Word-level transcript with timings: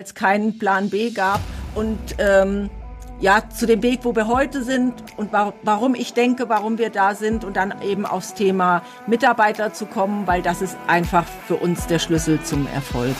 es 0.00 0.14
keinen 0.14 0.58
Plan 0.58 0.88
B 0.88 1.10
gab 1.10 1.40
und 1.74 1.98
ähm, 2.18 2.70
ja 3.20 3.42
zu 3.50 3.66
dem 3.66 3.82
Weg, 3.82 4.00
wo 4.02 4.16
wir 4.16 4.28
heute 4.28 4.64
sind 4.64 4.94
und 5.18 5.32
wa 5.32 5.52
warum 5.62 5.94
ich 5.94 6.14
denke, 6.14 6.48
warum 6.48 6.78
wir 6.78 6.88
da 6.88 7.14
sind 7.14 7.44
und 7.44 7.56
dann 7.56 7.74
eben 7.82 8.06
aufs 8.06 8.32
Thema 8.34 8.82
Mitarbeiter 9.06 9.74
zu 9.74 9.84
kommen, 9.84 10.26
weil 10.26 10.40
das 10.40 10.62
ist 10.62 10.76
einfach 10.86 11.26
für 11.46 11.56
uns 11.56 11.86
der 11.86 11.98
Schlüssel 11.98 12.40
zum 12.42 12.66
Erfolg. 12.68 13.14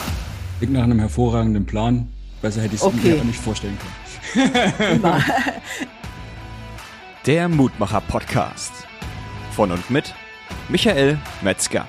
Klingt 0.58 0.72
nach 0.72 0.84
einem 0.84 1.00
hervorragenden 1.00 1.66
Plan. 1.66 2.08
Besser 2.40 2.62
hätte 2.62 2.74
ich 2.74 2.80
es 2.80 2.86
okay. 2.86 3.16
mir 3.16 3.24
nicht 3.24 3.40
vorstellen 3.40 3.76
können. 4.32 5.02
der 7.26 7.48
Mutmacher 7.48 8.00
Podcast 8.00 8.72
von 9.52 9.70
und 9.70 9.90
mit 9.90 10.14
Michael 10.70 11.18
Metzger. 11.42 11.86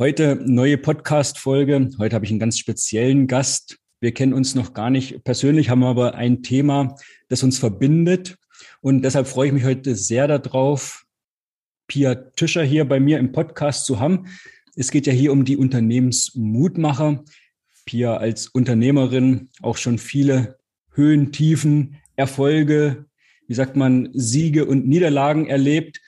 Heute 0.00 0.40
neue 0.42 0.78
Podcast-Folge. 0.78 1.90
Heute 1.98 2.14
habe 2.14 2.24
ich 2.24 2.30
einen 2.30 2.40
ganz 2.40 2.58
speziellen 2.58 3.26
Gast. 3.26 3.76
Wir 4.00 4.14
kennen 4.14 4.32
uns 4.32 4.54
noch 4.54 4.72
gar 4.72 4.88
nicht 4.88 5.24
persönlich, 5.24 5.68
haben 5.68 5.84
aber 5.84 6.14
ein 6.14 6.42
Thema, 6.42 6.96
das 7.28 7.42
uns 7.42 7.58
verbindet. 7.58 8.38
Und 8.80 9.02
deshalb 9.02 9.26
freue 9.26 9.48
ich 9.48 9.52
mich 9.52 9.64
heute 9.64 9.94
sehr 9.96 10.26
darauf, 10.26 11.04
Pia 11.86 12.14
Tischer 12.14 12.62
hier 12.62 12.86
bei 12.86 12.98
mir 12.98 13.18
im 13.18 13.32
Podcast 13.32 13.84
zu 13.84 14.00
haben. 14.00 14.24
Es 14.74 14.90
geht 14.90 15.06
ja 15.06 15.12
hier 15.12 15.32
um 15.32 15.44
die 15.44 15.58
Unternehmensmutmacher. 15.58 17.22
Pia 17.84 18.16
als 18.16 18.46
Unternehmerin 18.46 19.50
auch 19.60 19.76
schon 19.76 19.98
viele 19.98 20.56
Höhen, 20.94 21.30
Tiefen, 21.30 21.96
Erfolge, 22.16 23.04
wie 23.48 23.54
sagt 23.54 23.76
man, 23.76 24.08
Siege 24.14 24.64
und 24.64 24.88
Niederlagen 24.88 25.46
erlebt 25.46 26.00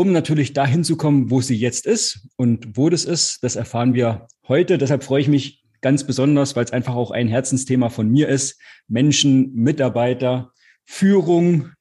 um 0.00 0.12
natürlich 0.12 0.54
dahin 0.54 0.82
zu 0.82 0.96
kommen, 0.96 1.30
wo 1.30 1.42
sie 1.42 1.56
jetzt 1.56 1.84
ist 1.84 2.26
und 2.36 2.74
wo 2.74 2.88
das 2.88 3.04
ist, 3.04 3.44
das 3.44 3.54
erfahren 3.54 3.92
wir 3.92 4.28
heute. 4.48 4.78
Deshalb 4.78 5.04
freue 5.04 5.20
ich 5.20 5.28
mich 5.28 5.62
ganz 5.82 6.04
besonders, 6.04 6.56
weil 6.56 6.64
es 6.64 6.72
einfach 6.72 6.94
auch 6.94 7.10
ein 7.10 7.28
Herzensthema 7.28 7.90
von 7.90 8.08
mir 8.08 8.26
ist. 8.26 8.58
Menschen, 8.88 9.52
Mitarbeiter, 9.52 10.54
Führung. 10.86 11.72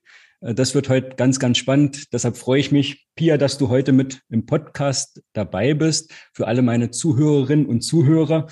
Äh, 0.41 0.53
das 0.53 0.75
wird 0.75 0.89
heute 0.89 1.15
ganz, 1.15 1.39
ganz 1.39 1.59
spannend. 1.59 2.11
Deshalb 2.11 2.35
freue 2.35 2.59
ich 2.59 2.73
mich, 2.73 3.07
Pia, 3.15 3.37
dass 3.37 3.57
du 3.57 3.69
heute 3.69 3.93
mit 3.93 4.21
im 4.29 4.45
Podcast 4.45 5.23
dabei 5.31 5.73
bist. 5.73 6.11
Für 6.33 6.47
alle 6.47 6.61
meine 6.61 6.91
Zuhörerinnen 6.91 7.67
und 7.67 7.83
Zuhörer. 7.83 8.47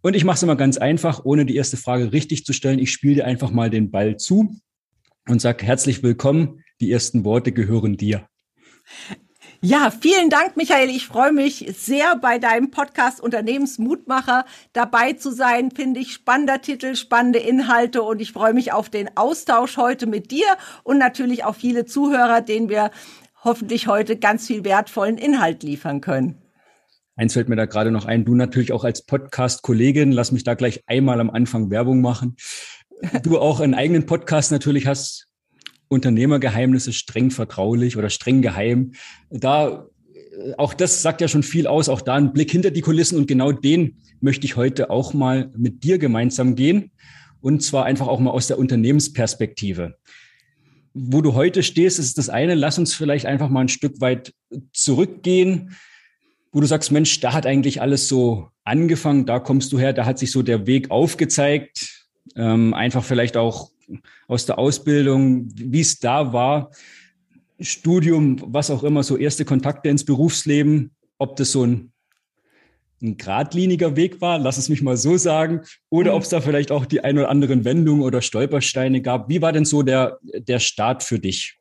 Und 0.00 0.14
ich 0.14 0.24
mache 0.24 0.36
es 0.36 0.44
immer 0.44 0.54
ganz 0.54 0.78
einfach, 0.78 1.24
ohne 1.24 1.44
die 1.44 1.56
erste 1.56 1.76
Frage 1.76 2.12
richtig 2.12 2.44
zu 2.44 2.52
stellen. 2.52 2.78
Ich 2.78 2.92
spiele 2.92 3.16
dir 3.16 3.24
einfach 3.24 3.50
mal 3.50 3.68
den 3.68 3.90
Ball 3.90 4.16
zu 4.16 4.60
und 5.28 5.40
sage 5.40 5.66
herzlich 5.66 6.04
willkommen. 6.04 6.62
Die 6.80 6.92
ersten 6.92 7.24
Worte 7.24 7.50
gehören 7.50 7.96
dir. 7.96 8.28
Ja, 9.60 9.90
vielen 9.90 10.30
Dank, 10.30 10.56
Michael. 10.56 10.90
Ich 10.90 11.06
freue 11.06 11.32
mich 11.32 11.66
sehr, 11.76 12.16
bei 12.16 12.38
deinem 12.38 12.70
Podcast 12.70 13.20
Unternehmensmutmacher 13.20 14.44
dabei 14.72 15.14
zu 15.14 15.32
sein. 15.32 15.70
Finde 15.70 16.00
ich 16.00 16.12
spannender 16.12 16.60
Titel, 16.60 16.94
spannende 16.94 17.38
Inhalte 17.38 18.02
und 18.02 18.20
ich 18.20 18.32
freue 18.32 18.52
mich 18.52 18.72
auf 18.72 18.90
den 18.90 19.16
Austausch 19.16 19.76
heute 19.76 20.06
mit 20.06 20.30
dir 20.30 20.46
und 20.84 20.98
natürlich 20.98 21.44
auch 21.44 21.54
viele 21.54 21.84
Zuhörer, 21.86 22.42
denen 22.42 22.68
wir 22.68 22.90
hoffentlich 23.42 23.86
heute 23.86 24.16
ganz 24.16 24.46
viel 24.46 24.64
wertvollen 24.64 25.18
Inhalt 25.18 25.62
liefern 25.62 26.00
können. 26.00 26.42
Eins 27.16 27.32
fällt 27.32 27.48
mir 27.48 27.56
da 27.56 27.64
gerade 27.64 27.90
noch 27.90 28.04
ein. 28.04 28.26
Du 28.26 28.34
natürlich 28.34 28.72
auch 28.72 28.84
als 28.84 29.06
Podcast-Kollegin, 29.06 30.12
lass 30.12 30.32
mich 30.32 30.44
da 30.44 30.54
gleich 30.54 30.82
einmal 30.86 31.18
am 31.18 31.30
Anfang 31.30 31.70
Werbung 31.70 32.02
machen. 32.02 32.36
Du 33.22 33.38
auch 33.38 33.60
einen 33.60 33.74
eigenen 33.74 34.06
Podcast 34.06 34.52
natürlich 34.52 34.86
hast, 34.86 35.28
Unternehmergeheimnisse 35.88 36.92
streng 36.92 37.30
vertraulich 37.30 37.96
oder 37.96 38.10
streng 38.10 38.42
geheim. 38.42 38.92
Da 39.30 39.86
äh, 40.12 40.54
auch 40.58 40.74
das 40.74 41.02
sagt 41.02 41.20
ja 41.20 41.28
schon 41.28 41.42
viel 41.42 41.66
aus, 41.66 41.88
auch 41.88 42.00
da 42.00 42.14
ein 42.14 42.32
Blick 42.32 42.50
hinter 42.50 42.70
die 42.70 42.80
Kulissen 42.80 43.18
und 43.18 43.26
genau 43.26 43.52
den 43.52 43.98
möchte 44.20 44.46
ich 44.46 44.56
heute 44.56 44.90
auch 44.90 45.14
mal 45.14 45.50
mit 45.56 45.84
dir 45.84 45.98
gemeinsam 45.98 46.56
gehen 46.56 46.90
und 47.40 47.62
zwar 47.62 47.84
einfach 47.84 48.08
auch 48.08 48.20
mal 48.20 48.30
aus 48.30 48.48
der 48.48 48.58
Unternehmensperspektive. 48.58 49.96
Wo 50.94 51.20
du 51.20 51.34
heute 51.34 51.62
stehst, 51.62 51.98
ist 51.98 52.16
das 52.16 52.30
eine. 52.30 52.54
Lass 52.54 52.78
uns 52.78 52.94
vielleicht 52.94 53.26
einfach 53.26 53.50
mal 53.50 53.60
ein 53.60 53.68
Stück 53.68 54.00
weit 54.00 54.32
zurückgehen, 54.72 55.76
wo 56.52 56.60
du 56.60 56.66
sagst, 56.66 56.90
Mensch, 56.90 57.20
da 57.20 57.34
hat 57.34 57.46
eigentlich 57.46 57.82
alles 57.82 58.08
so 58.08 58.48
angefangen, 58.64 59.26
da 59.26 59.38
kommst 59.38 59.72
du 59.72 59.78
her, 59.78 59.92
da 59.92 60.06
hat 60.06 60.18
sich 60.18 60.32
so 60.32 60.42
der 60.42 60.66
Weg 60.66 60.90
aufgezeigt. 60.90 62.06
Ähm, 62.34 62.72
einfach 62.72 63.04
vielleicht 63.04 63.36
auch 63.36 63.70
aus 64.28 64.46
der 64.46 64.58
Ausbildung, 64.58 65.48
wie 65.54 65.80
es 65.80 65.98
da 65.98 66.32
war, 66.32 66.70
Studium, 67.60 68.40
was 68.46 68.70
auch 68.70 68.82
immer, 68.82 69.02
so 69.02 69.16
erste 69.16 69.44
Kontakte 69.44 69.88
ins 69.88 70.04
Berufsleben, 70.04 70.90
ob 71.18 71.36
das 71.36 71.52
so 71.52 71.64
ein, 71.64 71.92
ein 73.02 73.16
geradliniger 73.16 73.96
Weg 73.96 74.20
war, 74.20 74.38
lass 74.38 74.58
es 74.58 74.68
mich 74.68 74.82
mal 74.82 74.96
so 74.96 75.16
sagen, 75.16 75.62
oder 75.88 76.12
mhm. 76.12 76.16
ob 76.16 76.22
es 76.22 76.28
da 76.28 76.40
vielleicht 76.40 76.70
auch 76.70 76.86
die 76.86 77.00
ein 77.00 77.18
oder 77.18 77.30
anderen 77.30 77.64
Wendungen 77.64 78.02
oder 78.02 78.20
Stolpersteine 78.20 79.00
gab. 79.02 79.28
Wie 79.28 79.42
war 79.42 79.52
denn 79.52 79.64
so 79.64 79.82
der, 79.82 80.18
der 80.22 80.58
Start 80.58 81.02
für 81.02 81.18
dich? 81.18 81.58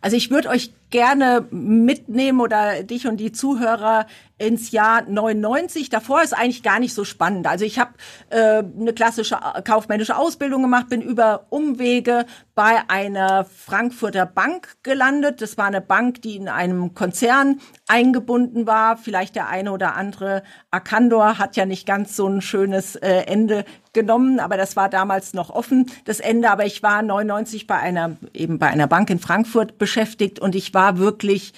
Also 0.00 0.16
ich 0.16 0.30
würde 0.30 0.48
euch 0.48 0.70
gerne 0.90 1.46
mitnehmen 1.50 2.40
oder 2.40 2.82
dich 2.82 3.06
und 3.06 3.18
die 3.18 3.32
Zuhörer 3.32 4.06
ins 4.38 4.70
Jahr 4.70 5.02
99. 5.02 5.90
Davor 5.90 6.22
ist 6.22 6.32
eigentlich 6.32 6.62
gar 6.62 6.78
nicht 6.78 6.94
so 6.94 7.04
spannend. 7.04 7.46
Also 7.46 7.64
ich 7.64 7.78
habe 7.78 7.90
äh, 8.30 8.62
eine 8.62 8.92
klassische 8.94 9.38
kaufmännische 9.64 10.16
Ausbildung 10.16 10.62
gemacht, 10.62 10.88
bin 10.88 11.02
über 11.02 11.46
Umwege 11.50 12.24
bei 12.54 12.82
einer 12.88 13.44
Frankfurter 13.44 14.26
Bank 14.26 14.76
gelandet. 14.82 15.42
Das 15.42 15.58
war 15.58 15.66
eine 15.66 15.80
Bank, 15.80 16.22
die 16.22 16.36
in 16.36 16.48
einem 16.48 16.94
Konzern 16.94 17.60
eingebunden 17.88 18.66
war. 18.66 18.96
Vielleicht 18.96 19.34
der 19.34 19.48
eine 19.48 19.72
oder 19.72 19.96
andere 19.96 20.42
Arcandor 20.70 21.38
hat 21.38 21.56
ja 21.56 21.66
nicht 21.66 21.86
ganz 21.86 22.16
so 22.16 22.28
ein 22.28 22.40
schönes 22.40 22.96
äh, 22.96 23.24
Ende 23.26 23.64
genommen, 23.92 24.38
aber 24.38 24.56
das 24.56 24.76
war 24.76 24.88
damals 24.88 25.34
noch 25.34 25.50
offen, 25.50 25.90
das 26.04 26.20
Ende. 26.20 26.50
Aber 26.50 26.64
ich 26.64 26.82
war 26.82 27.02
99 27.02 27.66
bei 27.66 27.76
einer, 27.76 28.16
eben 28.32 28.58
bei 28.58 28.68
einer 28.68 28.86
Bank 28.86 29.10
in 29.10 29.18
Frankfurt 29.18 29.78
beschäftigt 29.78 30.38
und 30.38 30.54
ich 30.54 30.72
war 30.74 30.77
wirklich 30.98 31.52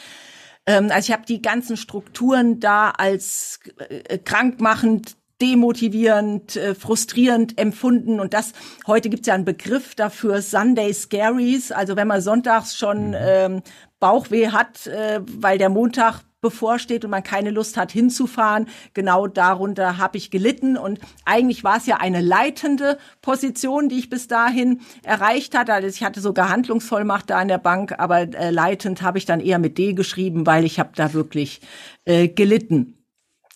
ähm, 0.67 0.91
also 0.91 1.09
ich 1.09 1.13
habe 1.13 1.27
die 1.27 1.43
ganzen 1.43 1.77
Strukturen 1.77 2.61
da 2.61 2.91
als 2.91 3.61
äh, 3.89 4.19
krankmachend 4.19 5.17
demotivierend, 5.41 6.57
äh, 6.57 6.75
frustrierend 6.75 7.59
empfunden. 7.59 8.21
Und 8.21 8.35
das, 8.35 8.53
heute 8.87 9.09
gibt's 9.09 9.27
ja 9.27 9.35
einen 9.35 9.45
Begriff 9.45 9.95
dafür, 9.95 10.43
Sunday 10.43 10.93
Scaries. 10.93 11.73
Also 11.73 11.97
wenn 11.97 12.09
man 12.09 12.21
sonntags 12.21 12.77
schon 12.77 13.09
mhm. 13.09 13.17
ähm, 13.19 13.63
Bauchweh 14.01 14.49
hat, 14.49 14.87
äh, 14.87 15.21
weil 15.25 15.59
der 15.59 15.71
Montag 15.71 16.21
bevorsteht 16.41 17.05
und 17.05 17.11
man 17.11 17.23
keine 17.23 17.51
Lust 17.51 17.77
hat 17.77 17.93
hinzufahren. 17.93 18.67
Genau 18.95 19.27
darunter 19.27 19.99
habe 19.99 20.19
ich 20.19 20.31
gelitten 20.31 20.77
und 20.77 21.01
eigentlich 21.25 21.65
war 21.65 21.77
es 21.77 21.87
ja 21.87 21.97
eine 21.97 22.21
leitende 22.21 22.99
Position, 23.23 23.89
die 23.89 23.99
ich 23.99 24.11
bis 24.11 24.29
dahin 24.29 24.81
erreicht 25.03 25.57
hatte. 25.57 25.73
Also 25.75 25.89
ich 25.89 26.03
hatte 26.03 26.21
sogar 26.21 26.49
Handlungsvollmacht 26.49 27.31
da 27.31 27.39
an 27.39 27.49
der 27.49 27.59
Bank, 27.59 27.95
aber 27.99 28.21
äh, 28.21 28.51
leitend 28.51 29.03
habe 29.03 29.19
ich 29.19 29.27
dann 29.27 29.41
eher 29.41 29.59
mit 29.59 29.79
D 29.79 29.93
geschrieben, 29.93 30.47
weil 30.47 30.65
ich 30.65 30.79
habe 30.79 30.91
da 30.95 31.13
wirklich 31.13 31.61
äh, 32.05 32.29
gelitten. 32.29 33.00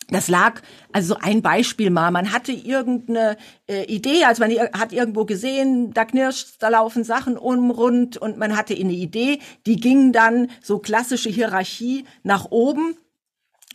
Das 0.09 0.29
lag, 0.29 0.61
also 0.93 1.15
so 1.15 1.21
ein 1.21 1.41
Beispiel 1.41 1.91
mal, 1.91 2.11
man 2.11 2.33
hatte 2.33 2.53
irgendeine 2.53 3.37
äh, 3.67 3.85
Idee, 3.85 4.25
also 4.25 4.43
man 4.43 4.53
hat 4.79 4.93
irgendwo 4.93 5.25
gesehen, 5.25 5.93
da 5.95 6.05
knirscht, 6.05 6.57
da 6.59 6.69
laufen 6.69 7.05
Sachen 7.05 7.39
um 7.39 7.71
rund 7.71 8.17
und 8.17 8.37
man 8.37 8.57
hatte 8.57 8.75
eine 8.75 8.93
Idee, 8.93 9.39
die 9.67 9.77
ging 9.77 10.13
dann 10.13 10.51
so 10.63 10.79
klassische 10.79 11.31
Hierarchie 11.31 12.05
nach 12.23 12.51
oben 12.51 12.97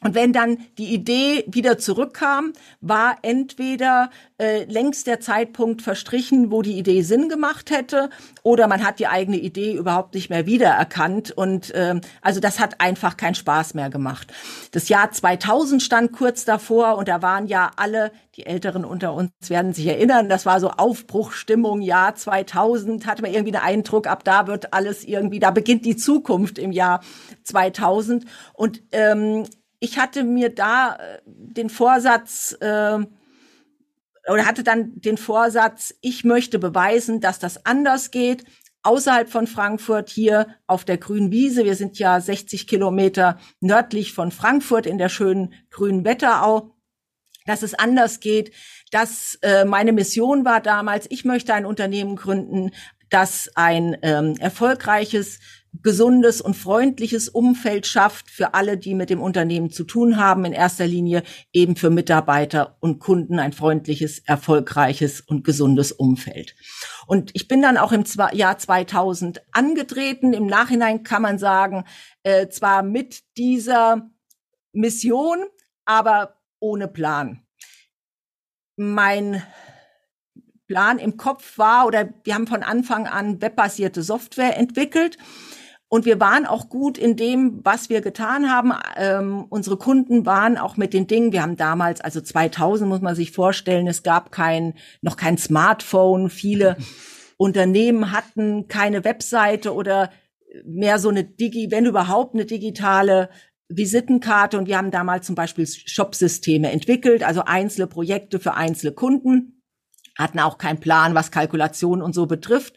und 0.02 0.16
wenn 0.16 0.32
dann 0.32 0.58
die 0.78 0.94
Idee 0.94 1.44
wieder 1.48 1.78
zurückkam, 1.78 2.54
war 2.80 3.18
entweder 3.22 4.10
äh, 4.38 4.64
längst 4.64 5.08
der 5.08 5.20
Zeitpunkt 5.20 5.82
verstrichen, 5.82 6.52
wo 6.52 6.62
die 6.62 6.78
Idee 6.78 7.02
Sinn 7.02 7.28
gemacht 7.28 7.70
hätte, 7.70 8.10
oder 8.44 8.68
man 8.68 8.86
hat 8.86 9.00
die 9.00 9.08
eigene 9.08 9.38
Idee 9.38 9.74
überhaupt 9.74 10.14
nicht 10.14 10.30
mehr 10.30 10.46
wiedererkannt. 10.46 11.32
Und 11.32 11.72
ähm, 11.76 12.02
also 12.22 12.40
das 12.40 12.60
hat 12.60 12.80
einfach 12.80 13.18
keinen 13.18 13.36
Spaß 13.36 13.74
mehr 13.74 13.90
gemacht. 13.90 14.32
Das 14.72 14.88
Jahr 14.88 15.12
2000 15.12 15.84
stand 15.84 16.14
kurz 16.14 16.46
davor 16.46 16.98
und 16.98 17.08
da 17.08 17.22
waren 17.22 17.48
ja 17.48 17.72
alle, 17.76 18.12
die 18.36 18.46
Älteren 18.46 18.86
unter 18.86 19.14
uns 19.14 19.32
werden 19.50 19.74
sich 19.74 19.88
erinnern, 19.88 20.30
das 20.30 20.46
war 20.46 20.62
so 20.62 20.70
Aufbruchstimmung, 20.70 21.82
Jahr 21.82 22.16
2000, 22.16 23.06
hatte 23.06 23.22
man 23.22 23.34
irgendwie 23.34 23.52
den 23.52 23.62
Eindruck, 23.62 24.08
ab 24.08 24.24
da 24.24 24.48
wird 24.48 24.74
alles 24.74 25.04
irgendwie, 25.04 25.40
da 25.40 25.52
beginnt 25.52 25.86
die 25.86 25.98
Zukunft 25.98 26.58
im 26.58 26.72
Jahr 26.72 27.02
2000. 27.44 28.26
Und 28.54 28.82
ähm, 28.92 29.46
ich 29.80 29.98
hatte 29.98 30.24
mir 30.24 30.50
da 30.50 30.96
äh, 30.96 31.20
den 31.26 31.70
Vorsatz 31.70 32.56
äh, 32.60 33.00
oder 34.28 34.46
hatte 34.46 34.64
dann 34.64 35.00
den 35.00 35.18
Vorsatz, 35.18 35.96
ich 36.02 36.24
möchte 36.24 36.60
beweisen, 36.60 37.20
dass 37.20 37.40
das 37.40 37.66
anders 37.66 38.12
geht. 38.12 38.44
Außerhalb 38.82 39.30
von 39.30 39.48
Frankfurt, 39.48 40.10
hier 40.10 40.48
auf 40.68 40.86
der 40.86 40.98
grünen 40.98 41.32
Wiese. 41.32 41.66
Wir 41.66 41.76
sind 41.76 42.00
ja 42.00 42.20
60 42.22 42.68
Kilometer 42.68 43.38
nördlich 43.60 44.14
von 44.14 44.32
Frankfurt 44.32 44.86
in 44.86 44.98
der 44.98 45.10
schönen 45.10 45.54
grünen 45.70 46.06
Wetterau. 46.06 46.76
Dass 47.46 47.64
es 47.64 47.74
anders 47.74 48.20
geht, 48.20 48.54
dass 48.92 49.40
äh, 49.42 49.66
meine 49.66 49.92
Mission 49.92 50.46
war 50.46 50.62
damals, 50.62 51.08
ich 51.10 51.26
möchte 51.26 51.54
ein 51.54 51.66
Unternehmen 51.66 52.16
gründen, 52.16 52.72
das 53.10 53.50
ein 53.56 53.98
ähm, 54.04 54.36
erfolgreiches 54.40 55.40
gesundes 55.82 56.42
und 56.42 56.56
freundliches 56.56 57.30
Umfeld 57.30 57.86
schafft 57.88 58.30
für 58.30 58.54
alle, 58.54 58.78
die 58.78 58.96
mit 58.96 59.10
dem 59.10 59.22
Unternehmen 59.22 59.70
zu 59.70 59.84
tun 59.84 60.18
haben, 60.18 60.46
in 60.46 60.54
erster 60.54 60.88
Linie 60.88 61.24
eben 61.54 61.76
für 61.76 61.90
Mitarbeiter 61.90 62.78
und 62.80 63.00
Kunden 63.00 63.40
ein 63.40 63.54
freundliches, 63.54 64.20
erfolgreiches 64.20 65.22
und 65.22 65.44
gesundes 65.44 65.92
Umfeld. 65.92 66.56
Und 67.08 67.32
ich 67.34 67.48
bin 67.48 67.62
dann 67.62 67.78
auch 67.78 67.92
im 67.92 68.04
Jahr 68.34 68.58
2000 68.58 69.42
angetreten. 69.52 70.34
Im 70.34 70.48
Nachhinein 70.48 71.04
kann 71.04 71.22
man 71.22 71.38
sagen, 71.38 71.86
äh, 72.24 72.48
zwar 72.50 72.84
mit 72.84 73.22
dieser 73.38 74.10
Mission, 74.74 75.38
aber 75.86 76.36
ohne 76.60 76.88
Plan. 76.88 77.42
Mein 78.76 79.44
Plan 80.68 81.00
im 81.00 81.18
Kopf 81.18 81.58
war, 81.58 81.88
oder 81.88 82.14
wir 82.24 82.36
haben 82.36 82.48
von 82.48 82.64
Anfang 82.64 83.08
an 83.08 83.42
webbasierte 83.42 84.04
Software 84.04 84.58
entwickelt. 84.58 85.18
Und 85.90 86.06
wir 86.06 86.20
waren 86.20 86.46
auch 86.46 86.70
gut 86.70 87.00
in 87.00 87.16
dem, 87.16 87.62
was 87.64 87.90
wir 87.90 88.02
getan 88.02 88.52
haben. 88.52 88.74
Ähm, 88.96 89.46
unsere 89.50 89.78
Kunden 89.78 90.26
waren 90.26 90.58
auch 90.58 90.78
mit 90.78 90.94
den 90.94 91.08
Dingen. 91.08 91.32
Wir 91.32 91.42
haben 91.42 91.58
damals, 91.58 92.00
also 92.00 92.22
2000 92.22 92.88
muss 92.88 93.02
man 93.02 93.16
sich 93.16 93.32
vorstellen, 93.32 93.88
es 93.88 94.04
gab 94.04 94.32
kein, 94.32 94.76
noch 95.02 95.18
kein 95.18 95.38
Smartphone. 95.40 96.30
Viele 96.30 96.78
Unternehmen 97.38 98.12
hatten 98.12 98.68
keine 98.68 99.04
Webseite 99.04 99.74
oder 99.74 100.12
mehr 100.64 101.00
so 101.00 101.10
eine 101.10 101.24
Digi, 101.24 101.72
wenn 101.72 101.86
überhaupt 101.86 102.36
eine 102.36 102.46
digitale 102.46 103.30
Visitenkarte. 103.68 104.60
Und 104.60 104.68
wir 104.68 104.78
haben 104.78 104.92
damals 104.92 105.26
zum 105.26 105.36
Beispiel 105.36 105.66
Shopsysteme 105.66 106.72
entwickelt, 106.72 107.24
also 107.24 107.46
einzelne 107.46 107.88
Projekte 107.88 108.40
für 108.40 108.54
einzelne 108.54 108.94
Kunden 108.94 109.60
hatten 110.20 110.40
auch 110.40 110.58
keinen 110.58 110.80
Plan, 110.80 111.16
was 111.16 111.32
Kalkulation 111.32 112.02
und 112.02 112.14
so 112.14 112.28
betrifft. 112.28 112.76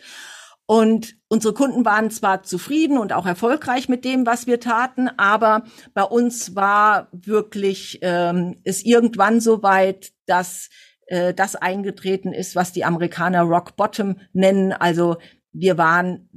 Und 0.65 1.17
unsere 1.33 1.55
Kunden 1.55 1.87
waren 1.87 2.11
zwar 2.11 2.43
zufrieden 2.43 2.99
und 2.99 3.15
auch 3.15 3.25
erfolgreich 3.25 3.89
mit 3.89 4.05
dem, 4.05 4.27
was 4.27 4.47
wir 4.47 4.61
taten, 4.61 5.09
aber 5.17 5.65
bei 5.95 6.03
uns 6.03 6.55
war 6.55 7.09
wirklich 7.11 8.01
ähm, 8.03 8.61
ist 8.65 8.85
irgendwann 8.85 9.41
so 9.41 9.63
weit, 9.63 10.13
dass 10.27 10.69
äh, 11.07 11.33
das 11.33 11.57
eingetreten 11.57 12.35
ist, 12.35 12.55
was 12.55 12.73
die 12.73 12.85
Amerikaner 12.85 13.41
Rock 13.45 13.77
Bottom 13.77 14.21
nennen. 14.35 14.75
Also 14.75 15.17
wir 15.53 15.79
waren 15.79 16.29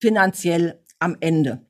finanziell 0.00 0.82
am 0.98 1.18
Ende. 1.20 1.66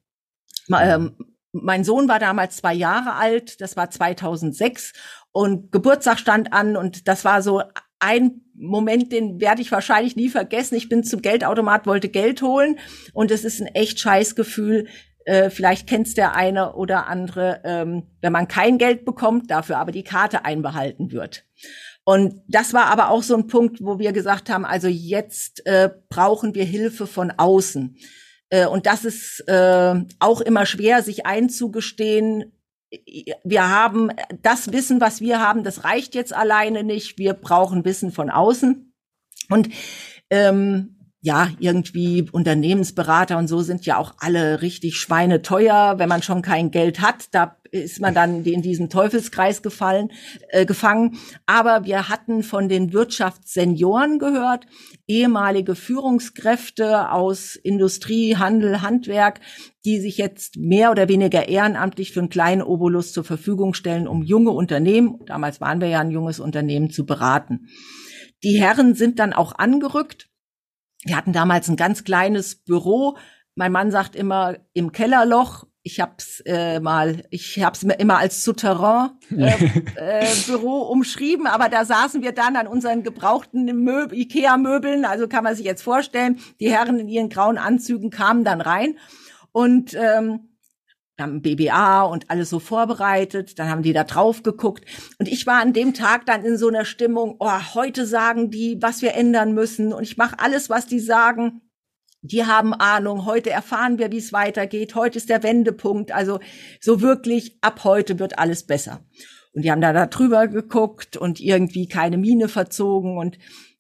Ähm, 0.73 1.17
mein 1.51 1.83
Sohn 1.83 2.09
war 2.09 2.21
damals 2.21 2.59
zwei 2.59 2.75
Jahre 2.75 3.15
alt, 3.15 3.61
das 3.61 3.77
war 3.77 3.91
2006 3.91 4.93
und 5.33 5.73
Geburtstag 5.73 6.21
stand 6.21 6.53
an 6.53 6.77
und 6.77 7.09
das 7.09 7.25
war 7.25 7.43
so 7.43 7.65
ein 8.01 8.43
Moment, 8.55 9.13
den 9.13 9.41
werde 9.41 9.63
ich 9.63 9.73
wahrscheinlich 9.73 10.17
nie 10.17 10.29
vergessen. 10.29 10.75
Ich 10.75 10.89
bin 10.89 11.05
zum 11.05 11.23
Geldautomat, 11.23 11.87
wollte 11.87 12.09
Geld 12.09 12.43
holen 12.43 12.79
und 13.13 13.31
es 13.31 13.45
ist 13.45 13.61
ein 13.61 13.69
echt 13.69 14.01
scheiß 14.01 14.35
Gefühl. 14.35 14.89
Äh, 15.25 15.51
vielleicht 15.51 15.87
kennt's 15.87 16.15
der 16.15 16.35
eine 16.35 16.75
oder 16.75 17.07
andere, 17.07 17.61
ähm, 17.65 18.05
wenn 18.21 18.33
man 18.33 18.49
kein 18.49 18.79
Geld 18.79 19.05
bekommt, 19.05 19.51
dafür 19.51 19.79
aber 19.79 19.93
die 19.93 20.05
Karte 20.05 20.45
einbehalten 20.45 21.13
wird. 21.13 21.45
Und 22.05 22.43
das 22.49 22.73
war 22.73 22.87
aber 22.87 23.11
auch 23.11 23.23
so 23.23 23.37
ein 23.37 23.47
Punkt, 23.47 23.79
wo 23.81 23.99
wir 23.99 24.13
gesagt 24.13 24.51
haben, 24.51 24.65
also 24.65 24.89
jetzt 24.89 25.65
äh, 25.67 25.91
brauchen 26.09 26.55
wir 26.55 26.65
Hilfe 26.65 27.07
von 27.07 27.31
außen. 27.31 27.97
Äh, 28.49 28.67
und 28.67 28.87
das 28.87 29.05
ist 29.05 29.45
äh, 29.47 29.95
auch 30.19 30.41
immer 30.41 30.67
schwer, 30.67 31.03
sich 31.03 31.27
einzugestehen, 31.27 32.53
wir 33.45 33.69
haben 33.69 34.11
das 34.43 34.73
Wissen, 34.73 35.01
was 35.01 35.21
wir 35.21 35.41
haben, 35.41 35.63
das 35.63 35.85
reicht 35.85 36.15
jetzt 36.15 36.35
alleine 36.35 36.83
nicht. 36.83 37.19
Wir 37.19 37.35
brauchen 37.35 37.85
Wissen 37.85 38.11
von 38.11 38.31
außen. 38.31 38.93
Und 39.49 39.69
ähm, 40.31 41.00
ja, 41.23 41.49
irgendwie 41.59 42.27
Unternehmensberater 42.33 43.37
und 43.37 43.47
so 43.47 43.61
sind 43.61 43.85
ja 43.85 43.99
auch 43.99 44.15
alle 44.19 44.63
richtig 44.63 44.97
schweineteuer, 44.97 45.99
wenn 45.99 46.09
man 46.09 46.23
schon 46.23 46.41
kein 46.41 46.71
Geld 46.71 47.01
hat. 47.01 47.27
Da 47.33 47.57
ist 47.71 48.01
man 48.01 48.15
dann 48.15 48.43
in 48.45 48.63
diesen 48.63 48.89
Teufelskreis 48.89 49.63
gefallen, 49.63 50.11
äh, 50.49 50.65
gefangen. 50.65 51.19
Aber 51.45 51.85
wir 51.85 52.09
hatten 52.09 52.43
von 52.43 52.69
den 52.69 52.93
Wirtschaftssenioren 52.95 54.19
gehört, 54.19 54.67
ehemalige 55.07 55.75
Führungskräfte 55.75 57.11
aus 57.11 57.55
Industrie, 57.55 58.37
Handel, 58.37 58.81
Handwerk, 58.81 59.41
die 59.85 60.01
sich 60.01 60.17
jetzt 60.17 60.57
mehr 60.57 60.91
oder 60.91 61.09
weniger 61.09 61.49
ehrenamtlich 61.49 62.13
für 62.13 62.21
einen 62.21 62.31
kleinen 62.31 62.63
Obolus 62.63 63.13
zur 63.13 63.25
Verfügung 63.25 63.75
stellen, 63.75 64.09
um 64.09 64.23
junge 64.23 64.51
Unternehmen, 64.51 65.21
damals 65.27 65.61
waren 65.61 65.81
wir 65.81 65.89
ja 65.89 66.01
ein 66.01 66.11
junges 66.11 66.41
Unternehmen, 66.41 66.91
zu 66.91 67.05
beraten. 67.05 67.69
Die 68.43 68.59
Herren 68.59 68.95
sind 68.95 69.19
dann 69.19 69.35
auch 69.35 69.59
angerückt. 69.59 70.30
Wir 71.05 71.17
hatten 71.17 71.33
damals 71.33 71.69
ein 71.69 71.77
ganz 71.77 72.05
kleines 72.05 72.57
Büro. 72.57 73.17
Mein 73.55 73.73
Mann 73.73 73.91
sagt 73.91 74.15
immer 74.15 74.57
im 74.73 74.93
Kellerloch. 74.93 75.67
Ich 75.83 75.99
hab's 75.99 76.43
äh, 76.45 76.79
mal, 76.79 77.25
ich 77.31 77.63
hab's 77.63 77.85
mir 77.85 77.95
immer 77.95 78.19
als 78.19 78.45
Souterrain 78.45 79.13
äh, 79.35 79.55
äh, 79.97 80.27
Büro 80.47 80.83
umschrieben, 80.83 81.47
aber 81.47 81.71
da 81.71 81.87
saßen 81.87 82.23
wir 82.23 82.33
dann 82.33 82.57
an 82.57 82.67
unseren 82.67 83.03
gebrauchten 83.03 83.65
Möb 83.83 84.13
Ikea-Möbeln, 84.13 85.07
also 85.07 85.27
kann 85.27 85.43
man 85.43 85.57
sich 85.57 85.65
jetzt 85.65 85.83
vorstellen, 85.83 86.39
die 86.61 86.71
Herren 86.71 86.99
in 86.99 87.09
ihren 87.09 87.31
grauen 87.31 87.57
Anzügen 87.57 88.11
kamen 88.11 88.45
dann 88.45 88.61
rein. 88.61 88.99
Und 89.53 89.95
ähm, 89.95 90.50
haben 91.21 91.43
BBA 91.43 92.03
und 92.03 92.31
alles 92.31 92.51
so 92.51 92.59
vorbereitet, 92.59 93.59
dann 93.59 93.69
haben 93.69 93.83
die 93.83 93.93
da 93.93 94.05
drauf 94.05 94.43
geguckt. 94.43 94.85
Und 95.19 95.29
ich 95.29 95.47
war 95.47 95.61
an 95.61 95.73
dem 95.73 95.95
Tag 95.95 96.27
dann 96.27 96.45
in 96.45 96.57
so 96.57 96.69
einer 96.69 96.85
Stimmung, 96.85 97.37
oh, 97.39 97.75
heute 97.75 98.07
sagen 98.07 98.51
die, 98.51 98.79
was 98.81 99.03
wir 99.03 99.15
ändern 99.15 99.53
müssen. 99.55 99.93
Und 99.93 100.03
ich 100.03 100.17
mache 100.17 100.39
alles, 100.39 100.71
was 100.71 100.87
die 100.87 101.01
sagen. 101.01 101.63
Die 102.23 102.45
haben 102.45 102.75
Ahnung, 102.75 103.25
heute 103.25 103.51
erfahren 103.51 103.99
wir, 103.99 104.13
wie 104.13 104.19
es 104.19 104.33
weitergeht, 104.33 104.95
heute 104.95 105.17
ist 105.17 105.31
der 105.31 105.43
Wendepunkt, 105.43 106.13
also 106.13 106.39
so 106.79 107.01
wirklich, 107.01 107.57
ab 107.63 107.83
heute 107.83 108.19
wird 108.19 108.39
alles 108.39 108.67
besser. 108.67 109.01
Und 109.53 109.65
die 109.65 109.71
haben 109.71 109.81
da, 109.81 109.93
da 109.93 110.07
drüber 110.07 110.47
geguckt 110.47 111.17
und 111.17 111.41
irgendwie 111.41 111.89
keine 111.89 112.19
Miene 112.19 112.49
verzogen. 112.49 113.17
Und 113.17 113.39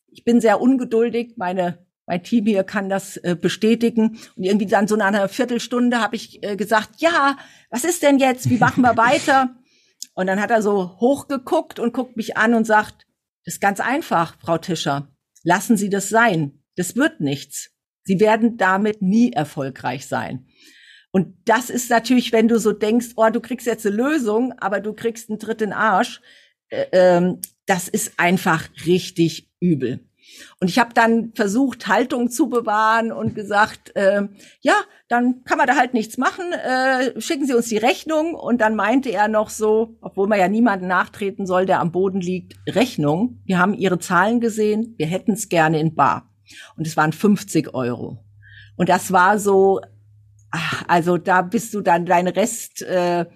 ich 0.08 0.24
bin 0.24 0.40
sehr 0.40 0.60
ungeduldig, 0.60 1.34
meine 1.36 1.86
mein 2.10 2.24
Team 2.24 2.44
hier 2.44 2.64
kann 2.64 2.88
das 2.88 3.18
äh, 3.18 3.36
bestätigen. 3.40 4.18
Und 4.34 4.42
irgendwie 4.42 4.66
dann 4.66 4.88
so 4.88 4.96
nach 4.96 5.06
einer 5.06 5.28
Viertelstunde 5.28 6.00
habe 6.00 6.16
ich 6.16 6.42
äh, 6.42 6.56
gesagt, 6.56 7.00
ja, 7.00 7.38
was 7.70 7.84
ist 7.84 8.02
denn 8.02 8.18
jetzt? 8.18 8.50
Wie 8.50 8.58
machen 8.58 8.82
wir 8.82 8.96
weiter? 8.96 9.54
Und 10.14 10.26
dann 10.26 10.40
hat 10.40 10.50
er 10.50 10.60
so 10.60 10.98
hochgeguckt 10.98 11.78
und 11.78 11.94
guckt 11.94 12.16
mich 12.16 12.36
an 12.36 12.54
und 12.54 12.66
sagt, 12.66 13.06
das 13.44 13.54
ist 13.54 13.60
ganz 13.60 13.78
einfach, 13.78 14.36
Frau 14.40 14.58
Tischer. 14.58 15.14
Lassen 15.44 15.76
Sie 15.76 15.88
das 15.88 16.08
sein. 16.08 16.64
Das 16.74 16.96
wird 16.96 17.20
nichts. 17.20 17.70
Sie 18.02 18.18
werden 18.18 18.56
damit 18.56 19.02
nie 19.02 19.32
erfolgreich 19.32 20.06
sein. 20.06 20.48
Und 21.12 21.36
das 21.44 21.70
ist 21.70 21.90
natürlich, 21.90 22.32
wenn 22.32 22.48
du 22.48 22.58
so 22.58 22.72
denkst, 22.72 23.10
oh, 23.16 23.30
du 23.30 23.40
kriegst 23.40 23.66
jetzt 23.66 23.86
eine 23.86 23.94
Lösung, 23.94 24.52
aber 24.58 24.80
du 24.80 24.94
kriegst 24.94 25.30
einen 25.30 25.38
dritten 25.38 25.72
Arsch, 25.72 26.20
äh, 26.70 26.86
ähm, 26.92 27.40
das 27.66 27.88
ist 27.88 28.14
einfach 28.18 28.68
richtig 28.84 29.48
übel. 29.60 30.09
Und 30.60 30.68
ich 30.68 30.78
habe 30.78 30.94
dann 30.94 31.32
versucht, 31.34 31.86
Haltung 31.86 32.30
zu 32.30 32.48
bewahren 32.48 33.12
und 33.12 33.34
gesagt, 33.34 33.94
äh, 33.96 34.22
ja, 34.60 34.74
dann 35.08 35.44
kann 35.44 35.58
man 35.58 35.66
da 35.66 35.76
halt 35.76 35.94
nichts 35.94 36.18
machen. 36.18 36.52
Äh, 36.52 37.20
schicken 37.20 37.46
Sie 37.46 37.54
uns 37.54 37.68
die 37.68 37.78
Rechnung. 37.78 38.34
Und 38.34 38.60
dann 38.60 38.76
meinte 38.76 39.10
er 39.10 39.28
noch 39.28 39.50
so, 39.50 39.96
obwohl 40.00 40.28
man 40.28 40.38
ja 40.38 40.48
niemanden 40.48 40.86
nachtreten 40.86 41.46
soll, 41.46 41.66
der 41.66 41.80
am 41.80 41.92
Boden 41.92 42.20
liegt, 42.20 42.54
Rechnung. 42.68 43.40
Wir 43.44 43.58
haben 43.58 43.74
Ihre 43.74 43.98
Zahlen 43.98 44.40
gesehen. 44.40 44.94
Wir 44.98 45.06
hätten 45.06 45.32
es 45.32 45.48
gerne 45.48 45.80
in 45.80 45.94
Bar. 45.94 46.30
Und 46.76 46.86
es 46.86 46.96
waren 46.96 47.12
50 47.12 47.74
Euro. 47.74 48.24
Und 48.76 48.88
das 48.88 49.12
war 49.12 49.38
so, 49.38 49.80
ach, 50.50 50.84
also 50.88 51.18
da 51.18 51.42
bist 51.42 51.74
du 51.74 51.80
dann 51.80 52.06
dein 52.06 52.28
Rest 52.28 52.82
äh, 52.82 53.26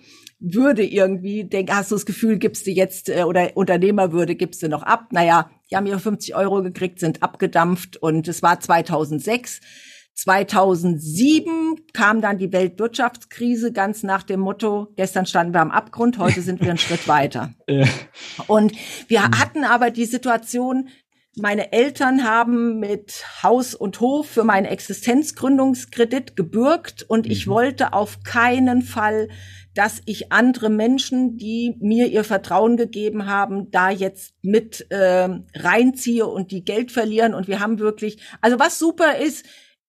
würde 0.44 0.84
irgendwie, 0.84 1.44
denk, 1.44 1.72
hast 1.72 1.90
du 1.90 1.94
das 1.94 2.06
Gefühl, 2.06 2.38
gibst 2.38 2.66
du 2.66 2.70
jetzt, 2.70 3.08
äh, 3.08 3.22
oder 3.22 3.56
Unternehmerwürde 3.56 4.34
gibst 4.34 4.62
du 4.62 4.68
noch 4.68 4.82
ab. 4.82 5.08
Naja, 5.12 5.50
die 5.74 5.78
haben 5.78 5.86
ihre 5.86 5.98
50 5.98 6.36
Euro 6.36 6.62
gekriegt, 6.62 7.00
sind 7.00 7.24
abgedampft 7.24 7.96
und 7.96 8.28
es 8.28 8.44
war 8.44 8.60
2006. 8.60 9.60
2007 10.14 11.80
kam 11.92 12.20
dann 12.20 12.38
die 12.38 12.52
Weltwirtschaftskrise 12.52 13.72
ganz 13.72 14.04
nach 14.04 14.22
dem 14.22 14.38
Motto, 14.38 14.92
gestern 14.94 15.26
standen 15.26 15.52
wir 15.52 15.60
am 15.60 15.72
Abgrund, 15.72 16.18
heute 16.18 16.42
sind 16.42 16.60
wir 16.60 16.68
einen 16.68 16.78
Schritt 16.78 17.08
weiter. 17.08 17.54
Und 18.46 18.72
wir 19.08 19.24
hatten 19.24 19.64
aber 19.64 19.90
die 19.90 20.04
Situation, 20.04 20.90
meine 21.36 21.72
Eltern 21.72 22.22
haben 22.22 22.78
mit 22.78 23.24
Haus 23.42 23.74
und 23.74 23.98
Hof 23.98 24.28
für 24.28 24.44
meinen 24.44 24.66
Existenzgründungskredit 24.66 26.36
gebürgt 26.36 27.02
und 27.02 27.26
mhm. 27.26 27.32
ich 27.32 27.48
wollte 27.48 27.94
auf 27.94 28.22
keinen 28.22 28.82
Fall, 28.82 29.28
dass 29.74 30.00
ich 30.06 30.32
andere 30.32 30.70
Menschen, 30.70 31.36
die 31.36 31.76
mir 31.80 32.06
ihr 32.06 32.24
Vertrauen 32.24 32.76
gegeben 32.76 33.26
haben, 33.26 33.70
da 33.70 33.90
jetzt 33.90 34.34
mit 34.42 34.86
äh, 34.90 35.28
reinziehe 35.54 36.26
und 36.26 36.50
die 36.50 36.64
Geld 36.64 36.92
verlieren. 36.92 37.34
Und 37.34 37.48
wir 37.48 37.60
haben 37.60 37.78
wirklich, 37.78 38.18
also 38.40 38.58
was 38.58 38.78
super 38.78 39.18
ist, 39.18 39.44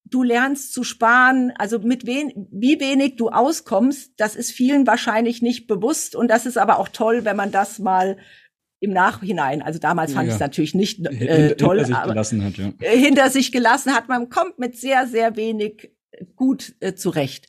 du 0.06 0.24
lernst 0.24 0.74
zu 0.74 0.84
sparen, 0.84 1.52
also 1.58 1.80
mit 1.80 2.06
wen, 2.06 2.48
wie 2.52 2.80
wenig 2.80 3.16
du 3.16 3.30
auskommst, 3.30 4.14
das 4.18 4.36
ist 4.36 4.52
vielen 4.52 4.88
wahrscheinlich 4.88 5.42
nicht 5.42 5.68
bewusst. 5.68 6.16
Und 6.16 6.30
das 6.30 6.46
ist 6.46 6.58
aber 6.58 6.80
auch 6.80 6.90
toll, 6.90 7.26
wenn 7.26 7.36
man 7.36 7.52
das 7.52 7.80
mal 7.80 8.18
im 8.80 8.92
Nachhinein, 8.92 9.62
also 9.62 9.80
damals 9.80 10.14
fand 10.14 10.28
ja. 10.28 10.30
ich 10.30 10.36
es 10.36 10.40
natürlich 10.40 10.76
nicht 10.76 11.06
äh, 11.08 11.56
toll, 11.56 11.78
hinter 11.78 11.88
sich 11.88 12.04
gelassen 12.04 12.44
hat, 12.44 12.58
ja. 12.58 12.74
Hinter 12.80 13.30
sich 13.30 13.52
gelassen 13.52 13.94
hat. 13.96 14.10
Man 14.10 14.30
kommt 14.30 14.60
mit 14.60 14.78
sehr, 14.78 15.08
sehr 15.08 15.36
wenig 15.36 15.92
gut 16.36 16.76
äh, 16.82 16.94
zurecht. 16.94 17.48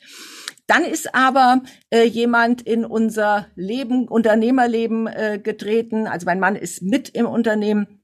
Dann 0.67 0.85
ist 0.85 1.15
aber 1.15 1.63
äh, 1.91 2.05
jemand 2.05 2.63
in 2.63 2.85
unser 2.85 3.47
Leben, 3.55 4.09
Unternehmerleben 4.09 5.07
äh, 5.07 5.41
getreten. 5.43 6.07
Also 6.07 6.27
mein 6.27 6.41
Mann 6.41 6.57
ist 6.57 6.83
mit 6.83 7.09
im 7.11 7.27
Unternehmen, 7.27 8.01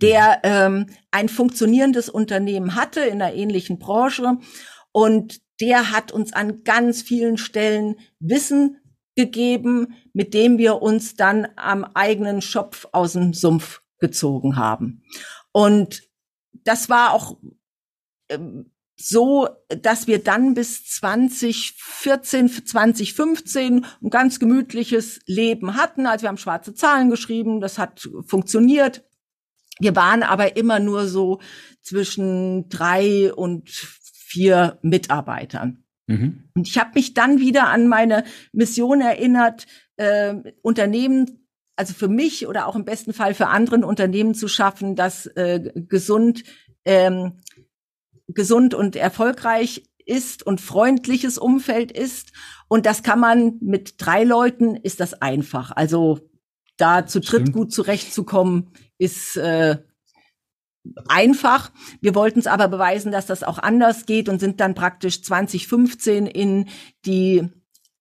der 0.00 0.40
ähm, 0.44 0.86
ein 1.10 1.28
funktionierendes 1.28 2.08
Unternehmen 2.08 2.74
hatte 2.74 3.00
in 3.00 3.20
einer 3.20 3.34
ähnlichen 3.34 3.78
Branche 3.78 4.38
und 4.92 5.40
der 5.60 5.90
hat 5.90 6.12
uns 6.12 6.32
an 6.32 6.64
ganz 6.64 7.02
vielen 7.02 7.36
Stellen 7.36 7.96
Wissen 8.18 8.78
gegeben, 9.16 9.94
mit 10.12 10.32
dem 10.32 10.58
wir 10.58 10.80
uns 10.80 11.16
dann 11.16 11.48
am 11.56 11.84
eigenen 11.84 12.40
Schopf 12.40 12.86
aus 12.92 13.12
dem 13.12 13.34
Sumpf 13.34 13.82
gezogen 13.98 14.56
haben. 14.56 15.02
Und 15.52 16.02
das 16.64 16.88
war 16.88 17.12
auch 17.12 17.38
ähm, 18.30 18.70
so, 19.02 19.48
dass 19.68 20.06
wir 20.06 20.22
dann 20.22 20.54
bis 20.54 20.84
2014, 20.86 22.66
2015 22.66 23.86
ein 24.02 24.10
ganz 24.10 24.38
gemütliches 24.38 25.20
Leben 25.26 25.74
hatten. 25.74 26.06
Also 26.06 26.22
wir 26.22 26.28
haben 26.28 26.38
schwarze 26.38 26.74
Zahlen 26.74 27.10
geschrieben, 27.10 27.60
das 27.60 27.78
hat 27.78 28.08
funktioniert. 28.26 29.04
Wir 29.78 29.96
waren 29.96 30.22
aber 30.22 30.56
immer 30.56 30.78
nur 30.78 31.06
so 31.06 31.40
zwischen 31.80 32.68
drei 32.68 33.32
und 33.32 33.70
vier 33.70 34.78
Mitarbeitern. 34.82 35.84
Mhm. 36.06 36.50
Und 36.54 36.68
ich 36.68 36.78
habe 36.78 36.90
mich 36.94 37.14
dann 37.14 37.38
wieder 37.38 37.68
an 37.68 37.88
meine 37.88 38.24
Mission 38.52 39.00
erinnert, 39.00 39.66
äh, 39.96 40.34
Unternehmen, 40.62 41.48
also 41.76 41.94
für 41.94 42.08
mich 42.08 42.46
oder 42.46 42.66
auch 42.66 42.76
im 42.76 42.84
besten 42.84 43.14
Fall 43.14 43.32
für 43.32 43.46
anderen 43.46 43.84
Unternehmen 43.84 44.34
zu 44.34 44.48
schaffen, 44.48 44.96
das 44.96 45.26
äh, 45.26 45.72
gesund 45.74 46.44
ähm, 46.84 47.40
gesund 48.34 48.74
und 48.74 48.96
erfolgreich 48.96 49.84
ist 50.04 50.44
und 50.44 50.60
freundliches 50.60 51.38
Umfeld 51.38 51.92
ist. 51.92 52.32
Und 52.68 52.86
das 52.86 53.02
kann 53.02 53.20
man 53.20 53.58
mit 53.60 53.94
drei 53.98 54.24
Leuten, 54.24 54.76
ist 54.76 55.00
das 55.00 55.14
einfach. 55.14 55.70
Also 55.72 56.20
da 56.76 57.06
zu 57.06 57.20
dritt 57.20 57.42
Stimmt. 57.42 57.52
gut 57.52 57.72
zurechtzukommen, 57.72 58.72
ist 58.98 59.36
äh, 59.36 59.78
einfach. 61.08 61.70
Wir 62.00 62.14
wollten 62.14 62.38
es 62.38 62.46
aber 62.46 62.68
beweisen, 62.68 63.12
dass 63.12 63.26
das 63.26 63.42
auch 63.42 63.58
anders 63.58 64.06
geht 64.06 64.28
und 64.28 64.40
sind 64.40 64.60
dann 64.60 64.74
praktisch 64.74 65.22
2015 65.22 66.26
in 66.26 66.68
die 67.04 67.48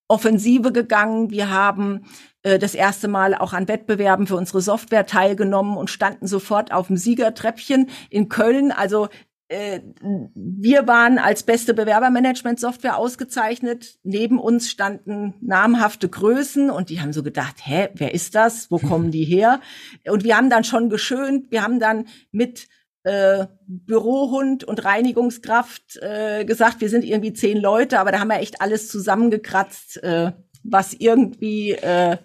Offensive 0.08 0.72
gegangen. 0.72 1.30
Wir 1.30 1.50
haben 1.50 2.06
äh, 2.42 2.58
das 2.58 2.74
erste 2.74 3.08
Mal 3.08 3.36
auch 3.36 3.54
an 3.54 3.68
Wettbewerben 3.68 4.28
für 4.28 4.36
unsere 4.36 4.62
Software 4.62 5.06
teilgenommen 5.06 5.78
und 5.78 5.90
standen 5.90 6.26
sofort 6.26 6.72
auf 6.72 6.88
dem 6.88 6.98
Siegertreppchen 6.98 7.90
in 8.10 8.30
Köln. 8.30 8.72
Also 8.72 9.10
wir 9.50 10.88
waren 10.88 11.18
als 11.18 11.42
beste 11.42 11.74
Bewerbermanagement-Software 11.74 12.98
ausgezeichnet. 12.98 13.98
Neben 14.04 14.40
uns 14.40 14.70
standen 14.70 15.34
namhafte 15.42 16.08
Größen 16.08 16.70
und 16.70 16.90
die 16.90 17.02
haben 17.02 17.14
so 17.14 17.24
gedacht, 17.24 17.56
hä, 17.64 17.90
wer 17.96 18.14
ist 18.14 18.36
das? 18.36 18.70
Wo 18.70 18.78
kommen 18.78 19.10
die 19.10 19.26
her? 19.26 19.60
Und 20.08 20.24
wir 20.24 20.38
haben 20.38 20.52
dann 20.52 20.64
schon 20.64 20.90
geschönt. 20.90 21.50
Wir 21.50 21.64
haben 21.64 21.80
dann 21.80 22.06
mit 22.32 22.68
äh, 23.04 23.48
Bürohund 23.66 24.66
und 24.66 24.86
Reinigungskraft 24.86 25.98
äh, 25.98 26.46
gesagt, 26.46 26.80
wir 26.82 26.90
sind 26.90 27.04
irgendwie 27.04 27.34
zehn 27.34 27.58
Leute, 27.58 28.00
aber 28.00 28.12
da 28.12 28.20
haben 28.20 28.28
wir 28.28 28.40
echt 28.40 28.62
alles 28.62 28.88
zusammengekratzt, 28.88 30.04
äh, 30.04 30.34
was 30.64 30.94
irgendwie 30.94 31.72
äh, 31.72 32.18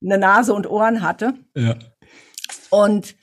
eine 0.00 0.18
Nase 0.18 0.54
und 0.54 0.70
Ohren 0.70 1.02
hatte. 1.02 1.34
Ja. 1.56 1.76
Und 2.70 3.16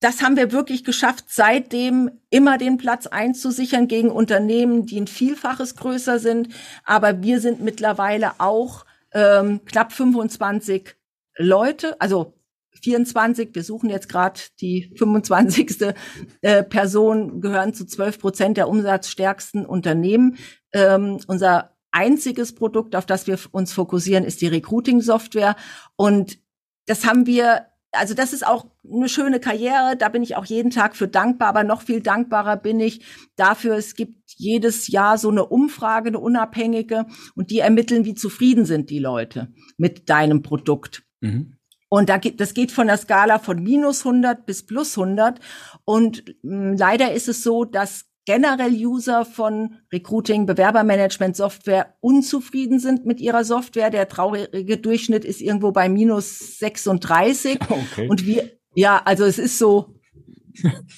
das 0.00 0.22
haben 0.22 0.36
wir 0.36 0.52
wirklich 0.52 0.84
geschafft, 0.84 1.24
seitdem 1.28 2.10
immer 2.30 2.56
den 2.56 2.76
Platz 2.76 3.06
einzusichern 3.06 3.88
gegen 3.88 4.10
Unternehmen, 4.10 4.86
die 4.86 5.00
ein 5.00 5.08
Vielfaches 5.08 5.74
größer 5.74 6.18
sind. 6.18 6.48
Aber 6.84 7.22
wir 7.22 7.40
sind 7.40 7.60
mittlerweile 7.60 8.38
auch 8.38 8.84
ähm, 9.12 9.64
knapp 9.64 9.92
25 9.92 10.94
Leute, 11.36 12.00
also 12.00 12.34
24, 12.82 13.54
wir 13.54 13.64
suchen 13.64 13.90
jetzt 13.90 14.08
gerade 14.08 14.40
die 14.60 14.92
25. 14.96 15.94
Äh, 16.42 16.62
Person, 16.62 17.40
gehören 17.40 17.74
zu 17.74 17.84
12 17.84 18.20
Prozent 18.20 18.56
der 18.56 18.68
umsatzstärksten 18.68 19.66
Unternehmen. 19.66 20.38
Ähm, 20.72 21.18
unser 21.26 21.76
einziges 21.90 22.54
Produkt, 22.54 22.94
auf 22.94 23.06
das 23.06 23.26
wir 23.26 23.38
uns 23.50 23.72
fokussieren, 23.72 24.24
ist 24.24 24.40
die 24.40 24.46
Recruiting-Software. 24.46 25.56
Und 25.96 26.38
das 26.86 27.04
haben 27.04 27.26
wir 27.26 27.66
also 27.92 28.14
das 28.14 28.32
ist 28.32 28.46
auch 28.46 28.66
eine 28.90 29.08
schöne 29.08 29.40
Karriere, 29.40 29.96
da 29.96 30.08
bin 30.08 30.22
ich 30.22 30.36
auch 30.36 30.44
jeden 30.44 30.70
Tag 30.70 30.96
für 30.96 31.08
dankbar, 31.08 31.48
aber 31.48 31.64
noch 31.64 31.82
viel 31.82 32.00
dankbarer 32.00 32.56
bin 32.56 32.80
ich 32.80 33.00
dafür, 33.36 33.76
es 33.76 33.94
gibt 33.94 34.18
jedes 34.36 34.88
Jahr 34.88 35.18
so 35.18 35.30
eine 35.30 35.46
Umfrage, 35.46 36.08
eine 36.08 36.18
unabhängige, 36.18 37.06
und 37.34 37.50
die 37.50 37.60
ermitteln, 37.60 38.04
wie 38.04 38.14
zufrieden 38.14 38.64
sind 38.64 38.90
die 38.90 38.98
Leute 38.98 39.52
mit 39.76 40.08
deinem 40.10 40.42
Produkt. 40.42 41.04
Mhm. 41.20 41.54
Und 41.88 42.10
da 42.10 42.18
geht, 42.18 42.40
das 42.40 42.52
geht 42.52 42.70
von 42.70 42.86
der 42.86 42.98
Skala 42.98 43.38
von 43.38 43.62
minus 43.62 44.04
100 44.04 44.44
bis 44.44 44.66
plus 44.66 44.98
100. 44.98 45.40
Und 45.84 46.24
mh, 46.42 46.70
hm, 46.70 46.76
leider 46.76 47.12
ist 47.12 47.28
es 47.28 47.42
so, 47.42 47.64
dass 47.64 48.07
generell 48.28 48.74
User 48.74 49.24
von 49.24 49.76
Recruiting, 49.90 50.44
Bewerbermanagement 50.44 51.34
Software 51.34 51.94
unzufrieden 52.00 52.78
sind 52.78 53.06
mit 53.06 53.20
ihrer 53.22 53.42
Software. 53.42 53.88
Der 53.88 54.06
traurige 54.06 54.76
Durchschnitt 54.76 55.24
ist 55.24 55.40
irgendwo 55.40 55.72
bei 55.72 55.88
minus 55.88 56.58
36. 56.58 57.58
Okay. 57.70 58.06
Und 58.06 58.26
wir, 58.26 58.50
ja, 58.74 59.00
also 59.02 59.24
es 59.24 59.38
ist 59.38 59.58
so, 59.58 59.94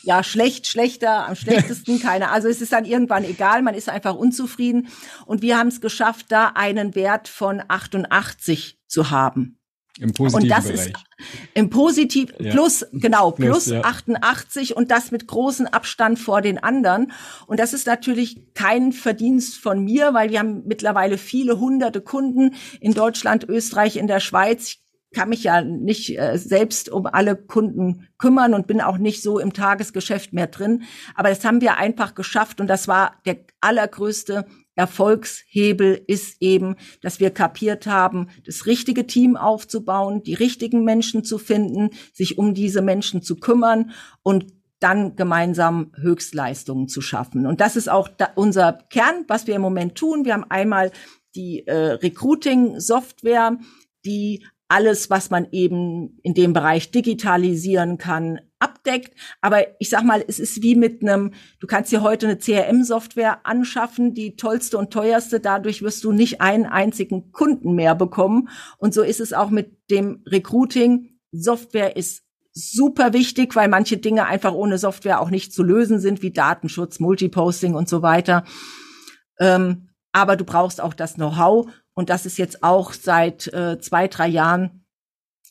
ja, 0.03 0.25
schlecht, 0.25 0.67
schlechter, 0.67 1.29
am 1.29 1.37
schlechtesten, 1.37 2.01
keine. 2.03 2.33
Also 2.33 2.49
es 2.49 2.61
ist 2.61 2.73
dann 2.73 2.85
irgendwann 2.85 3.23
egal, 3.23 3.63
man 3.63 3.77
ist 3.77 3.89
einfach 3.89 4.17
unzufrieden. 4.17 4.89
Und 5.25 5.41
wir 5.41 5.57
haben 5.57 5.69
es 5.69 5.81
geschafft, 5.81 6.27
da 6.31 6.49
einen 6.57 6.97
Wert 6.97 7.29
von 7.29 7.63
88 7.69 8.81
zu 8.89 9.13
haben. 9.13 9.60
Im 10.01 10.13
positiven 10.13 10.43
und 10.43 10.49
das 10.49 10.65
Bereich. 10.65 10.87
ist 10.87 10.93
im 11.55 11.71
Positiv 11.71 12.33
ja. 12.39 12.51
plus 12.53 12.87
genau 12.93 13.31
plus, 13.31 13.65
plus 13.65 13.67
ja. 13.67 13.85
88 13.85 14.77
und 14.77 14.91
das 14.91 15.11
mit 15.11 15.27
großem 15.27 15.67
Abstand 15.67 16.19
vor 16.19 16.41
den 16.41 16.59
anderen 16.59 17.13
und 17.47 17.61
das 17.61 17.75
ist 17.75 17.87
natürlich 17.87 18.55
kein 18.55 18.93
Verdienst 18.93 19.57
von 19.57 19.85
mir, 19.85 20.15
weil 20.15 20.31
wir 20.31 20.39
haben 20.39 20.63
mittlerweile 20.67 21.19
viele 21.19 21.61
hunderte 21.61 22.01
Kunden 22.01 22.55
in 22.81 22.95
Deutschland, 22.95 23.45
Österreich, 23.49 23.97
in 23.97 24.07
der 24.07 24.21
Schweiz. 24.21 24.69
Ich 24.69 24.83
kann 25.13 25.29
mich 25.29 25.43
ja 25.43 25.63
nicht 25.63 26.19
äh, 26.19 26.39
selbst 26.39 26.89
um 26.89 27.07
alle 27.07 27.37
Kunden 27.37 28.09
kümmern 28.17 28.55
und 28.55 28.67
bin 28.67 28.81
auch 28.81 28.97
nicht 28.97 29.23
so 29.23 29.39
im 29.39 29.53
Tagesgeschäft 29.53 30.33
mehr 30.33 30.47
drin, 30.47 30.85
aber 31.15 31.29
das 31.29 31.45
haben 31.45 31.61
wir 31.61 31.77
einfach 31.77 32.15
geschafft 32.15 32.61
und 32.61 32.69
das 32.69 32.89
war 32.89 33.17
der 33.27 33.41
allergrößte 33.61 34.47
Erfolgshebel 34.75 36.03
ist 36.07 36.37
eben, 36.41 36.77
dass 37.03 37.21
wir 37.21 37.31
kapiert 37.31 37.87
haben, 37.87 38.29
das 38.47 38.67
richtige 38.67 39.07
Team 39.07 39.37
aufzubauen, 39.37 40.23
die 40.23 40.35
richtigen 40.35 40.85
Menschen 40.85 41.25
zu 41.25 41.39
finden, 41.39 41.91
sich 42.13 42.39
um 42.39 42.55
diese 42.55 42.83
Menschen 42.83 43.23
zu 43.23 43.37
kümmern 43.37 43.91
und 44.23 44.47
dann 44.81 45.15
gemeinsam 45.15 45.93
Höchstleistungen 45.97 46.89
zu 46.89 47.03
schaffen. 47.03 47.47
Und 47.47 47.61
das 47.61 47.77
ist 47.77 47.91
auch 47.91 48.09
da 48.09 48.31
unser 48.35 48.73
Kern, 48.91 49.25
was 49.29 49.47
wir 49.47 49.55
im 49.55 49.63
Moment 49.63 49.95
tun. 49.95 50.25
Wir 50.25 50.33
haben 50.33 50.51
einmal 50.51 50.91
die 51.35 51.67
äh, 51.67 51.93
Recruiting-Software, 51.93 53.59
die 54.05 54.47
alles, 54.71 55.11
was 55.11 55.31
man 55.31 55.49
eben 55.51 56.21
in 56.23 56.33
dem 56.33 56.53
Bereich 56.53 56.93
digitalisieren 56.93 57.99
kann, 57.99 58.41
abdeckt. 58.61 59.15
Aber 59.41 59.65
ich 59.81 59.91
sag 59.91 60.05
mal, 60.05 60.25
es 60.27 60.39
ist 60.39 60.63
wie 60.63 60.77
mit 60.77 61.03
einem, 61.03 61.33
du 61.59 61.67
kannst 61.67 61.91
dir 61.91 62.03
heute 62.03 62.29
eine 62.29 62.39
CRM-Software 62.39 63.45
anschaffen, 63.45 64.15
die 64.15 64.37
tollste 64.37 64.79
und 64.79 64.93
teuerste. 64.93 65.41
Dadurch 65.41 65.83
wirst 65.83 66.05
du 66.05 66.13
nicht 66.13 66.41
einen 66.41 66.67
einzigen 66.67 67.33
Kunden 67.33 67.75
mehr 67.75 67.97
bekommen. 67.97 68.49
Und 68.79 68.95
so 68.95 69.03
ist 69.03 69.21
es 69.21 69.33
auch 69.33 69.51
mit 69.51 69.91
dem 69.91 70.23
Recruiting. 70.25 71.19
Software 71.33 71.97
ist 71.97 72.23
super 72.53 73.13
wichtig, 73.13 73.57
weil 73.57 73.69
manche 73.69 73.97
Dinge 73.97 74.27
einfach 74.27 74.53
ohne 74.53 74.79
Software 74.79 75.21
auch 75.21 75.31
nicht 75.31 75.53
zu 75.53 75.65
lösen 75.65 75.99
sind, 75.99 76.23
wie 76.23 76.31
Datenschutz, 76.31 77.01
Multiposting 77.01 77.75
und 77.75 77.89
so 77.89 78.03
weiter. 78.03 78.45
Ähm, 79.41 79.89
aber 80.13 80.37
du 80.37 80.45
brauchst 80.45 80.81
auch 80.81 80.95
das 80.95 81.15
Know-how. 81.15 81.71
Und 82.01 82.09
das 82.09 82.25
ist 82.25 82.39
jetzt 82.39 82.65
auch 82.65 82.95
seit 82.95 83.47
äh, 83.53 83.79
zwei, 83.79 84.09
drei 84.09 84.27
Jahren 84.27 84.87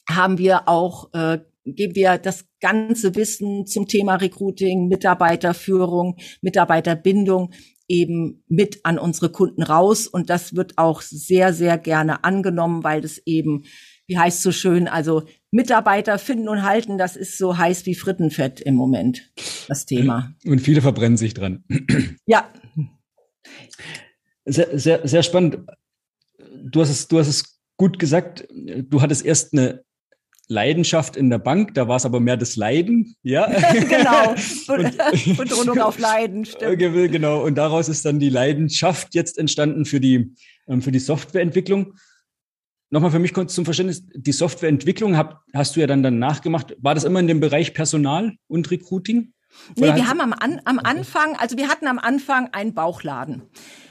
haben 0.10 0.40
wir 0.40 0.68
auch 0.68 1.14
äh, 1.14 1.38
geben 1.64 1.94
wir 1.94 2.18
das 2.18 2.46
ganze 2.60 3.14
Wissen 3.14 3.68
zum 3.68 3.88
Thema 3.88 4.16
Recruiting, 4.16 4.88
Mitarbeiterführung, 4.88 6.18
Mitarbeiterbindung 6.42 7.52
eben 7.88 8.44
mit 8.48 8.80
an 8.84 8.98
unsere 8.98 9.32
Kunden 9.32 9.62
raus. 9.62 10.08
Und 10.08 10.32
das 10.32 10.56
wird 10.56 10.80
auch 10.80 11.02
sehr, 11.02 11.54
sehr 11.54 11.78
gerne 11.78 12.24
angenommen, 12.24 12.84
weil 12.84 13.02
das 13.02 13.22
eben, 13.26 13.66
wie 14.08 14.18
heißt 14.18 14.42
so 14.42 14.52
schön, 14.52 14.88
also 14.88 15.22
Mitarbeiter 15.52 16.18
finden 16.18 16.50
und 16.50 16.64
halten, 16.64 16.98
das 16.98 17.16
ist 17.16 17.38
so 17.38 17.60
heiß 17.60 17.86
wie 17.86 17.94
Frittenfett 17.94 18.60
im 18.60 18.74
Moment, 18.74 19.32
das 19.68 19.86
Thema. 19.86 20.34
Und 20.46 20.62
viele 20.62 20.82
verbrennen 20.82 21.18
sich 21.18 21.36
dran. 21.36 21.64
Ja. 22.26 22.52
Sehr, 24.46 24.80
sehr, 24.80 25.08
sehr 25.08 25.22
spannend. 25.22 25.60
Du 26.64 26.82
hast 26.82 26.90
es, 26.90 27.08
du 27.08 27.20
hast 27.20 27.28
es 27.28 27.60
gut 27.78 28.00
gesagt. 28.00 28.48
Du 28.52 29.02
hattest 29.02 29.26
erst 29.26 29.54
eine 29.54 29.84
Leidenschaft 30.50 31.16
in 31.16 31.30
der 31.30 31.38
Bank, 31.38 31.76
da 31.76 31.88
war 31.88 31.96
es 31.96 32.06
aber 32.06 32.20
mehr 32.20 32.36
das 32.36 32.56
Leiden, 32.56 33.16
ja. 33.22 33.48
genau, 33.88 34.34
Betonung 35.38 35.80
auf 35.80 36.00
Leiden, 36.00 36.44
stimmt. 36.44 36.80
Genau, 36.80 37.44
und 37.46 37.56
daraus 37.56 37.88
ist 37.88 38.04
dann 38.04 38.20
die 38.20 38.30
Leidenschaft 38.30 39.14
jetzt 39.14 39.38
entstanden 39.38 39.86
für 39.86 40.00
die, 40.00 40.34
ähm, 40.68 40.82
für 40.82 40.92
die 40.92 41.00
Softwareentwicklung. 41.00 41.94
Nochmal 42.90 43.12
für 43.12 43.20
mich 43.20 43.36
kurz 43.36 43.54
zum 43.54 43.64
Verständnis, 43.64 44.04
die 44.08 44.32
Softwareentwicklung 44.32 45.16
hab, 45.16 45.44
hast 45.54 45.76
du 45.76 45.82
ja 45.82 45.88
dann 45.88 46.02
danach 46.02 46.42
gemacht. 46.42 46.76
War 46.80 46.96
das 46.96 47.04
immer 47.04 47.20
in 47.20 47.28
dem 47.28 47.40
Bereich 47.40 47.76
Personal 47.76 48.34
und 48.48 48.72
Recruiting? 48.72 49.34
Nee, 49.76 49.96
wir 49.96 50.08
haben 50.08 50.22
am, 50.22 50.34
An 50.34 50.62
am 50.66 50.80
Anfang, 50.80 51.36
also 51.36 51.58
wir 51.58 51.70
hatten 51.70 51.88
am 51.88 52.00
Anfang 52.00 52.50
einen 52.54 52.74
Bauchladen. 52.74 53.44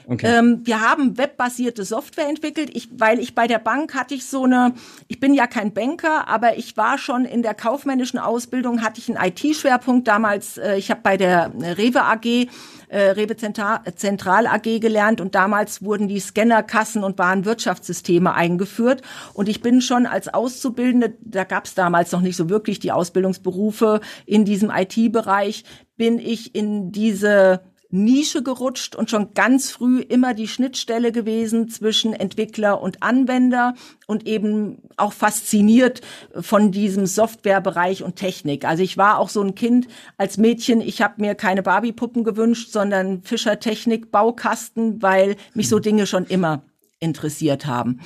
Okay. 0.09 0.39
Ähm, 0.39 0.61
wir 0.63 0.81
haben 0.81 1.19
webbasierte 1.19 1.85
Software 1.85 2.27
entwickelt, 2.27 2.71
ich, 2.73 2.89
weil 2.97 3.19
ich 3.19 3.35
bei 3.35 3.45
der 3.45 3.59
Bank 3.59 3.93
hatte 3.93 4.15
ich 4.15 4.25
so 4.25 4.45
eine, 4.45 4.73
ich 5.07 5.19
bin 5.19 5.35
ja 5.35 5.45
kein 5.45 5.71
Banker, 5.71 6.27
aber 6.27 6.57
ich 6.57 6.75
war 6.77 6.97
schon 6.97 7.25
in 7.25 7.43
der 7.43 7.53
kaufmännischen 7.53 8.17
Ausbildung, 8.17 8.81
hatte 8.81 8.99
ich 8.99 9.15
einen 9.15 9.23
IT-Schwerpunkt 9.23 10.07
damals. 10.07 10.57
Äh, 10.57 10.77
ich 10.77 10.89
habe 10.89 11.01
bei 11.03 11.15
der 11.15 11.51
Rewe 11.77 12.01
AG, 12.01 12.47
äh, 12.87 12.99
Rewe 13.11 13.37
Zentral, 13.37 13.81
Zentral 13.95 14.47
AG 14.47 14.79
gelernt 14.79 15.21
und 15.21 15.35
damals 15.35 15.83
wurden 15.83 16.07
die 16.07 16.19
Scannerkassen 16.19 17.03
und 17.03 17.19
Warenwirtschaftssysteme 17.19 18.33
eingeführt. 18.33 19.03
Und 19.35 19.47
ich 19.47 19.61
bin 19.61 19.79
schon 19.79 20.07
als 20.07 20.27
Auszubildende, 20.27 21.13
da 21.21 21.43
gab 21.43 21.65
es 21.65 21.75
damals 21.75 22.11
noch 22.13 22.21
nicht 22.21 22.35
so 22.35 22.49
wirklich 22.49 22.79
die 22.79 22.91
Ausbildungsberufe 22.91 24.01
in 24.25 24.43
diesem 24.43 24.71
IT-Bereich, 24.71 25.65
bin 25.97 26.17
ich 26.17 26.55
in 26.55 26.91
diese 26.91 27.61
Nische 27.91 28.43
gerutscht 28.43 28.95
und 28.95 29.09
schon 29.09 29.33
ganz 29.33 29.71
früh 29.71 30.01
immer 30.01 30.35
die 30.35 30.47
Schnittstelle 30.47 31.11
gewesen 31.11 31.69
zwischen 31.69 32.13
Entwickler 32.13 32.81
und 32.81 33.01
Anwender 33.01 33.73
und 34.05 34.27
eben 34.27 34.83
auch 34.95 35.13
fasziniert 35.13 36.01
von 36.39 36.71
diesem 36.71 37.07
Softwarebereich 37.07 38.03
und 38.03 38.15
Technik. 38.15 38.65
Also 38.65 38.83
ich 38.83 38.97
war 38.97 39.17
auch 39.17 39.29
so 39.29 39.41
ein 39.41 39.55
Kind 39.55 39.87
als 40.17 40.37
Mädchen, 40.37 40.81
ich 40.81 41.01
habe 41.01 41.15
mir 41.17 41.33
keine 41.33 41.63
Barbie-Puppen 41.63 42.23
gewünscht, 42.23 42.71
sondern 42.71 43.23
Fischer 43.23 43.59
Technik 43.59 44.11
Baukasten, 44.11 45.01
weil 45.01 45.35
mich 45.55 45.67
so 45.67 45.79
Dinge 45.79 46.05
schon 46.05 46.25
immer 46.25 46.61
interessiert 46.99 47.65
haben. 47.65 48.01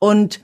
Und 0.00 0.40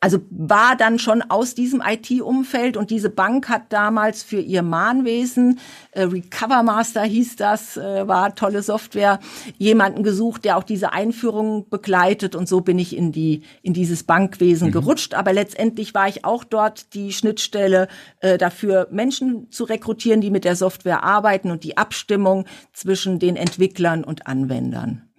also 0.00 0.18
war 0.30 0.76
dann 0.76 0.98
schon 0.98 1.22
aus 1.22 1.54
diesem 1.54 1.82
IT-Umfeld 1.86 2.76
und 2.76 2.90
diese 2.90 3.10
Bank 3.10 3.48
hat 3.48 3.70
damals 3.70 4.22
für 4.22 4.40
ihr 4.40 4.62
Mahnwesen, 4.62 5.58
äh, 5.92 6.02
Recover 6.02 6.62
Master 6.62 7.02
hieß 7.02 7.36
das, 7.36 7.76
äh, 7.76 8.08
war 8.08 8.34
tolle 8.34 8.62
Software, 8.62 9.20
jemanden 9.58 10.02
gesucht, 10.02 10.44
der 10.46 10.56
auch 10.56 10.62
diese 10.62 10.92
Einführung 10.92 11.68
begleitet 11.68 12.34
und 12.34 12.48
so 12.48 12.62
bin 12.62 12.78
ich 12.78 12.96
in 12.96 13.12
die 13.12 13.42
in 13.62 13.74
dieses 13.74 14.04
Bankwesen 14.04 14.68
mhm. 14.68 14.72
gerutscht. 14.72 15.14
Aber 15.14 15.32
letztendlich 15.32 15.92
war 15.92 16.08
ich 16.08 16.24
auch 16.24 16.44
dort 16.44 16.94
die 16.94 17.12
Schnittstelle 17.12 17.88
äh, 18.20 18.38
dafür, 18.38 18.88
Menschen 18.90 19.50
zu 19.50 19.64
rekrutieren, 19.64 20.22
die 20.22 20.30
mit 20.30 20.44
der 20.44 20.56
Software 20.56 21.04
arbeiten 21.04 21.50
und 21.50 21.62
die 21.62 21.76
Abstimmung 21.76 22.46
zwischen 22.72 23.18
den 23.18 23.36
Entwicklern 23.36 24.04
und 24.04 24.26
Anwendern 24.26 25.09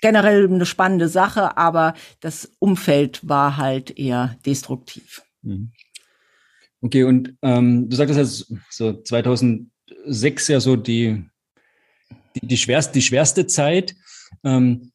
generell 0.00 0.46
eine 0.46 0.66
spannende 0.66 1.08
Sache, 1.08 1.56
aber 1.56 1.94
das 2.20 2.50
Umfeld 2.58 3.26
war 3.28 3.56
halt 3.56 3.98
eher 3.98 4.36
destruktiv. 4.46 5.22
Mhm. 5.42 5.72
Okay, 6.82 7.04
und 7.04 7.36
ähm, 7.42 7.88
du 7.88 7.96
sagtest 7.96 8.48
ja 8.50 8.56
so 8.70 8.92
2006 9.02 10.48
ja 10.48 10.60
so 10.60 10.76
die, 10.76 11.24
die, 12.34 12.46
die, 12.46 12.56
schwerste, 12.56 12.94
die 12.94 13.02
schwerste 13.02 13.46
Zeit. 13.46 13.94
Ähm, 14.44 14.92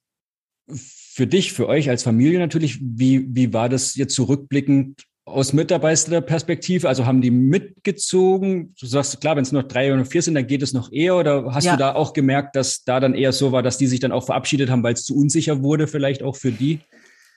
für 0.68 1.28
dich, 1.28 1.54
für 1.54 1.68
euch 1.68 1.90
als 1.90 2.04
Familie 2.04 2.40
natürlich, 2.40 2.80
wie, 2.82 3.34
wie 3.34 3.54
war 3.54 3.70
das 3.70 3.96
jetzt 3.96 4.16
zurückblickend 4.16 5.06
aus 5.26 5.54
Mitarbeiterperspektive, 5.54 6.88
also 6.88 7.08
haben 7.08 7.22
die 7.22 7.32
mitgezogen? 7.32 8.76
Du 8.80 8.86
sagst, 8.86 9.20
klar, 9.22 9.36
wenn 9.36 9.44
es 9.44 9.52
noch 9.52 9.64
drei 9.64 9.92
oder 9.92 10.06
vier 10.06 10.22
sind, 10.22 10.36
dann 10.36 10.46
geht 10.46 10.62
es 10.62 10.72
noch 10.72 10.92
eher. 10.92 11.16
Oder 11.18 11.54
hast 11.54 11.66
ja. 11.66 11.74
du 11.74 11.80
da 11.80 11.96
auch 11.96 12.14
gemerkt, 12.14 12.56
dass 12.56 12.84
da 12.84 13.00
dann 13.00 13.16
eher 13.16 13.34
so 13.34 13.52
war, 13.52 13.64
dass 13.64 13.80
die 13.80 13.88
sich 13.88 14.00
dann 14.00 14.12
auch 14.12 14.26
verabschiedet 14.26 14.70
haben, 14.70 14.84
weil 14.84 14.94
es 14.94 15.04
zu 15.04 15.16
unsicher 15.18 15.64
wurde, 15.64 15.88
vielleicht 15.88 16.22
auch 16.22 16.36
für 16.36 16.52
die? 16.52 16.80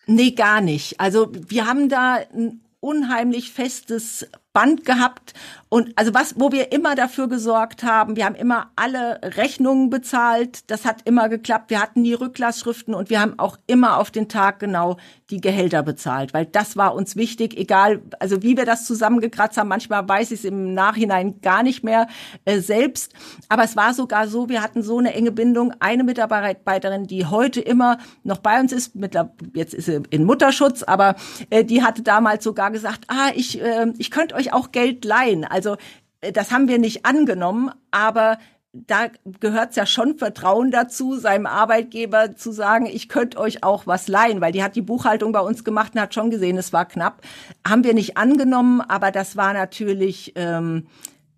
Nee, 0.07 0.33
gar 0.33 0.61
nicht. 0.61 1.01
Also 1.01 1.33
wir 1.49 1.67
haben 1.67 1.89
da 1.89 2.19
ein 2.35 2.61
unheimlich 2.81 3.51
festes 3.51 4.29
Band 4.53 4.85
gehabt. 4.85 5.35
Und 5.69 5.93
also 5.97 6.15
was, 6.15 6.35
wo 6.39 6.51
wir 6.51 6.73
immer 6.73 6.95
dafür 6.95 7.29
gesorgt 7.29 7.83
haben, 7.83 8.17
wir 8.17 8.25
haben 8.25 8.35
immer 8.35 8.71
alle 8.75 9.21
Rechnungen 9.23 9.91
bezahlt, 9.91 10.71
das 10.71 10.87
hat 10.87 11.03
immer 11.05 11.29
geklappt, 11.29 11.69
wir 11.69 11.83
hatten 11.83 12.01
nie 12.01 12.15
Rücklassschriften 12.15 12.95
und 12.95 13.11
wir 13.11 13.21
haben 13.21 13.39
auch 13.39 13.59
immer 13.67 13.99
auf 13.99 14.11
den 14.11 14.29
Tag 14.29 14.61
genau 14.61 14.97
die 15.29 15.43
Gehälter 15.43 15.83
bezahlt, 15.83 16.33
weil 16.33 16.47
das 16.47 16.79
war 16.79 16.95
uns 16.95 17.17
wichtig, 17.17 17.59
egal, 17.59 18.01
also 18.19 18.43
wie 18.43 18.57
wir 18.57 18.65
das 18.65 18.87
zusammengekratzt 18.87 19.59
haben, 19.59 19.69
manchmal 19.69 20.09
weiß 20.09 20.31
ich 20.31 20.39
es 20.39 20.45
im 20.47 20.73
Nachhinein 20.73 21.43
gar 21.43 21.63
nicht 21.63 21.85
mehr 21.85 22.09
äh, 22.47 22.61
selbst, 22.61 23.13
aber 23.51 23.65
es 23.65 23.77
war 23.77 23.93
sogar 23.93 24.27
so, 24.27 24.49
wir 24.49 24.63
hatten 24.63 24.83
so 24.83 24.97
eine 24.99 25.13
enge 25.13 25.33
Bindung, 25.33 25.75
eine 25.81 26.03
Mitarbeiterin, 26.03 27.07
die 27.07 27.27
heute 27.27 27.61
immer 27.61 27.99
noch 28.23 28.39
bei 28.39 28.59
uns 28.59 28.73
ist, 28.73 28.95
mit, 28.95 29.15
jetzt 29.53 29.75
ist 29.75 29.85
sie 29.85 30.03
in 30.09 30.25
Mutterschutz, 30.25 30.83
aber 30.83 31.17
äh, 31.51 31.63
die 31.63 31.83
hatte 31.83 32.03
damals 32.03 32.43
sogar 32.43 32.71
gesagt, 32.71 33.05
ah, 33.09 33.31
ich, 33.35 33.61
äh, 33.61 33.93
ich 33.99 34.11
könnte 34.11 34.38
euch 34.39 34.53
auch 34.53 34.73
Geld 34.73 35.05
leihen. 35.05 35.45
Also 35.45 35.77
äh, 36.21 36.33
das 36.33 36.51
haben 36.51 36.69
wir 36.69 36.79
nicht 36.79 37.05
angenommen, 37.05 37.71
aber 37.91 38.39
da 38.73 39.07
gehört 39.41 39.71
es 39.71 39.77
ja 39.77 39.87
schon 39.87 40.19
Vertrauen 40.19 40.71
dazu, 40.71 41.17
seinem 41.17 41.47
Arbeitgeber 41.47 42.37
zu 42.37 42.53
sagen, 42.53 42.87
ich 42.87 43.09
könnte 43.09 43.39
euch 43.39 43.65
auch 43.65 43.87
was 43.87 44.09
leihen, 44.09 44.41
weil 44.41 44.53
die 44.53 44.63
hat 44.63 44.77
die 44.77 44.83
Buchhaltung 44.83 45.33
bei 45.33 45.41
uns 45.41 45.65
gemacht 45.65 45.95
und 45.95 46.01
hat 46.01 46.15
schon 46.15 46.31
gesehen, 46.31 46.59
es 46.59 46.73
war 46.73 46.85
knapp. 46.85 47.23
Haben 47.67 47.85
wir 47.85 47.95
nicht 47.95 48.17
angenommen, 48.17 48.81
aber 48.83 49.11
das 49.11 49.37
war 49.37 49.53
natürlich, 49.55 50.33
ähm, 50.37 50.87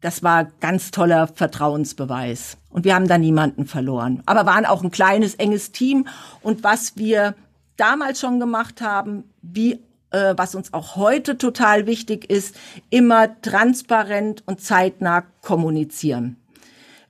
das 0.01 0.23
war 0.23 0.49
ganz 0.61 0.91
toller 0.91 1.29
Vertrauensbeweis. 1.29 2.57
Und 2.69 2.85
wir 2.85 2.95
haben 2.95 3.09
da 3.09 3.17
niemanden 3.17 3.67
verloren. 3.67 4.23
Aber 4.27 4.45
waren 4.47 4.67
auch 4.67 4.83
ein 4.83 4.91
kleines, 4.91 5.35
enges 5.35 5.73
Team. 5.73 6.09
Und 6.43 6.65
was 6.65 6.97
wir 6.97 7.35
damals 7.77 8.21
schon 8.21 8.41
gemacht 8.41 8.81
haben, 8.81 9.25
wie 9.41 9.81
äh, 10.11 10.35
was 10.37 10.55
uns 10.55 10.73
auch 10.73 10.97
heute 10.97 11.39
total 11.39 11.87
wichtig 11.87 12.31
ist, 12.31 12.57
immer 12.91 13.41
transparent 13.43 14.43
und 14.47 14.61
zeitnah 14.61 15.25
kommunizieren. 15.43 16.37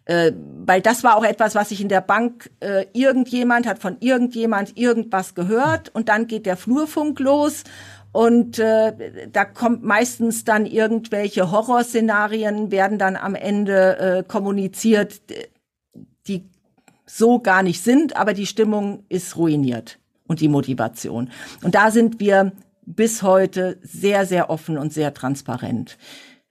Äh, 0.04 0.32
weil 0.66 0.80
das 0.80 1.04
war 1.04 1.16
auch 1.16 1.24
etwas, 1.24 1.54
was 1.54 1.70
ich 1.70 1.80
in 1.80 1.88
der 1.88 2.00
Bank, 2.00 2.50
äh, 2.60 2.86
irgendjemand 2.92 3.66
hat 3.66 3.78
von 3.78 3.96
irgendjemand 4.00 4.76
irgendwas 4.76 5.34
gehört 5.34 5.88
und 5.94 6.08
dann 6.08 6.26
geht 6.26 6.46
der 6.46 6.56
Flurfunk 6.56 7.20
los 7.20 7.64
und 8.12 8.58
äh, 8.58 9.28
da 9.30 9.44
kommt 9.44 9.84
meistens 9.84 10.44
dann 10.44 10.66
irgendwelche 10.66 11.52
Horrorszenarien, 11.52 12.72
werden 12.72 12.98
dann 12.98 13.14
am 13.14 13.34
Ende 13.34 13.98
äh, 13.98 14.22
kommuniziert, 14.24 15.20
die 16.26 16.44
so 17.06 17.38
gar 17.38 17.62
nicht 17.62 17.82
sind, 17.82 18.16
aber 18.16 18.34
die 18.34 18.46
Stimmung 18.46 19.04
ist 19.08 19.36
ruiniert 19.36 19.98
und 20.26 20.40
die 20.40 20.48
Motivation. 20.48 21.30
Und 21.62 21.74
da 21.74 21.90
sind 21.90 22.18
wir 22.20 22.52
bis 22.96 23.22
heute 23.22 23.78
sehr, 23.82 24.26
sehr 24.26 24.50
offen 24.50 24.78
und 24.78 24.92
sehr 24.92 25.14
transparent. 25.14 25.96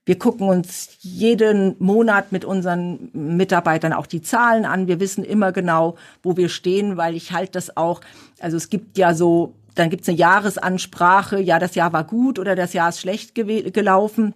Wir 0.05 0.17
gucken 0.17 0.47
uns 0.47 0.97
jeden 1.01 1.75
Monat 1.77 2.31
mit 2.31 2.43
unseren 2.43 3.11
Mitarbeitern 3.13 3.93
auch 3.93 4.07
die 4.07 4.21
Zahlen 4.21 4.65
an. 4.65 4.87
Wir 4.87 4.99
wissen 4.99 5.23
immer 5.23 5.51
genau, 5.51 5.97
wo 6.23 6.35
wir 6.35 6.49
stehen, 6.49 6.97
weil 6.97 7.15
ich 7.15 7.31
halte 7.31 7.51
das 7.51 7.77
auch, 7.77 8.01
also 8.39 8.57
es 8.57 8.69
gibt 8.69 8.97
ja 8.97 9.13
so, 9.13 9.53
dann 9.75 9.91
gibt 9.91 10.03
es 10.03 10.09
eine 10.09 10.17
Jahresansprache, 10.17 11.39
ja, 11.39 11.59
das 11.59 11.75
Jahr 11.75 11.93
war 11.93 12.05
gut 12.05 12.39
oder 12.39 12.55
das 12.55 12.73
Jahr 12.73 12.89
ist 12.89 13.01
schlecht 13.01 13.35
gelaufen. 13.35 14.33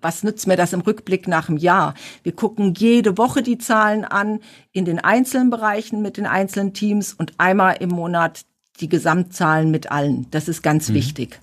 Was 0.00 0.22
nützt 0.22 0.46
mir 0.46 0.56
das 0.56 0.72
im 0.72 0.80
Rückblick 0.80 1.26
nach 1.26 1.46
dem 1.46 1.56
Jahr? 1.56 1.94
Wir 2.22 2.32
gucken 2.32 2.74
jede 2.74 3.18
Woche 3.18 3.42
die 3.42 3.58
Zahlen 3.58 4.04
an, 4.04 4.40
in 4.72 4.84
den 4.84 5.00
einzelnen 5.00 5.50
Bereichen 5.50 6.02
mit 6.02 6.16
den 6.16 6.26
einzelnen 6.26 6.72
Teams 6.72 7.14
und 7.14 7.34
einmal 7.38 7.76
im 7.80 7.90
Monat 7.90 8.44
die 8.80 8.88
Gesamtzahlen 8.88 9.70
mit 9.70 9.90
allen. 9.90 10.26
Das 10.30 10.48
ist 10.48 10.62
ganz 10.62 10.88
mhm. 10.88 10.94
wichtig. 10.94 11.40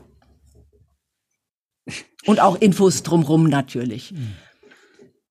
Und 2.25 2.39
auch 2.39 2.55
Infos 2.55 3.03
drumrum 3.03 3.45
natürlich. 3.45 4.13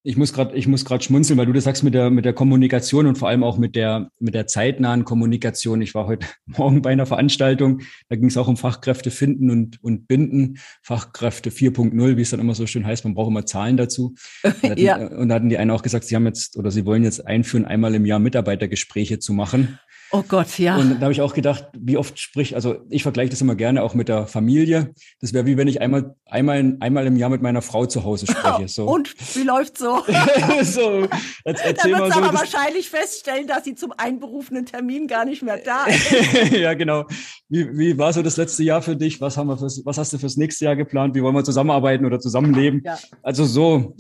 Ich 0.05 0.17
muss 0.17 0.33
gerade, 0.33 0.57
ich 0.57 0.67
muss 0.67 0.87
gerade 0.87 1.05
schmunzeln, 1.05 1.39
weil 1.39 1.47
du 1.47 1.53
das 1.53 1.65
sagst 1.65 1.83
mit 1.83 1.93
der 1.93 2.09
mit 2.09 2.25
der 2.25 2.33
Kommunikation 2.33 3.07
und 3.07 3.19
vor 3.19 3.29
allem 3.29 3.45
auch 3.45 3.59
mit 3.59 3.77
der 3.77 4.11
mit 4.21 4.33
der 4.33 4.47
zeitnahen 4.47 5.05
Kommunikation. 5.05 5.83
Ich 5.83 5.95
war 5.95 6.07
heute 6.07 6.27
Morgen 6.47 6.83
bei 6.83 6.91
einer 6.91 7.05
Veranstaltung, 7.05 7.83
da 8.09 8.17
ging 8.17 8.29
es 8.29 8.37
auch 8.37 8.49
um 8.49 8.57
Fachkräfte 8.57 9.11
finden 9.11 9.51
und 9.51 9.83
und 9.83 10.09
binden, 10.09 10.59
Fachkräfte 10.83 11.51
4.0, 11.51 12.17
wie 12.17 12.23
es 12.23 12.31
dann 12.31 12.41
immer 12.41 12.55
so 12.55 12.67
schön 12.67 12.87
heißt. 12.87 13.05
Man 13.05 13.15
braucht 13.15 13.29
immer 13.29 13.45
Zahlen 13.45 13.77
dazu. 13.77 14.15
Und, 14.63 14.79
ja. 14.79 14.97
und 14.97 15.29
da 15.29 15.35
hatten 15.35 15.49
die 15.49 15.59
einen 15.59 15.71
auch 15.71 15.83
gesagt, 15.83 16.05
sie 16.05 16.17
haben 16.17 16.27
jetzt 16.27 16.57
oder 16.57 16.71
sie 16.71 16.87
wollen 16.87 17.05
jetzt 17.05 17.27
einführen, 17.27 17.65
einmal 17.65 17.95
im 17.95 18.07
Jahr 18.07 18.19
Mitarbeitergespräche 18.19 19.19
zu 19.19 19.33
machen. 19.33 19.79
Oh 20.11 20.23
Gott, 20.27 20.59
ja. 20.59 20.77
Und 20.77 20.97
da 20.97 21.03
habe 21.03 21.13
ich 21.13 21.21
auch 21.21 21.35
gedacht, 21.35 21.67
wie 21.77 21.99
oft 21.99 22.19
sprich, 22.19 22.55
also 22.55 22.77
ich 22.89 23.03
vergleiche 23.03 23.29
das 23.31 23.43
immer 23.43 23.55
gerne 23.57 23.83
auch 23.83 23.95
mit 23.95 24.09
der 24.09 24.27
Familie. 24.27 24.95
Das 25.21 25.35
wäre 25.35 25.45
wie 25.45 25.59
wenn 25.59 25.69
ich 25.69 25.83
einmal, 25.83 26.15
einmal, 26.25 26.77
einmal 26.81 27.07
im 27.07 27.17
Jahr 27.17 27.29
mit 27.29 27.43
meiner 27.43 27.61
Frau 27.61 27.85
zu 27.85 28.05
Hause 28.05 28.27
spreche. 28.31 28.69
So. 28.69 28.87
Und 28.87 29.15
wie 29.37 29.43
läuft's 29.43 29.81
so? 29.81 30.03
so, 30.63 31.07
jetzt 31.45 31.65
erzähl 31.65 31.93
da 31.93 31.99
wird 31.99 32.13
so, 32.15 32.21
aber 32.21 32.39
wahrscheinlich 32.39 32.89
feststellen, 32.89 33.47
dass 33.47 33.65
sie 33.65 33.75
zum 33.75 33.93
einberufenen 33.97 34.65
Termin 34.65 35.09
gar 35.09 35.27
nicht 35.27 35.43
mehr 35.43 35.59
da 35.59 35.85
ist. 35.87 36.53
ja, 36.53 36.73
genau. 36.73 37.05
Wie, 37.49 37.77
wie 37.77 37.99
war 37.99 38.13
so 38.13 38.23
das 38.23 38.39
letzte 38.39 38.63
Jahr 38.63 38.81
für 38.81 38.97
dich? 38.97 39.21
Was, 39.21 39.37
haben 39.37 39.49
wir 39.49 39.59
fürs, 39.59 39.83
was 39.85 39.99
hast 39.99 40.13
du 40.15 40.19
fürs 40.19 40.37
nächste 40.39 40.65
Jahr 40.65 40.77
geplant? 40.77 41.15
Wie 41.15 41.23
wollen 41.23 41.35
wir 41.35 41.45
zusammenarbeiten 41.45 42.07
oder 42.07 42.19
zusammenleben? 42.19 42.81
Ja. 42.85 42.99
Also 43.23 43.45
so, 43.45 43.95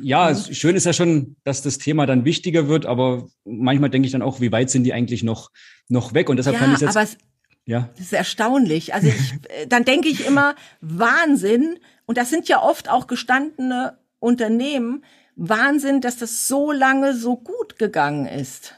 ja, 0.00 0.30
mhm. 0.30 0.54
schön 0.54 0.76
ist 0.76 0.84
ja 0.84 0.92
schon, 0.92 1.36
dass 1.44 1.62
das 1.62 1.78
Thema 1.78 2.06
dann 2.06 2.24
wichtiger 2.24 2.68
wird, 2.68 2.86
aber 2.86 3.28
manchmal 3.44 3.90
denke 3.90 4.06
ich 4.06 4.12
dann 4.12 4.22
auch, 4.22 4.40
wie 4.40 4.52
weit 4.52 4.70
sind 4.70 4.84
die 4.84 4.92
eigentlich 4.92 5.22
noch, 5.22 5.50
noch 5.88 6.14
weg? 6.14 6.28
Und 6.28 6.36
deshalb 6.36 6.56
ja, 6.56 6.62
fand 6.62 6.74
ich 6.74 6.80
jetzt. 6.80 6.96
Aber 6.96 7.04
es, 7.04 7.16
ja. 7.64 7.88
Das 7.92 8.06
ist 8.06 8.12
erstaunlich. 8.12 8.92
Also 8.94 9.08
ich, 9.08 9.32
äh, 9.48 9.66
dann 9.66 9.84
denke 9.84 10.08
ich 10.08 10.26
immer, 10.26 10.54
Wahnsinn. 10.80 11.78
Und 12.04 12.18
das 12.18 12.30
sind 12.30 12.48
ja 12.48 12.62
oft 12.62 12.90
auch 12.90 13.06
gestandene 13.06 13.98
Unternehmen. 14.18 15.04
Wahnsinn, 15.36 16.00
dass 16.00 16.18
das 16.18 16.46
so 16.48 16.72
lange 16.72 17.14
so 17.14 17.36
gut 17.36 17.78
gegangen 17.78 18.26
ist. 18.26 18.74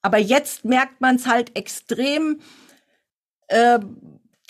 Aber 0.00 0.18
jetzt 0.18 0.64
merkt 0.64 1.00
man 1.00 1.16
es 1.16 1.26
halt 1.26 1.56
extrem. 1.56 2.40
Äh, 3.48 3.80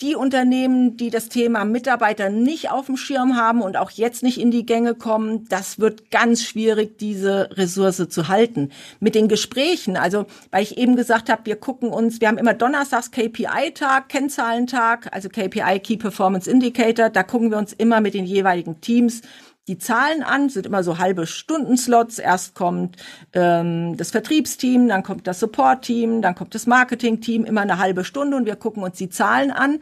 die 0.03 0.15
Unternehmen, 0.15 0.99
die 0.99 1.09
das 1.09 1.31
Thema 1.31 1.65
Mitarbeiter 1.65 2.29
nicht 2.29 2.71
auf 2.71 2.87
dem 2.87 2.99
Schirm 2.99 3.37
haben 3.37 3.63
und 3.63 3.79
auch 3.79 3.91
jetzt 3.91 4.23
nicht 4.23 4.39
in 4.39 4.51
die 4.51 4.67
Gänge 4.67 4.95
kommen, 4.95 5.47
das 5.49 5.79
wird 5.79 6.11
ganz 6.11 6.45
schwierig, 6.45 6.99
diese 6.99 7.49
Ressource 7.57 8.07
zu 8.11 8.29
halten. 8.29 8.73
Mit 9.01 9.15
den 9.15 9.27
Gesprächen, 9.27 9.97
also 9.97 10.27
weil 10.51 10.63
ich 10.63 10.77
eben 10.77 10.97
gesagt 10.97 11.31
habe, 11.31 11.47
wir 11.47 11.57
gucken 11.57 11.89
uns, 11.89 12.21
wir 12.21 12.29
haben 12.29 12.37
immer 12.37 12.53
Donnerstags 12.53 13.11
KPI-Tag, 13.11 14.11
Kennzahlentag, 14.11 15.09
also 15.15 15.31
KPI 15.31 15.81
Key 15.81 15.97
Performance 15.97 16.51
Indicator, 16.51 17.09
da 17.09 17.23
gucken 17.23 17.51
wir 17.51 17.57
uns 17.57 17.73
immer 17.73 18.03
mit 18.03 18.13
den 18.13 18.27
jeweiligen 18.27 18.83
Teams 18.83 19.23
die 19.69 19.79
Zahlen 19.79 20.23
an, 20.23 20.49
sind 20.49 20.67
immer 20.67 20.83
so 20.85 20.99
halbe 20.99 21.27
Stundenslots. 21.27 22.19
Erst 22.19 22.55
kommt 22.55 22.97
ähm, 23.33 23.97
das 23.97 24.13
Vertriebsteam, 24.13 24.89
dann 24.89 25.03
kommt 25.03 25.27
das 25.27 25.41
Support-Team, 25.41 26.23
dann 26.23 26.35
kommt 26.35 26.55
das 26.55 26.67
Marketing-Team, 26.67 27.45
immer 27.45 27.63
eine 27.63 27.79
halbe 27.79 28.05
Stunde 28.05 28.37
und 28.37 28.47
wir 28.47 28.57
gucken 28.57 28.83
uns 28.83 28.97
die 28.99 29.09
Zahlen 29.09 29.51
an. 29.51 29.81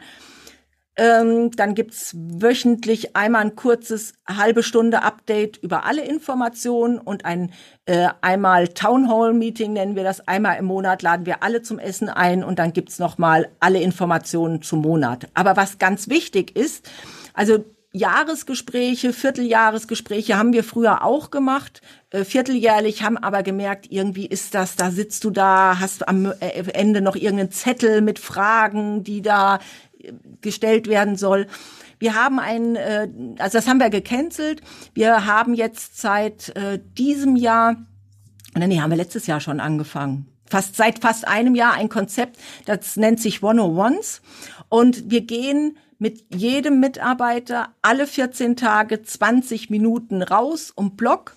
Ähm, 0.97 1.51
dann 1.51 1.75
gibt's 1.75 2.15
wöchentlich 2.15 3.17
einmal 3.17 3.41
ein 3.41 3.55
kurzes 3.57 4.13
halbe 4.25 4.63
Stunde 4.63 5.03
Update 5.03 5.57
über 5.57 5.83
alle 5.85 6.05
Informationen 6.05 6.99
und 6.99 7.25
ein 7.25 7.51
äh, 7.85 8.07
einmal 8.21 8.69
Town 8.69 9.09
Hall 9.09 9.33
Meeting 9.33 9.73
nennen 9.73 9.97
wir 9.97 10.05
das. 10.05 10.25
Einmal 10.25 10.57
im 10.57 10.65
Monat 10.65 11.01
laden 11.01 11.25
wir 11.25 11.43
alle 11.43 11.61
zum 11.61 11.79
Essen 11.79 12.07
ein 12.07 12.45
und 12.45 12.59
dann 12.59 12.71
gibt's 12.71 12.97
noch 12.97 13.17
mal 13.17 13.49
alle 13.59 13.81
Informationen 13.81 14.61
zum 14.61 14.81
Monat. 14.81 15.27
Aber 15.33 15.57
was 15.57 15.79
ganz 15.79 16.07
wichtig 16.07 16.55
ist, 16.55 16.89
also 17.33 17.65
Jahresgespräche, 17.95 19.13
Vierteljahresgespräche 19.13 20.37
haben 20.37 20.51
wir 20.51 20.65
früher 20.65 21.03
auch 21.05 21.31
gemacht, 21.31 21.81
äh, 22.09 22.25
vierteljährlich, 22.25 23.03
haben 23.03 23.17
aber 23.17 23.41
gemerkt, 23.41 23.87
irgendwie 23.89 24.25
ist 24.25 24.53
das, 24.53 24.75
da 24.75 24.91
sitzt 24.91 25.23
du 25.23 25.29
da, 25.29 25.79
hast 25.79 26.07
am 26.09 26.25
äh, 26.25 26.63
Ende 26.73 26.99
noch 26.99 27.15
irgendeinen 27.15 27.51
Zettel 27.51 28.01
mit 28.01 28.19
Fragen, 28.19 29.05
die 29.05 29.21
da 29.21 29.59
äh, 29.99 30.11
gestellt 30.41 30.87
werden 30.87 31.15
soll. 31.15 31.47
Wir 31.97 32.15
haben 32.15 32.39
ein, 32.39 32.77
also 33.39 33.57
das 33.57 33.69
haben 33.69 33.79
wir 33.79 33.89
gecancelt. 33.89 34.61
Wir 34.93 35.25
haben 35.25 35.53
jetzt 35.53 36.01
seit 36.01 36.53
diesem 36.97 37.37
Jahr, 37.37 37.77
nee, 38.53 38.81
haben 38.81 38.89
wir 38.89 38.97
letztes 38.97 39.27
Jahr 39.27 39.39
schon 39.39 39.61
angefangen. 39.61 40.27
Fast 40.45 40.75
seit 40.75 40.99
fast 40.99 41.25
einem 41.25 41.55
Jahr 41.55 41.73
ein 41.75 41.87
Konzept, 41.87 42.37
das 42.65 42.97
nennt 42.97 43.21
sich 43.21 43.37
101s. 43.37 44.19
Und 44.67 45.09
wir 45.09 45.21
gehen 45.21 45.77
mit 45.97 46.25
jedem 46.33 46.79
Mitarbeiter 46.79 47.69
alle 47.81 48.07
14 48.07 48.55
Tage 48.55 49.01
20 49.01 49.69
Minuten 49.69 50.21
raus 50.21 50.71
um 50.75 50.95
Block 50.95 51.35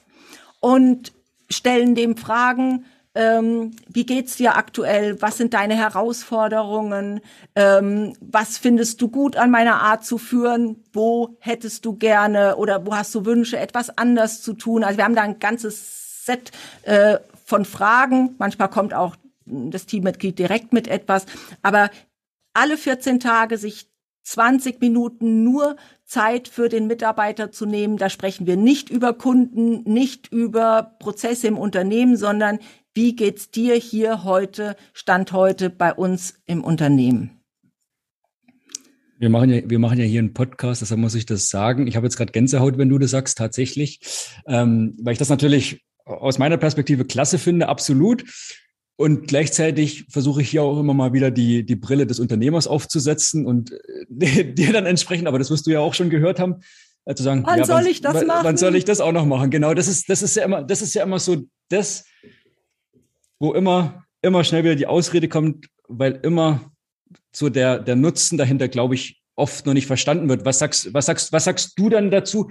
und 0.60 1.12
stellen 1.50 1.94
dem 1.94 2.16
Fragen, 2.16 2.84
ähm, 3.14 3.72
wie 3.88 4.06
geht's 4.06 4.36
dir 4.36 4.56
aktuell? 4.56 5.20
Was 5.20 5.38
sind 5.38 5.54
deine 5.54 5.74
Herausforderungen? 5.74 7.20
Ähm, 7.56 8.12
was 8.20 8.58
findest 8.58 9.02
du 9.02 9.08
gut 9.08 9.36
an 9.36 9.50
meiner 9.50 9.82
Art 9.82 10.04
zu 10.04 10.18
führen? 10.18 10.84
Wo 10.92 11.36
hättest 11.40 11.84
du 11.84 11.94
gerne 11.94 12.56
oder 12.56 12.86
wo 12.86 12.94
hast 12.94 13.14
du 13.14 13.24
Wünsche, 13.24 13.58
etwas 13.58 13.96
anders 13.98 14.42
zu 14.42 14.52
tun? 14.52 14.84
Also 14.84 14.98
wir 14.98 15.04
haben 15.04 15.16
da 15.16 15.22
ein 15.22 15.40
ganzes 15.40 16.24
Set 16.26 16.52
äh, 16.82 17.18
von 17.44 17.64
Fragen. 17.64 18.36
Manchmal 18.38 18.68
kommt 18.68 18.94
auch 18.94 19.16
das 19.46 19.86
Teammitglied 19.86 20.38
direkt 20.38 20.72
mit 20.72 20.86
etwas, 20.86 21.26
aber 21.62 21.90
alle 22.52 22.76
14 22.76 23.18
Tage 23.18 23.56
sich 23.56 23.87
20 24.28 24.80
Minuten 24.80 25.42
nur 25.42 25.76
Zeit 26.04 26.48
für 26.48 26.68
den 26.68 26.86
Mitarbeiter 26.86 27.50
zu 27.50 27.64
nehmen. 27.64 27.96
Da 27.96 28.10
sprechen 28.10 28.46
wir 28.46 28.56
nicht 28.56 28.90
über 28.90 29.14
Kunden, 29.14 29.82
nicht 29.90 30.30
über 30.30 30.96
Prozesse 30.98 31.46
im 31.46 31.56
Unternehmen, 31.56 32.16
sondern 32.16 32.58
wie 32.94 33.16
geht's 33.16 33.50
dir 33.50 33.74
hier 33.74 34.24
heute, 34.24 34.76
Stand 34.92 35.32
heute 35.32 35.70
bei 35.70 35.94
uns 35.94 36.34
im 36.46 36.62
Unternehmen? 36.62 37.30
Wir 39.18 39.30
machen 39.30 39.50
ja, 39.50 39.62
wir 39.64 39.78
machen 39.78 39.98
ja 39.98 40.04
hier 40.04 40.20
einen 40.20 40.34
Podcast, 40.34 40.82
deshalb 40.82 41.00
muss 41.00 41.14
ich 41.14 41.26
das 41.26 41.48
sagen. 41.48 41.86
Ich 41.86 41.96
habe 41.96 42.06
jetzt 42.06 42.16
gerade 42.16 42.32
Gänsehaut, 42.32 42.76
wenn 42.76 42.88
du 42.88 42.98
das 42.98 43.10
sagst, 43.10 43.38
tatsächlich, 43.38 44.00
ähm, 44.46 44.96
weil 45.02 45.12
ich 45.12 45.18
das 45.18 45.28
natürlich 45.28 45.82
aus 46.04 46.38
meiner 46.38 46.56
Perspektive 46.56 47.04
klasse 47.04 47.38
finde, 47.38 47.68
absolut. 47.68 48.24
Und 49.00 49.28
gleichzeitig 49.28 50.06
versuche 50.08 50.42
ich 50.42 50.50
hier 50.50 50.64
auch 50.64 50.80
immer 50.80 50.92
mal 50.92 51.12
wieder 51.12 51.30
die, 51.30 51.64
die 51.64 51.76
Brille 51.76 52.04
des 52.04 52.18
Unternehmers 52.18 52.66
aufzusetzen 52.66 53.46
und 53.46 53.70
äh, 54.20 54.44
dir 54.54 54.72
dann 54.72 54.86
entsprechend, 54.86 55.28
aber 55.28 55.38
das 55.38 55.50
wirst 55.52 55.68
du 55.68 55.70
ja 55.70 55.78
auch 55.78 55.94
schon 55.94 56.10
gehört 56.10 56.40
haben, 56.40 56.56
äh, 57.04 57.14
zu 57.14 57.22
sagen, 57.22 57.44
wann 57.46 57.60
ja, 57.60 57.64
soll 57.64 57.86
ich 57.86 58.00
das 58.00 58.14
wann, 58.14 58.26
machen? 58.26 58.44
Wann 58.44 58.56
soll 58.56 58.74
ich 58.74 58.84
das 58.84 59.00
auch 59.00 59.12
noch 59.12 59.24
machen? 59.24 59.50
Genau, 59.50 59.72
das 59.72 59.86
ist, 59.86 60.10
das 60.10 60.22
ist 60.22 60.34
ja 60.34 60.44
immer, 60.44 60.64
das 60.64 60.82
ist 60.82 60.94
ja 60.94 61.04
immer 61.04 61.20
so 61.20 61.44
das, 61.68 62.06
wo 63.38 63.54
immer, 63.54 64.04
immer 64.20 64.42
schnell 64.42 64.64
wieder 64.64 64.74
die 64.74 64.88
Ausrede 64.88 65.28
kommt, 65.28 65.68
weil 65.86 66.18
immer 66.24 66.72
so 67.30 67.50
der, 67.50 67.78
der 67.78 67.94
Nutzen 67.94 68.36
dahinter, 68.36 68.66
glaube 68.66 68.96
ich, 68.96 69.22
oft 69.36 69.64
noch 69.64 69.74
nicht 69.74 69.86
verstanden 69.86 70.28
wird. 70.28 70.44
Was 70.44 70.58
sagst, 70.58 70.92
was 70.92 71.06
sagst, 71.06 71.32
was 71.32 71.44
sagst 71.44 71.78
du 71.78 71.88
dann 71.88 72.10
dazu? 72.10 72.50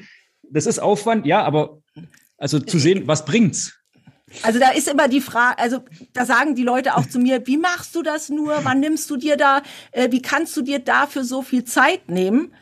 Das 0.49 0.65
ist 0.65 0.79
Aufwand, 0.79 1.25
ja, 1.25 1.43
aber 1.43 1.81
also 2.37 2.57
zu 2.57 2.79
sehen, 2.79 3.05
was 3.05 3.25
bringt's? 3.25 3.76
Also 4.43 4.59
da 4.59 4.71
ist 4.71 4.87
immer 4.87 5.07
die 5.07 5.21
Frage, 5.21 5.57
also 5.57 5.79
da 6.13 6.25
sagen 6.25 6.55
die 6.55 6.63
Leute 6.63 6.97
auch 6.97 7.05
zu 7.05 7.17
mir, 7.17 7.47
wie 7.47 7.57
machst 7.57 7.95
du 7.95 8.03
das 8.03 8.29
nur? 8.29 8.59
Wann 8.63 8.81
nimmst 8.81 9.09
du 9.09 9.15
dir 9.15 9.37
da, 9.37 9.61
äh, 9.91 10.11
wie 10.11 10.21
kannst 10.21 10.55
du 10.57 10.61
dir 10.61 10.79
dafür 10.79 11.23
so 11.23 11.41
viel 11.41 11.63
Zeit 11.63 12.09
nehmen? 12.09 12.53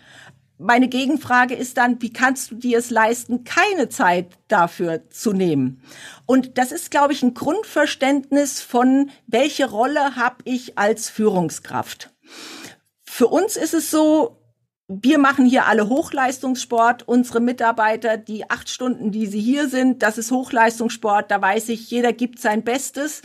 Meine 0.58 0.88
Gegenfrage 0.88 1.54
ist 1.56 1.78
dann, 1.78 2.02
wie 2.02 2.14
kannst 2.14 2.52
du 2.52 2.56
dir 2.56 2.78
es 2.78 2.90
leisten, 2.90 3.44
keine 3.44 3.90
Zeit 3.90 4.38
dafür 4.48 5.10
zu 5.10 5.34
nehmen? 5.34 5.82
Und 6.26 6.58
das 6.58 6.72
ist, 6.72 6.92
glaube 6.92 7.14
ich, 7.14 7.24
ein 7.24 7.34
Grundverständnis 7.34 8.62
von, 8.62 9.10
welche 9.28 9.70
Rolle 9.70 10.16
habe 10.16 10.38
ich 10.46 10.78
als 10.78 11.10
Führungskraft? 11.10 12.12
Für 13.04 13.28
uns 13.28 13.58
ist 13.58 13.74
es 13.74 13.92
so, 13.92 14.38
wir 14.88 15.18
machen 15.18 15.46
hier 15.46 15.66
alle 15.66 15.90
Hochleistungssport. 15.90 17.08
Unsere 17.08 17.40
Mitarbeiter, 17.40 18.18
die 18.18 18.50
acht 18.50 18.70
Stunden, 18.70 19.12
die 19.12 19.26
sie 19.26 19.42
hier 19.42 19.68
sind, 19.68 20.04
das 20.04 20.18
ist 20.18 20.32
Hochleistungssport. 20.32 21.32
Da 21.32 21.42
weiß 21.42 21.70
ich, 21.70 21.90
jeder 21.90 22.14
gibt 22.14 22.40
sein 22.40 22.64
Bestes. 22.64 23.24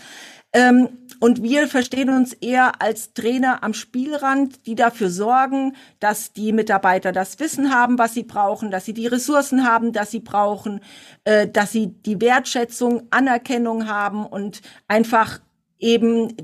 Ähm, 0.52 0.88
und 1.20 1.42
wir 1.42 1.68
verstehen 1.68 2.08
uns 2.08 2.32
eher 2.32 2.80
als 2.80 3.12
Trainer 3.12 3.62
am 3.62 3.74
Spielrand, 3.74 4.66
die 4.66 4.74
dafür 4.74 5.10
sorgen, 5.10 5.76
dass 6.00 6.32
die 6.32 6.52
Mitarbeiter 6.52 7.12
das 7.12 7.38
Wissen 7.38 7.72
haben, 7.72 7.98
was 7.98 8.14
sie 8.14 8.24
brauchen, 8.24 8.70
dass 8.70 8.86
sie 8.86 8.94
die 8.94 9.06
Ressourcen 9.06 9.64
haben, 9.64 9.92
dass 9.92 10.10
sie 10.10 10.20
brauchen, 10.20 10.80
äh, 11.24 11.46
dass 11.46 11.72
sie 11.72 11.88
die 11.88 12.20
Wertschätzung, 12.20 13.02
Anerkennung 13.10 13.86
haben 13.86 14.24
und 14.26 14.62
einfach 14.88 15.40
eben, 15.78 16.34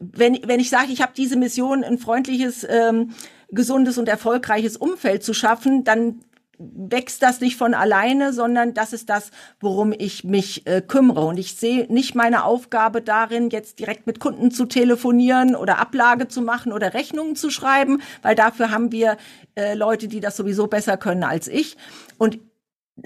wenn, 0.00 0.40
wenn 0.44 0.60
ich 0.60 0.68
sage, 0.68 0.92
ich 0.92 1.00
habe 1.00 1.12
diese 1.16 1.36
Mission, 1.36 1.84
ein 1.84 1.98
freundliches 1.98 2.66
ähm, 2.68 3.14
gesundes 3.50 3.98
und 3.98 4.08
erfolgreiches 4.08 4.76
Umfeld 4.76 5.22
zu 5.22 5.34
schaffen, 5.34 5.84
dann 5.84 6.20
wächst 6.58 7.22
das 7.22 7.40
nicht 7.40 7.56
von 7.56 7.72
alleine, 7.72 8.32
sondern 8.32 8.74
das 8.74 8.92
ist 8.92 9.08
das, 9.08 9.30
worum 9.60 9.94
ich 9.96 10.24
mich 10.24 10.66
äh, 10.66 10.82
kümmere. 10.82 11.24
Und 11.24 11.38
ich 11.38 11.54
sehe 11.54 11.86
nicht 11.92 12.14
meine 12.14 12.44
Aufgabe 12.44 13.00
darin, 13.00 13.50
jetzt 13.50 13.78
direkt 13.78 14.06
mit 14.06 14.18
Kunden 14.18 14.50
zu 14.50 14.66
telefonieren 14.66 15.54
oder 15.54 15.78
Ablage 15.78 16.26
zu 16.26 16.42
machen 16.42 16.72
oder 16.72 16.94
Rechnungen 16.94 17.36
zu 17.36 17.50
schreiben, 17.50 18.02
weil 18.22 18.34
dafür 18.34 18.70
haben 18.70 18.90
wir 18.90 19.16
äh, 19.54 19.74
Leute, 19.74 20.08
die 20.08 20.20
das 20.20 20.36
sowieso 20.36 20.66
besser 20.66 20.96
können 20.96 21.22
als 21.22 21.46
ich. 21.46 21.76
Und 22.18 22.40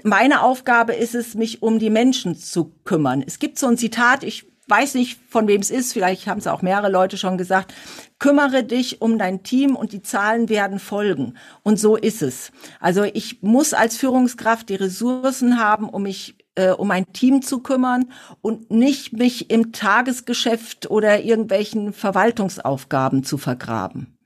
meine 0.03 0.41
Aufgabe 0.41 0.93
ist 0.93 1.13
es, 1.13 1.35
mich 1.35 1.61
um 1.61 1.77
die 1.77 1.91
Menschen 1.91 2.35
zu 2.35 2.73
kümmern. 2.83 3.23
Es 3.25 3.37
gibt 3.37 3.59
so 3.59 3.67
ein 3.67 3.77
Zitat, 3.77 4.23
ich 4.23 4.47
weiß 4.73 4.95
nicht, 4.95 5.19
von 5.29 5.47
wem 5.47 5.61
es 5.61 5.69
ist, 5.69 5.93
vielleicht 5.93 6.25
haben 6.25 6.39
es 6.39 6.47
auch 6.47 6.63
mehrere 6.63 6.89
Leute 6.89 7.17
schon 7.17 7.37
gesagt, 7.37 7.75
kümmere 8.17 8.63
dich 8.63 9.01
um 9.01 9.19
dein 9.19 9.43
Team 9.43 9.75
und 9.75 9.93
die 9.93 10.01
Zahlen 10.01 10.49
werden 10.49 10.79
folgen. 10.79 11.35
Und 11.61 11.79
so 11.79 11.95
ist 11.95 12.23
es. 12.23 12.51
Also 12.79 13.03
ich 13.03 13.43
muss 13.43 13.73
als 13.73 13.97
Führungskraft 13.97 14.69
die 14.69 14.75
Ressourcen 14.75 15.59
haben, 15.59 15.89
um 15.89 16.03
mich 16.03 16.35
äh, 16.55 16.71
um 16.71 16.89
ein 16.89 17.11
Team 17.13 17.43
zu 17.43 17.59
kümmern 17.59 18.11
und 18.41 18.71
nicht 18.71 19.13
mich 19.13 19.51
im 19.51 19.73
Tagesgeschäft 19.73 20.89
oder 20.89 21.23
irgendwelchen 21.23 21.93
Verwaltungsaufgaben 21.93 23.23
zu 23.23 23.37
vergraben. 23.37 24.17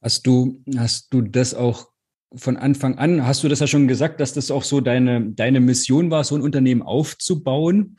Hast 0.00 0.26
du, 0.26 0.62
hast 0.76 1.12
du 1.12 1.20
das 1.22 1.52
auch 1.54 1.88
von 2.34 2.56
Anfang 2.56 2.96
an, 2.98 3.26
hast 3.26 3.42
du 3.42 3.48
das 3.48 3.60
ja 3.60 3.66
schon 3.66 3.88
gesagt, 3.88 4.20
dass 4.20 4.34
das 4.34 4.50
auch 4.52 4.64
so 4.64 4.80
deine, 4.80 5.32
deine 5.32 5.60
Mission 5.60 6.10
war, 6.10 6.22
so 6.22 6.36
ein 6.36 6.42
Unternehmen 6.42 6.82
aufzubauen. 6.82 7.96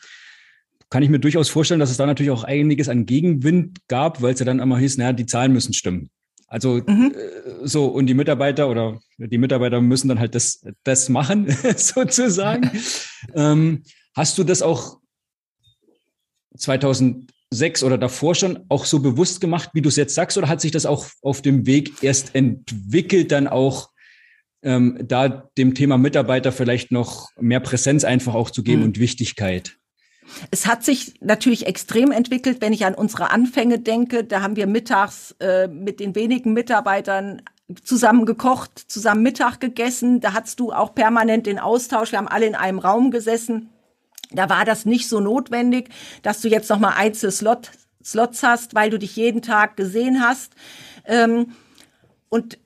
Kann 0.94 1.02
ich 1.02 1.10
mir 1.10 1.18
durchaus 1.18 1.50
vorstellen, 1.50 1.80
dass 1.80 1.90
es 1.90 1.98
da 1.98 2.06
natürlich 2.06 2.30
auch 2.30 2.44
einiges 2.44 2.88
an 2.88 3.08
Gegenwind 3.08 3.80
gab, 3.88 4.22
weil 4.22 4.36
es 4.36 4.40
ja 4.40 4.46
dann 4.46 4.60
immer 4.60 4.78
hieß, 4.78 5.00
naja, 5.00 5.12
die 5.12 5.26
Zahlen 5.26 5.52
müssen 5.52 5.74
stimmen. 5.74 6.12
Also 6.46 6.84
mhm. 6.86 7.16
Äh, 7.16 7.68
so, 7.68 7.88
und 7.88 8.06
die 8.06 8.14
Mitarbeiter 8.14 8.70
oder 8.70 9.00
die 9.18 9.40
Mitarbeiter 9.40 9.82
müssen 9.82 10.10
dann 10.10 10.20
halt 10.20 10.36
das, 10.36 10.64
das 10.84 11.10
machen, 11.10 11.48
sozusagen. 11.78 12.70
ähm, 13.34 13.82
hast 14.16 14.38
du 14.38 14.44
das 14.44 14.62
auch 14.62 15.00
2006 16.58 17.82
oder 17.82 17.98
davor 17.98 18.36
schon 18.36 18.60
auch 18.70 18.86
so 18.86 19.00
bewusst 19.00 19.42
gemacht, 19.42 19.72
wie 19.74 19.82
du 19.82 19.90
es 19.90 19.96
jetzt 19.96 20.14
sagst, 20.14 20.38
oder 20.38 20.48
hat 20.48 20.62
sich 20.62 20.72
das 20.72 20.86
auch 20.86 21.08
auf 21.24 21.42
dem 21.42 21.66
Weg 21.66 22.04
erst 22.04 22.36
entwickelt, 22.36 23.32
dann 23.32 23.48
auch 23.48 23.90
ähm, 24.62 25.00
da 25.04 25.50
dem 25.58 25.74
Thema 25.74 25.98
Mitarbeiter 25.98 26.52
vielleicht 26.52 26.92
noch 26.92 27.32
mehr 27.40 27.62
Präsenz 27.62 28.04
einfach 28.04 28.36
auch 28.36 28.52
zu 28.52 28.62
geben 28.62 28.82
mhm. 28.82 28.90
und 28.90 29.00
Wichtigkeit? 29.00 29.80
Es 30.52 30.66
hat 30.66 30.84
sich 30.84 31.16
natürlich 31.22 31.66
extrem 31.66 32.12
entwickelt, 32.12 32.62
wenn 32.62 32.74
ich 32.74 32.86
an 32.86 32.96
unsere 32.96 33.32
Anfänge 33.32 33.80
denke. 33.80 34.24
Da 34.24 34.42
haben 34.42 34.56
wir 34.56 34.68
mittags 34.68 35.36
äh, 35.40 35.68
mit 35.68 36.00
den 36.00 36.16
wenigen 36.16 36.54
Mitarbeitern 36.54 37.42
zusammen 37.84 38.26
gekocht, 38.26 38.78
zusammen 38.88 39.24
Mittag 39.24 39.60
gegessen. 39.60 40.20
Da 40.20 40.34
hattest 40.34 40.60
du 40.60 40.72
auch 40.72 40.94
permanent 40.96 41.46
den 41.46 41.60
Austausch. 41.60 42.12
Wir 42.12 42.20
haben 42.20 42.28
alle 42.28 42.46
in 42.46 42.56
einem 42.56 42.80
Raum 42.80 43.12
gesessen. 43.12 43.70
Da 44.32 44.50
war 44.50 44.66
das 44.66 44.86
nicht 44.86 45.08
so 45.08 45.20
notwendig, 45.20 45.90
dass 46.24 46.42
du 46.42 46.48
jetzt 46.48 46.70
noch 46.70 46.80
mal 46.80 46.94
einzelne 46.96 47.32
Slot, 47.32 47.72
Slots 48.04 48.44
hast, 48.44 48.76
weil 48.76 48.90
du 48.90 49.00
dich 49.00 49.16
jeden 49.16 49.42
Tag 49.42 49.78
gesehen 49.78 50.22
hast. 50.22 50.54
Ähm, 51.06 51.54
und 52.30 52.58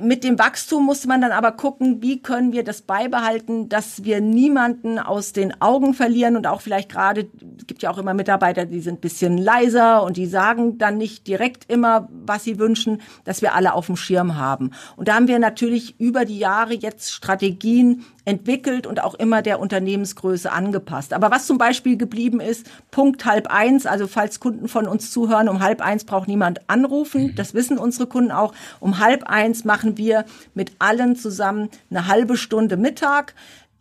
mit 0.00 0.24
dem 0.24 0.38
Wachstum 0.38 0.84
musste 0.84 1.08
man 1.08 1.20
dann 1.20 1.32
aber 1.32 1.52
gucken, 1.52 2.02
wie 2.02 2.20
können 2.20 2.52
wir 2.52 2.64
das 2.64 2.82
beibehalten, 2.82 3.68
dass 3.68 4.04
wir 4.04 4.20
niemanden 4.20 4.98
aus 4.98 5.32
den 5.32 5.60
Augen 5.60 5.94
verlieren 5.94 6.36
und 6.36 6.46
auch 6.46 6.60
vielleicht 6.60 6.90
gerade, 6.90 7.28
es 7.58 7.66
gibt 7.66 7.82
ja 7.82 7.90
auch 7.90 7.98
immer 7.98 8.14
Mitarbeiter, 8.14 8.66
die 8.66 8.80
sind 8.80 8.98
ein 8.98 9.00
bisschen 9.00 9.38
leiser 9.38 10.02
und 10.02 10.16
die 10.16 10.26
sagen 10.26 10.78
dann 10.78 10.98
nicht 10.98 11.26
direkt 11.26 11.70
immer, 11.70 12.08
was 12.10 12.44
sie 12.44 12.58
wünschen, 12.58 13.02
dass 13.24 13.42
wir 13.42 13.54
alle 13.54 13.74
auf 13.74 13.86
dem 13.86 13.96
Schirm 13.96 14.36
haben. 14.36 14.70
Und 14.96 15.08
da 15.08 15.14
haben 15.14 15.28
wir 15.28 15.38
natürlich 15.38 15.98
über 16.00 16.24
die 16.24 16.38
Jahre 16.38 16.74
jetzt 16.74 17.12
Strategien 17.12 18.04
entwickelt 18.24 18.86
und 18.86 19.02
auch 19.02 19.14
immer 19.14 19.42
der 19.42 19.60
Unternehmensgröße 19.60 20.50
angepasst. 20.50 21.12
Aber 21.12 21.30
was 21.30 21.46
zum 21.46 21.58
Beispiel 21.58 21.96
geblieben 21.96 22.40
ist, 22.40 22.66
Punkt 22.90 23.24
halb 23.24 23.48
eins, 23.48 23.86
also 23.86 24.06
falls 24.06 24.40
Kunden 24.40 24.68
von 24.68 24.86
uns 24.86 25.10
zuhören, 25.10 25.48
um 25.48 25.60
halb 25.60 25.80
eins 25.80 26.04
braucht 26.04 26.28
niemand 26.28 26.68
anrufen, 26.68 27.28
mhm. 27.28 27.34
das 27.34 27.54
wissen 27.54 27.78
unsere 27.78 28.06
Kunden 28.06 28.32
auch. 28.32 28.54
Um 28.80 28.98
halb 28.98 29.24
eins 29.24 29.64
machen 29.64 29.98
wir 29.98 30.24
mit 30.54 30.72
allen 30.78 31.16
zusammen 31.16 31.68
eine 31.90 32.06
halbe 32.06 32.36
Stunde 32.36 32.76
Mittag 32.76 33.34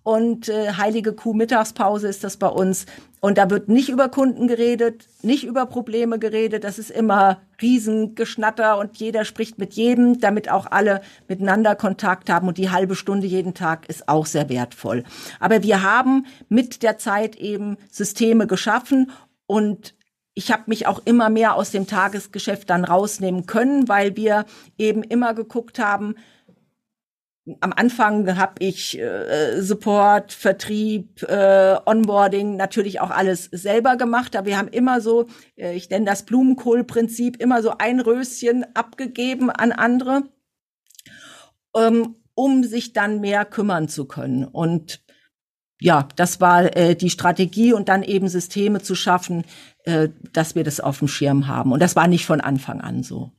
und 0.04 0.50
äh, 0.50 0.74
heilige 0.74 1.13
Kuh 1.13 1.34
Mittagspause 1.34 2.08
ist 2.10 2.24
das 2.24 2.38
bei 2.38 2.48
uns. 2.48 2.86
Und 3.22 3.38
da 3.38 3.50
wird 3.50 3.70
nicht 3.70 3.88
über 3.88 4.10
Kunden 4.10 4.50
geredet, 4.50 5.08
nicht 5.22 5.46
über 5.46 5.66
Probleme 5.66 6.20
geredet. 6.20 6.66
Das 6.66 6.78
ist 6.78 6.92
immer 6.92 7.42
Riesengeschnatter 7.62 8.78
und 8.78 8.98
jeder 8.98 9.24
spricht 9.24 9.58
mit 9.58 9.74
jedem, 9.76 10.20
damit 10.20 10.52
auch 10.52 10.68
alle 10.70 11.02
miteinander 11.30 11.76
Kontakt 11.76 12.30
haben. 12.30 12.50
Und 12.50 12.58
die 12.58 12.70
halbe 12.70 12.96
Stunde 12.96 13.26
jeden 13.26 13.54
Tag 13.54 13.88
ist 13.88 14.10
auch 14.10 14.26
sehr 14.26 14.50
wertvoll. 14.50 15.06
Aber 15.39 15.63
wir 15.63 15.84
haben 15.84 16.26
mit 16.50 16.84
der 16.84 16.98
Zeit 16.98 17.38
eben 17.38 17.78
Systeme 17.89 18.46
geschaffen 18.46 19.10
und 19.48 19.96
ich 20.34 20.52
habe 20.52 20.63
mich 20.66 20.88
auch 20.88 21.02
immer 21.06 21.30
mehr 21.30 21.56
aus 21.56 21.72
dem 21.72 21.88
Tagesgeschäft 21.88 22.70
dann 22.70 22.84
rausnehmen 22.84 23.46
können, 23.46 23.88
weil 23.88 24.18
wir 24.18 24.46
eben 24.78 25.04
immer 25.04 25.34
geguckt 25.34 25.80
haben, 25.80 26.16
am 27.60 27.73
Anfang 27.73 28.38
habe 28.38 28.53
ich 28.60 28.97
äh, 28.97 29.62
Support, 29.62 30.32
Vertrieb, 30.32 31.23
äh, 31.23 31.75
Onboarding 31.86 32.56
natürlich 32.56 33.01
auch 33.01 33.10
alles 33.10 33.45
selber 33.51 33.97
gemacht. 33.97 34.36
Aber 34.36 34.47
wir 34.47 34.58
haben 34.58 34.69
immer 34.69 35.01
so, 35.01 35.27
äh, 35.58 35.75
ich 35.75 35.89
nenne 35.89 36.06
das 36.06 36.23
Blumenkohlprinzip, 36.23 37.41
immer 37.41 37.62
so 37.62 37.73
ein 37.77 37.99
Röschen 37.99 38.65
abgegeben 38.75 39.49
an 39.49 39.73
andere, 39.73 40.23
ähm, 41.75 42.15
um 42.34 42.63
sich 42.63 42.93
dann 42.93 43.19
mehr 43.19 43.43
kümmern 43.43 43.89
zu 43.89 44.06
können. 44.06 44.45
Und 44.45 45.03
ja, 45.82 46.08
das 46.15 46.39
war 46.39 46.75
äh, 46.77 46.95
die 46.95 47.10
Strategie 47.10 47.73
und 47.73 47.89
dann 47.89 48.03
eben 48.03 48.29
Systeme 48.29 48.82
zu 48.82 48.95
schaffen, 48.95 49.43
äh, 49.84 50.08
dass 50.32 50.56
wir 50.56 50.63
das 50.63 50.79
auf 50.79 50.99
dem 50.99 51.10
Schirm 51.10 51.47
haben. 51.47 51.73
Und 51.73 51.82
das 51.82 51.97
war 51.97 52.08
nicht 52.08 52.25
von 52.25 52.39
Anfang 52.39 52.79
an 52.79 53.03
so. 53.03 53.34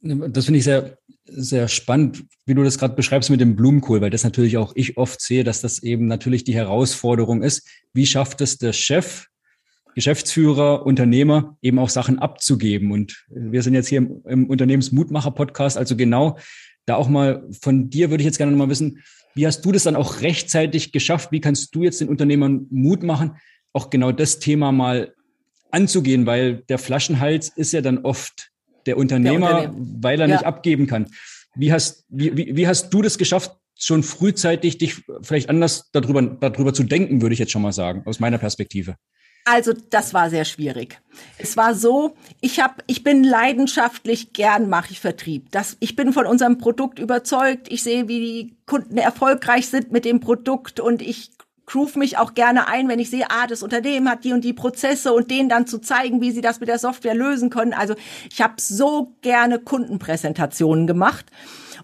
Das 0.00 0.46
finde 0.46 0.58
ich 0.58 0.64
sehr, 0.64 0.98
sehr 1.26 1.68
spannend, 1.68 2.24
wie 2.46 2.54
du 2.54 2.62
das 2.62 2.78
gerade 2.78 2.94
beschreibst 2.94 3.30
mit 3.30 3.40
dem 3.40 3.56
Blumenkohl, 3.56 4.00
weil 4.00 4.10
das 4.10 4.24
natürlich 4.24 4.56
auch 4.56 4.72
ich 4.74 4.96
oft 4.96 5.20
sehe, 5.20 5.44
dass 5.44 5.60
das 5.60 5.82
eben 5.82 6.06
natürlich 6.06 6.44
die 6.44 6.54
Herausforderung 6.54 7.42
ist. 7.42 7.66
Wie 7.92 8.06
schafft 8.06 8.40
es 8.40 8.58
der 8.58 8.72
Chef, 8.72 9.26
Geschäftsführer, 9.94 10.84
Unternehmer 10.84 11.56
eben 11.62 11.78
auch 11.78 11.88
Sachen 11.88 12.18
abzugeben? 12.18 12.92
Und 12.92 13.24
wir 13.28 13.62
sind 13.62 13.74
jetzt 13.74 13.88
hier 13.88 13.98
im, 13.98 14.22
im 14.26 14.50
Unternehmensmutmacher-Podcast, 14.50 15.78
also 15.78 15.96
genau 15.96 16.38
da 16.86 16.96
auch 16.96 17.08
mal 17.08 17.48
von 17.60 17.88
dir 17.88 18.10
würde 18.10 18.22
ich 18.22 18.26
jetzt 18.26 18.38
gerne 18.38 18.54
mal 18.54 18.68
wissen, 18.68 19.02
wie 19.34 19.46
hast 19.46 19.64
du 19.64 19.72
das 19.72 19.84
dann 19.84 19.96
auch 19.96 20.20
rechtzeitig 20.20 20.92
geschafft? 20.92 21.32
Wie 21.32 21.40
kannst 21.40 21.74
du 21.74 21.82
jetzt 21.82 22.00
den 22.00 22.08
Unternehmern 22.08 22.66
Mut 22.70 23.02
machen, 23.02 23.36
auch 23.72 23.90
genau 23.90 24.12
das 24.12 24.38
Thema 24.38 24.70
mal 24.70 25.14
anzugehen? 25.70 26.26
Weil 26.26 26.62
der 26.68 26.78
Flaschenhals 26.78 27.48
ist 27.48 27.72
ja 27.72 27.80
dann 27.80 27.98
oft 27.98 28.52
der 28.86 28.96
Unternehmer, 28.96 29.62
der 29.62 29.74
weil 29.76 30.20
er 30.20 30.28
ja. 30.28 30.36
nicht 30.36 30.46
abgeben 30.46 30.86
kann. 30.86 31.10
Wie 31.54 31.72
hast, 31.72 32.04
wie, 32.08 32.36
wie, 32.36 32.56
wie 32.56 32.66
hast 32.66 32.90
du 32.90 33.02
das 33.02 33.18
geschafft, 33.18 33.52
schon 33.76 34.02
frühzeitig 34.02 34.78
dich 34.78 35.02
vielleicht 35.22 35.50
anders 35.50 35.90
darüber, 35.92 36.22
darüber 36.22 36.72
zu 36.74 36.84
denken, 36.84 37.22
würde 37.22 37.32
ich 37.32 37.38
jetzt 37.38 37.52
schon 37.52 37.62
mal 37.62 37.72
sagen, 37.72 38.02
aus 38.06 38.20
meiner 38.20 38.38
Perspektive? 38.38 38.96
Also 39.46 39.74
das 39.90 40.14
war 40.14 40.30
sehr 40.30 40.46
schwierig. 40.46 41.02
Es 41.36 41.56
war 41.58 41.74
so, 41.74 42.16
ich 42.40 42.60
habe, 42.60 42.76
ich 42.86 43.04
bin 43.04 43.22
leidenschaftlich 43.22 44.32
gern 44.32 44.70
mache 44.70 44.92
ich 44.92 45.00
Vertrieb. 45.00 45.50
Das, 45.50 45.76
ich 45.80 45.96
bin 45.96 46.14
von 46.14 46.26
unserem 46.26 46.56
Produkt 46.56 46.98
überzeugt. 46.98 47.70
Ich 47.70 47.82
sehe, 47.82 48.08
wie 48.08 48.20
die 48.20 48.56
Kunden 48.64 48.96
erfolgreich 48.96 49.68
sind 49.68 49.92
mit 49.92 50.06
dem 50.06 50.20
Produkt 50.20 50.80
und 50.80 51.02
ich 51.02 51.32
groove 51.66 51.96
mich 51.96 52.18
auch 52.18 52.34
gerne 52.34 52.68
ein, 52.68 52.88
wenn 52.88 52.98
ich 52.98 53.10
sehe, 53.10 53.30
ah, 53.30 53.46
das 53.46 53.62
Unternehmen 53.62 54.08
hat 54.08 54.24
die 54.24 54.32
und 54.32 54.44
die 54.44 54.52
Prozesse 54.52 55.12
und 55.12 55.30
denen 55.30 55.48
dann 55.48 55.66
zu 55.66 55.78
zeigen, 55.78 56.20
wie 56.20 56.30
sie 56.30 56.40
das 56.40 56.60
mit 56.60 56.68
der 56.68 56.78
Software 56.78 57.14
lösen 57.14 57.50
können. 57.50 57.72
Also 57.72 57.94
ich 58.30 58.40
habe 58.40 58.54
so 58.58 59.14
gerne 59.22 59.58
Kundenpräsentationen 59.58 60.86
gemacht 60.86 61.26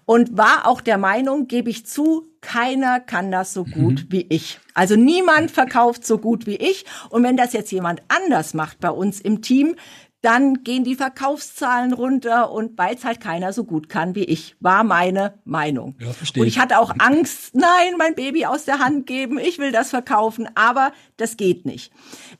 und 0.05 0.37
war 0.37 0.67
auch 0.67 0.81
der 0.81 0.97
Meinung, 0.97 1.47
gebe 1.47 1.69
ich 1.69 1.85
zu, 1.85 2.27
keiner 2.41 2.99
kann 2.99 3.31
das 3.31 3.53
so 3.53 3.63
gut 3.63 4.05
mhm. 4.05 4.07
wie 4.09 4.25
ich. 4.29 4.59
Also 4.73 4.95
niemand 4.95 5.51
verkauft 5.51 6.05
so 6.05 6.17
gut 6.17 6.45
wie 6.47 6.55
ich. 6.55 6.85
Und 7.09 7.23
wenn 7.23 7.37
das 7.37 7.53
jetzt 7.53 7.71
jemand 7.71 8.01
anders 8.07 8.53
macht 8.53 8.79
bei 8.79 8.89
uns 8.89 9.21
im 9.21 9.41
Team, 9.41 9.75
dann 10.21 10.63
gehen 10.63 10.83
die 10.83 10.95
Verkaufszahlen 10.95 11.93
runter 11.93 12.51
und 12.51 12.77
weil 12.77 12.95
es 12.95 13.03
halt 13.03 13.19
keiner 13.19 13.53
so 13.53 13.63
gut 13.63 13.89
kann 13.89 14.13
wie 14.15 14.23
ich, 14.23 14.55
war 14.59 14.83
meine 14.83 15.39
Meinung. 15.45 15.95
Ja, 15.99 16.13
verstehe. 16.13 16.41
Und 16.41 16.47
ich 16.47 16.59
hatte 16.59 16.77
auch 16.77 16.93
Angst, 16.99 17.55
nein, 17.55 17.95
mein 17.97 18.13
Baby 18.13 18.45
aus 18.45 18.65
der 18.65 18.79
Hand 18.79 19.07
geben, 19.07 19.39
ich 19.39 19.57
will 19.57 19.71
das 19.71 19.89
verkaufen, 19.89 20.47
aber 20.53 20.91
das 21.17 21.37
geht 21.37 21.65
nicht. 21.65 21.91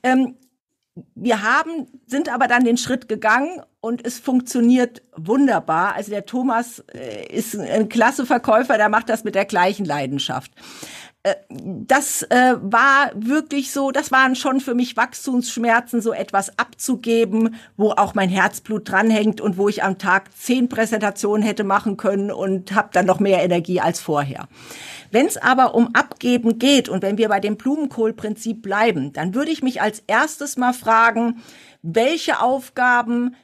Ähm, 0.03 0.35
wir 1.15 1.41
haben, 1.41 1.87
sind 2.05 2.29
aber 2.29 2.47
dann 2.47 2.65
den 2.65 2.77
Schritt 2.77 3.07
gegangen 3.07 3.61
und 3.79 4.05
es 4.05 4.19
funktioniert 4.19 5.01
wunderbar. 5.15 5.95
Also 5.95 6.11
der 6.11 6.25
Thomas 6.25 6.83
äh, 6.93 7.25
ist 7.27 7.57
ein 7.57 7.89
klasse 7.89 8.25
Verkäufer, 8.25 8.77
der 8.77 8.89
macht 8.89 9.09
das 9.09 9.23
mit 9.23 9.33
der 9.33 9.45
gleichen 9.45 9.85
Leidenschaft. 9.85 10.51
Äh, 11.23 11.35
das 11.49 12.23
äh, 12.23 12.55
war 12.61 13.11
wirklich 13.13 13.71
so, 13.71 13.91
das 13.91 14.11
waren 14.11 14.35
schon 14.35 14.59
für 14.59 14.73
mich 14.73 14.97
Wachstumsschmerzen, 14.97 16.01
so 16.01 16.13
etwas 16.13 16.57
abzugeben, 16.57 17.55
wo 17.77 17.91
auch 17.91 18.15
mein 18.15 18.29
Herzblut 18.29 18.89
dranhängt 18.89 19.39
und 19.39 19.57
wo 19.57 19.69
ich 19.69 19.83
am 19.83 19.97
Tag 19.97 20.35
zehn 20.35 20.67
Präsentationen 20.67 21.43
hätte 21.43 21.63
machen 21.63 21.97
können 21.97 22.31
und 22.31 22.73
habe 22.73 22.89
dann 22.91 23.05
noch 23.05 23.19
mehr 23.19 23.43
Energie 23.43 23.79
als 23.79 23.99
vorher. 23.99 24.47
Wenn 25.11 25.27
es 25.27 25.37
aber 25.37 25.75
um 25.75 25.93
Abgeben 25.93 26.57
geht 26.57 26.89
und 26.89 27.03
wenn 27.03 27.17
wir 27.17 27.29
bei 27.29 27.39
dem 27.39 27.57
Blumenkohlprinzip 27.57 28.61
bleiben, 28.61 29.13
dann 29.13 29.35
würde 29.35 29.51
ich 29.51 29.61
mich 29.61 29.81
als 29.81 30.01
erstes 30.07 30.57
mal 30.57 30.73
fragen, 30.73 31.41
welche 31.83 32.39
Aufgaben 32.41 33.35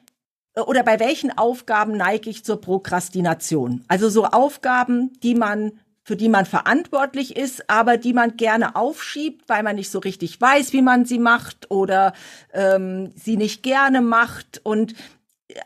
äh, 0.55 0.61
oder 0.61 0.81
bei 0.81 0.99
welchen 0.99 1.37
Aufgaben 1.37 1.95
neige 1.95 2.29
ich 2.31 2.43
zur 2.43 2.59
Prokrastination? 2.59 3.83
Also 3.87 4.09
so 4.09 4.25
Aufgaben, 4.25 5.13
die 5.21 5.35
man 5.35 5.73
für 6.07 6.15
die 6.15 6.29
man 6.29 6.45
verantwortlich 6.45 7.35
ist, 7.35 7.69
aber 7.69 7.97
die 7.97 8.13
man 8.13 8.37
gerne 8.37 8.77
aufschiebt, 8.77 9.49
weil 9.49 9.61
man 9.61 9.75
nicht 9.75 9.91
so 9.91 9.99
richtig 9.99 10.39
weiß, 10.39 10.71
wie 10.71 10.81
man 10.81 11.03
sie 11.03 11.19
macht 11.19 11.69
oder 11.69 12.13
ähm, 12.53 13.11
sie 13.17 13.35
nicht 13.35 13.61
gerne 13.61 13.99
macht. 13.99 14.61
Und 14.63 14.95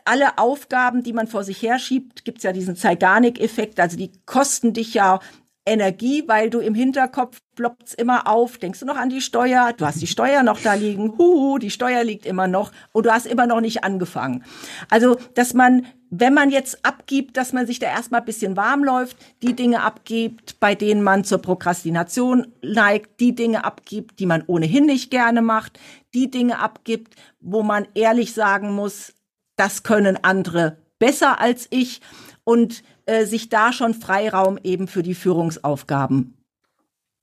alle 0.04 0.38
Aufgaben, 0.38 1.04
die 1.04 1.12
man 1.12 1.28
vor 1.28 1.44
sich 1.44 1.62
herschiebt, 1.62 2.24
gibt's 2.24 2.42
ja 2.42 2.52
diesen 2.52 2.74
Zeigarnik-Effekt, 2.74 3.78
also 3.78 3.96
die 3.96 4.10
kosten 4.26 4.72
dich 4.72 4.94
ja 4.94 5.20
Energie, 5.64 6.24
weil 6.26 6.50
du 6.50 6.58
im 6.58 6.74
Hinterkopf 6.74 7.40
ploppt's 7.54 7.94
immer 7.94 8.26
auf. 8.26 8.58
Denkst 8.58 8.80
du 8.80 8.86
noch 8.86 8.96
an 8.96 9.10
die 9.10 9.20
Steuer? 9.20 9.72
Du 9.72 9.86
hast 9.86 10.02
die 10.02 10.08
Steuer 10.08 10.42
noch 10.42 10.60
da 10.60 10.74
liegen. 10.74 11.16
Huhu, 11.18 11.58
die 11.58 11.70
Steuer 11.70 12.02
liegt 12.02 12.26
immer 12.26 12.48
noch 12.48 12.72
und 12.92 13.06
du 13.06 13.12
hast 13.12 13.26
immer 13.26 13.46
noch 13.46 13.60
nicht 13.60 13.84
angefangen. 13.84 14.44
Also, 14.90 15.16
dass 15.34 15.54
man, 15.54 15.86
wenn 16.10 16.34
man 16.34 16.50
jetzt 16.50 16.84
abgibt, 16.84 17.36
dass 17.36 17.52
man 17.52 17.66
sich 17.66 17.78
da 17.78 17.86
erstmal 17.86 18.20
ein 18.20 18.26
bisschen 18.26 18.56
warm 18.56 18.82
läuft, 18.82 19.16
die 19.42 19.54
Dinge 19.54 19.82
abgibt, 19.82 20.58
bei 20.58 20.74
denen 20.74 21.02
man 21.02 21.22
zur 21.22 21.38
Prokrastination 21.38 22.48
neigt, 22.62 23.20
die 23.20 23.34
Dinge 23.34 23.64
abgibt, 23.64 24.18
die 24.18 24.26
man 24.26 24.42
ohnehin 24.46 24.86
nicht 24.86 25.12
gerne 25.12 25.42
macht, 25.42 25.78
die 26.12 26.30
Dinge 26.30 26.58
abgibt, 26.58 27.14
wo 27.40 27.62
man 27.62 27.86
ehrlich 27.94 28.34
sagen 28.34 28.72
muss, 28.74 29.14
das 29.56 29.84
können 29.84 30.18
andere 30.22 30.78
besser 30.98 31.40
als 31.40 31.68
ich 31.70 32.00
und 32.44 32.82
äh, 33.06 33.24
sich 33.24 33.48
da 33.48 33.72
schon 33.72 33.94
Freiraum 33.94 34.58
eben 34.62 34.88
für 34.88 35.02
die 35.02 35.14
Führungsaufgaben 35.14 36.36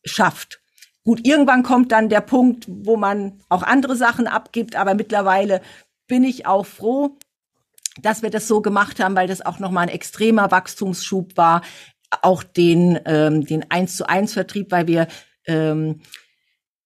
schafft. 0.03 0.61
Gut, 1.03 1.25
irgendwann 1.25 1.63
kommt 1.63 1.91
dann 1.91 2.09
der 2.09 2.21
Punkt, 2.21 2.65
wo 2.67 2.97
man 2.97 3.41
auch 3.49 3.63
andere 3.63 3.95
Sachen 3.95 4.27
abgibt, 4.27 4.75
aber 4.75 4.93
mittlerweile 4.93 5.61
bin 6.07 6.23
ich 6.23 6.45
auch 6.45 6.65
froh, 6.65 7.17
dass 8.01 8.21
wir 8.21 8.29
das 8.29 8.47
so 8.47 8.61
gemacht 8.61 8.99
haben, 8.99 9.15
weil 9.15 9.27
das 9.27 9.45
auch 9.45 9.59
nochmal 9.59 9.87
ein 9.87 9.93
extremer 9.93 10.51
Wachstumsschub 10.51 11.37
war, 11.37 11.61
auch 12.21 12.43
den, 12.43 12.99
ähm, 13.05 13.45
den 13.45 13.69
1 13.69 13.97
zu 13.97 14.09
1 14.09 14.33
Vertrieb, 14.33 14.71
weil 14.71 14.87
wir 14.87 15.07
ähm, 15.45 16.01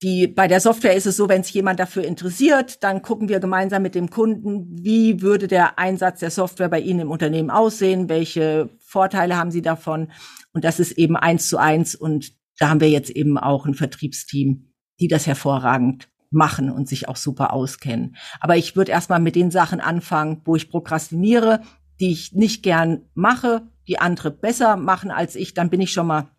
die, 0.03 0.27
bei 0.27 0.49
der 0.49 0.59
Software 0.59 0.95
ist 0.95 1.05
es 1.05 1.15
so, 1.15 1.29
wenn 1.29 1.43
sich 1.43 1.53
jemand 1.53 1.79
dafür 1.79 2.03
interessiert, 2.03 2.83
dann 2.83 3.01
gucken 3.01 3.29
wir 3.29 3.39
gemeinsam 3.39 3.81
mit 3.81 3.95
dem 3.95 4.09
Kunden, 4.09 4.67
wie 4.69 5.21
würde 5.21 5.47
der 5.47 5.79
Einsatz 5.79 6.19
der 6.19 6.29
Software 6.29 6.67
bei 6.67 6.81
Ihnen 6.81 6.99
im 6.99 7.11
Unternehmen 7.11 7.49
aussehen, 7.49 8.09
welche 8.09 8.69
Vorteile 8.93 9.35
haben 9.35 9.51
Sie 9.51 9.61
davon. 9.61 10.11
Und 10.53 10.63
das 10.63 10.79
ist 10.79 10.93
eben 10.93 11.17
eins 11.17 11.49
zu 11.49 11.57
eins. 11.57 11.95
Und 11.95 12.31
da 12.57 12.69
haben 12.69 12.79
wir 12.79 12.89
jetzt 12.89 13.09
eben 13.09 13.37
auch 13.37 13.65
ein 13.65 13.73
Vertriebsteam, 13.73 14.73
die 14.99 15.07
das 15.09 15.27
hervorragend 15.27 16.09
machen 16.29 16.71
und 16.71 16.87
sich 16.87 17.09
auch 17.09 17.17
super 17.17 17.51
auskennen. 17.51 18.15
Aber 18.39 18.55
ich 18.55 18.75
würde 18.75 18.91
erstmal 18.91 19.19
mit 19.19 19.35
den 19.35 19.51
Sachen 19.51 19.81
anfangen, 19.81 20.41
wo 20.45 20.55
ich 20.55 20.69
prokrastiniere, 20.69 21.61
die 21.99 22.11
ich 22.11 22.33
nicht 22.33 22.63
gern 22.63 23.01
mache, 23.13 23.67
die 23.87 23.99
andere 23.99 24.31
besser 24.31 24.77
machen 24.77 25.11
als 25.11 25.35
ich, 25.35 25.53
dann 25.53 25.69
bin 25.69 25.81
ich 25.81 25.91
schon 25.91 26.07
mal 26.07 26.29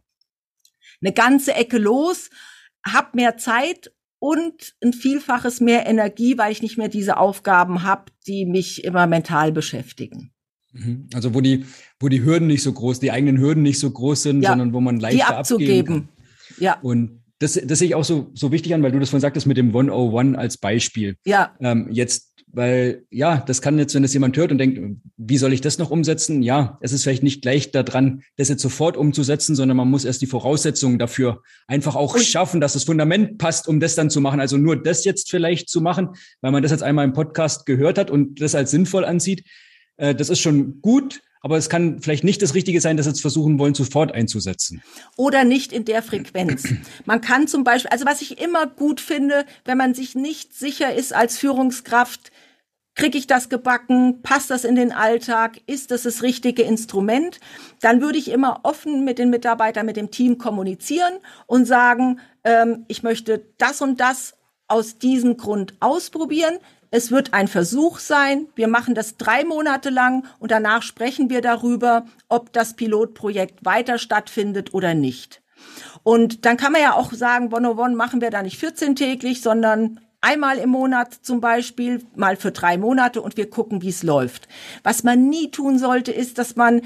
eine 1.00 1.12
ganze 1.12 1.54
Ecke 1.54 1.78
los 1.78 2.30
habe 2.86 3.10
mehr 3.14 3.36
Zeit 3.36 3.92
und 4.18 4.74
ein 4.82 4.92
Vielfaches 4.92 5.60
mehr 5.60 5.86
Energie, 5.86 6.38
weil 6.38 6.52
ich 6.52 6.62
nicht 6.62 6.78
mehr 6.78 6.88
diese 6.88 7.16
Aufgaben 7.16 7.82
habe, 7.82 8.12
die 8.26 8.46
mich 8.46 8.84
immer 8.84 9.06
mental 9.06 9.52
beschäftigen. 9.52 10.33
Mhm. 10.74 11.08
Also 11.14 11.34
wo 11.34 11.40
die, 11.40 11.64
wo 11.98 12.08
die 12.08 12.22
Hürden 12.22 12.46
nicht 12.46 12.62
so 12.62 12.72
groß, 12.72 13.00
die 13.00 13.10
eigenen 13.10 13.38
Hürden 13.38 13.62
nicht 13.62 13.78
so 13.78 13.90
groß 13.90 14.22
sind, 14.22 14.42
ja, 14.42 14.50
sondern 14.50 14.72
wo 14.72 14.80
man 14.80 15.00
leichter 15.00 15.26
die 15.28 15.34
abzugeben. 15.34 16.08
Ja. 16.58 16.78
Und 16.82 17.22
das, 17.38 17.60
das 17.64 17.78
sehe 17.78 17.88
ich 17.88 17.94
auch 17.94 18.04
so, 18.04 18.30
so 18.34 18.52
wichtig 18.52 18.74
an, 18.74 18.82
weil 18.82 18.92
du 18.92 18.98
das 18.98 19.10
vorhin 19.10 19.22
sagtest 19.22 19.46
mit 19.46 19.56
dem 19.56 19.68
101 19.68 20.36
als 20.36 20.58
Beispiel. 20.58 21.16
Ja. 21.24 21.54
Ähm, 21.60 21.88
jetzt 21.90 22.34
weil 22.54 23.04
ja, 23.10 23.38
das 23.38 23.60
kann 23.60 23.78
jetzt, 23.78 23.94
wenn 23.94 24.02
das 24.02 24.14
jemand 24.14 24.36
hört 24.36 24.52
und 24.52 24.58
denkt, 24.58 24.80
wie 25.16 25.38
soll 25.38 25.52
ich 25.52 25.60
das 25.60 25.78
noch 25.78 25.90
umsetzen? 25.90 26.42
Ja, 26.42 26.78
es 26.80 26.92
ist 26.92 27.02
vielleicht 27.02 27.22
nicht 27.22 27.42
gleich 27.42 27.72
daran, 27.72 28.22
das 28.36 28.48
jetzt 28.48 28.62
sofort 28.62 28.96
umzusetzen, 28.96 29.56
sondern 29.56 29.76
man 29.76 29.90
muss 29.90 30.04
erst 30.04 30.22
die 30.22 30.26
Voraussetzungen 30.26 30.98
dafür 30.98 31.42
einfach 31.66 31.96
auch 31.96 32.14
und 32.14 32.22
schaffen, 32.22 32.60
dass 32.60 32.74
das 32.74 32.84
Fundament 32.84 33.38
passt, 33.38 33.66
um 33.66 33.80
das 33.80 33.96
dann 33.96 34.08
zu 34.08 34.20
machen. 34.20 34.40
Also 34.40 34.56
nur 34.56 34.80
das 34.80 35.04
jetzt 35.04 35.30
vielleicht 35.30 35.68
zu 35.68 35.80
machen, 35.80 36.10
weil 36.40 36.52
man 36.52 36.62
das 36.62 36.70
jetzt 36.70 36.82
einmal 36.82 37.04
im 37.04 37.12
Podcast 37.12 37.66
gehört 37.66 37.98
hat 37.98 38.10
und 38.10 38.40
das 38.40 38.54
als 38.54 38.70
sinnvoll 38.70 39.04
ansieht. 39.04 39.44
Äh, 39.96 40.14
das 40.14 40.30
ist 40.30 40.40
schon 40.40 40.80
gut, 40.80 41.20
aber 41.40 41.56
es 41.56 41.68
kann 41.68 42.00
vielleicht 42.00 42.24
nicht 42.24 42.40
das 42.40 42.54
Richtige 42.54 42.80
sein, 42.80 42.96
das 42.96 43.06
jetzt 43.06 43.20
versuchen 43.20 43.58
wollen, 43.58 43.74
sofort 43.74 44.12
einzusetzen. 44.12 44.82
Oder 45.16 45.44
nicht 45.44 45.72
in 45.72 45.84
der 45.84 46.02
Frequenz. 46.02 46.68
Man 47.04 47.20
kann 47.20 47.48
zum 47.48 47.64
Beispiel, 47.64 47.90
also 47.90 48.06
was 48.06 48.22
ich 48.22 48.40
immer 48.40 48.66
gut 48.66 49.00
finde, 49.00 49.44
wenn 49.64 49.76
man 49.76 49.94
sich 49.94 50.14
nicht 50.14 50.54
sicher 50.54 50.94
ist 50.94 51.14
als 51.14 51.38
Führungskraft, 51.38 52.32
Kriege 52.94 53.18
ich 53.18 53.26
das 53.26 53.48
gebacken? 53.48 54.22
Passt 54.22 54.50
das 54.50 54.64
in 54.64 54.76
den 54.76 54.92
Alltag? 54.92 55.60
Ist 55.66 55.90
das 55.90 56.02
das 56.02 56.22
richtige 56.22 56.62
Instrument? 56.62 57.40
Dann 57.80 58.00
würde 58.00 58.18
ich 58.18 58.30
immer 58.30 58.60
offen 58.62 59.04
mit 59.04 59.18
den 59.18 59.30
Mitarbeitern, 59.30 59.84
mit 59.84 59.96
dem 59.96 60.12
Team 60.12 60.38
kommunizieren 60.38 61.14
und 61.46 61.64
sagen, 61.64 62.20
ähm, 62.44 62.84
ich 62.86 63.02
möchte 63.02 63.44
das 63.58 63.82
und 63.82 63.98
das 63.98 64.34
aus 64.68 64.98
diesem 64.98 65.36
Grund 65.36 65.74
ausprobieren. 65.80 66.58
Es 66.96 67.10
wird 67.10 67.34
ein 67.34 67.48
Versuch 67.48 67.98
sein. 67.98 68.46
Wir 68.54 68.68
machen 68.68 68.94
das 68.94 69.16
drei 69.16 69.42
Monate 69.42 69.90
lang 69.90 70.26
und 70.38 70.52
danach 70.52 70.82
sprechen 70.82 71.28
wir 71.28 71.40
darüber, 71.40 72.06
ob 72.28 72.52
das 72.52 72.74
Pilotprojekt 72.76 73.64
weiter 73.64 73.98
stattfindet 73.98 74.72
oder 74.74 74.94
nicht. 74.94 75.42
Und 76.04 76.44
dann 76.44 76.56
kann 76.56 76.70
man 76.70 76.82
ja 76.82 76.94
auch 76.94 77.12
sagen, 77.12 77.52
One 77.52 77.74
One 77.74 77.96
machen 77.96 78.20
wir 78.20 78.30
da 78.30 78.44
nicht 78.44 78.58
14 78.58 78.94
täglich, 78.94 79.42
sondern 79.42 79.98
einmal 80.20 80.58
im 80.58 80.70
Monat 80.70 81.12
zum 81.12 81.40
Beispiel, 81.40 82.06
mal 82.14 82.36
für 82.36 82.52
drei 82.52 82.78
Monate 82.78 83.22
und 83.22 83.36
wir 83.36 83.50
gucken, 83.50 83.82
wie 83.82 83.88
es 83.88 84.04
läuft. 84.04 84.46
Was 84.84 85.02
man 85.02 85.28
nie 85.28 85.50
tun 85.50 85.80
sollte, 85.80 86.12
ist, 86.12 86.38
dass 86.38 86.54
man 86.54 86.82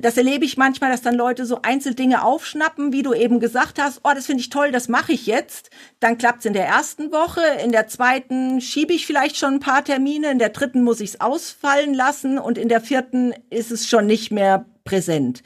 das 0.00 0.16
erlebe 0.16 0.44
ich 0.44 0.56
manchmal, 0.56 0.90
dass 0.90 1.02
dann 1.02 1.14
Leute 1.14 1.46
so 1.46 1.60
Einzeldinge 1.62 2.24
aufschnappen, 2.24 2.92
wie 2.92 3.02
du 3.02 3.14
eben 3.14 3.40
gesagt 3.40 3.80
hast, 3.80 4.00
oh, 4.04 4.10
das 4.14 4.26
finde 4.26 4.40
ich 4.40 4.50
toll, 4.50 4.72
das 4.72 4.88
mache 4.88 5.12
ich 5.12 5.26
jetzt. 5.26 5.70
Dann 6.00 6.18
klappt's 6.18 6.44
in 6.44 6.52
der 6.52 6.66
ersten 6.66 7.12
Woche, 7.12 7.42
in 7.62 7.72
der 7.72 7.88
zweiten 7.88 8.60
schiebe 8.60 8.92
ich 8.92 9.06
vielleicht 9.06 9.36
schon 9.36 9.54
ein 9.54 9.60
paar 9.60 9.84
Termine, 9.84 10.30
in 10.30 10.38
der 10.38 10.50
dritten 10.50 10.82
muss 10.82 11.00
ich 11.00 11.10
es 11.10 11.20
ausfallen 11.20 11.94
lassen 11.94 12.38
und 12.38 12.58
in 12.58 12.68
der 12.68 12.80
vierten 12.80 13.34
ist 13.50 13.70
es 13.70 13.88
schon 13.88 14.06
nicht 14.06 14.30
mehr 14.30 14.66
präsent. 14.84 15.42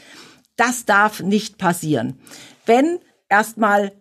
Das 0.57 0.85
darf 0.85 1.21
nicht 1.21 1.59
passieren. 1.59 2.21
Wenn 2.67 3.01
erstmal 3.29 3.93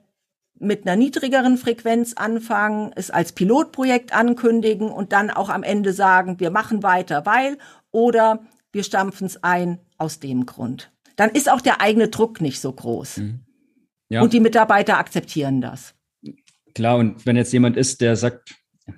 mit 0.60 0.86
einer 0.86 0.96
niedrigeren 0.96 1.58
Frequenz 1.58 2.14
anfangen, 2.14 2.92
es 2.96 3.10
als 3.10 3.32
Pilotprojekt 3.32 4.14
ankündigen 4.14 4.90
und 4.90 5.12
dann 5.12 5.32
auch 5.32 5.50
am 5.50 5.64
Ende 5.64 5.92
sagen, 5.92 6.40
wir 6.40 6.52
machen 6.52 6.84
weiter, 6.84 7.26
weil 7.26 7.58
oder 7.92 8.40
wir 8.72 8.84
stampfen 8.84 9.28
es 9.28 9.44
ein 9.44 9.80
aus 10.02 10.20
dem 10.20 10.46
Grund. 10.46 10.92
Dann 11.16 11.30
ist 11.30 11.50
auch 11.50 11.62
der 11.62 11.82
eigene 11.82 12.10
Druck 12.10 12.42
nicht 12.42 12.60
so 12.60 12.72
groß. 12.72 13.18
Mhm. 13.18 13.40
Ja. 14.10 14.22
Und 14.22 14.34
die 14.34 14.40
Mitarbeiter 14.40 14.98
akzeptieren 14.98 15.62
das. 15.62 15.94
Klar, 16.74 16.98
und 16.98 17.26
wenn 17.26 17.36
jetzt 17.36 17.54
jemand 17.54 17.78
ist, 17.78 18.02
der 18.02 18.16
sagt, 18.16 18.56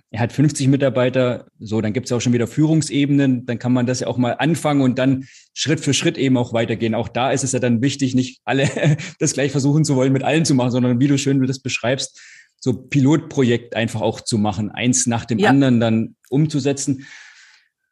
er 0.09 0.21
hat 0.21 0.33
50 0.33 0.67
Mitarbeiter, 0.69 1.47
so, 1.59 1.81
dann 1.81 1.93
gibt 1.93 2.07
es 2.07 2.11
auch 2.11 2.21
schon 2.21 2.33
wieder 2.33 2.47
Führungsebenen, 2.47 3.45
dann 3.45 3.59
kann 3.59 3.73
man 3.73 3.85
das 3.85 3.99
ja 3.99 4.07
auch 4.07 4.17
mal 4.17 4.31
anfangen 4.31 4.81
und 4.81 4.97
dann 4.97 5.25
Schritt 5.53 5.79
für 5.79 5.93
Schritt 5.93 6.17
eben 6.17 6.37
auch 6.37 6.53
weitergehen. 6.53 6.95
Auch 6.95 7.09
da 7.09 7.31
ist 7.31 7.43
es 7.43 7.51
ja 7.51 7.59
dann 7.59 7.81
wichtig, 7.81 8.15
nicht 8.15 8.41
alle 8.43 8.69
das 9.19 9.33
gleich 9.33 9.51
versuchen 9.51 9.85
zu 9.85 9.95
wollen, 9.95 10.13
mit 10.13 10.23
allen 10.23 10.45
zu 10.45 10.55
machen, 10.55 10.71
sondern 10.71 10.99
wie 10.99 11.07
du 11.07 11.17
schön 11.17 11.45
das 11.45 11.59
beschreibst, 11.59 12.21
so 12.59 12.73
Pilotprojekt 12.73 13.75
einfach 13.75 14.01
auch 14.01 14.21
zu 14.21 14.37
machen, 14.37 14.71
eins 14.71 15.05
nach 15.05 15.25
dem 15.25 15.37
ja. 15.37 15.49
anderen 15.49 15.79
dann 15.79 16.15
umzusetzen. 16.29 17.05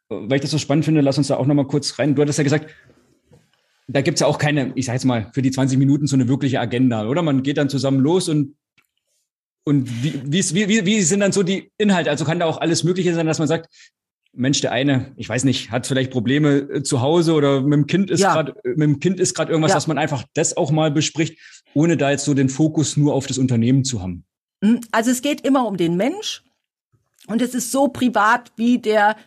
Weil 0.07 0.35
ich 0.35 0.41
das 0.41 0.51
so 0.51 0.57
spannend 0.57 0.85
finde, 0.85 1.01
lass 1.01 1.17
uns 1.17 1.27
da 1.27 1.37
auch 1.37 1.45
nochmal 1.45 1.67
kurz 1.67 1.99
rein. 1.99 2.15
Du 2.15 2.21
hattest 2.21 2.37
ja 2.37 2.43
gesagt, 2.43 2.69
da 3.93 4.01
gibt 4.01 4.15
es 4.15 4.21
ja 4.21 4.27
auch 4.27 4.37
keine, 4.37 4.71
ich 4.75 4.85
sag 4.85 4.93
jetzt 4.93 5.05
mal, 5.05 5.29
für 5.33 5.41
die 5.41 5.51
20 5.51 5.77
Minuten 5.77 6.07
so 6.07 6.15
eine 6.15 6.27
wirkliche 6.27 6.59
Agenda, 6.59 7.07
oder? 7.07 7.21
Man 7.21 7.43
geht 7.43 7.57
dann 7.57 7.69
zusammen 7.69 7.99
los 7.99 8.29
und 8.29 8.55
und 9.63 9.87
wie, 10.03 10.23
wie, 10.25 10.67
wie, 10.67 10.85
wie 10.85 11.01
sind 11.03 11.19
dann 11.19 11.31
so 11.31 11.43
die 11.43 11.71
Inhalte? 11.77 12.09
Also 12.09 12.25
kann 12.25 12.39
da 12.39 12.47
auch 12.47 12.59
alles 12.59 12.83
Mögliche 12.83 13.13
sein, 13.13 13.27
dass 13.27 13.37
man 13.37 13.47
sagt, 13.47 13.69
Mensch, 14.33 14.61
der 14.61 14.71
eine, 14.71 15.11
ich 15.17 15.27
weiß 15.27 15.43
nicht, 15.43 15.71
hat 15.71 15.85
vielleicht 15.85 16.11
Probleme 16.11 16.57
äh, 16.57 16.83
zu 16.83 17.01
Hause 17.01 17.33
oder 17.33 17.61
mit 17.61 17.73
dem 17.73 17.87
Kind 17.87 18.09
ist 18.09 18.21
ja. 18.21 18.33
gerade, 18.33 18.55
mit 18.63 18.81
dem 18.81 18.99
Kind 18.99 19.19
ist 19.19 19.35
gerade 19.35 19.51
irgendwas, 19.51 19.71
ja. 19.71 19.75
dass 19.75 19.87
man 19.87 19.97
einfach 19.97 20.23
das 20.33 20.55
auch 20.55 20.71
mal 20.71 20.89
bespricht, 20.89 21.37
ohne 21.73 21.97
da 21.97 22.11
jetzt 22.11 22.25
so 22.25 22.33
den 22.33 22.49
Fokus 22.49 22.97
nur 22.97 23.13
auf 23.13 23.27
das 23.27 23.37
Unternehmen 23.37 23.83
zu 23.83 24.01
haben. 24.01 24.23
Hm, 24.63 24.81
also 24.91 25.11
es 25.11 25.21
geht 25.21 25.41
immer 25.41 25.67
um 25.67 25.77
den 25.77 25.97
Mensch 25.97 26.43
und 27.27 27.41
es 27.41 27.53
ist 27.53 27.71
so 27.71 27.89
privat, 27.89 28.51
wie 28.55 28.79
der, 28.79 29.17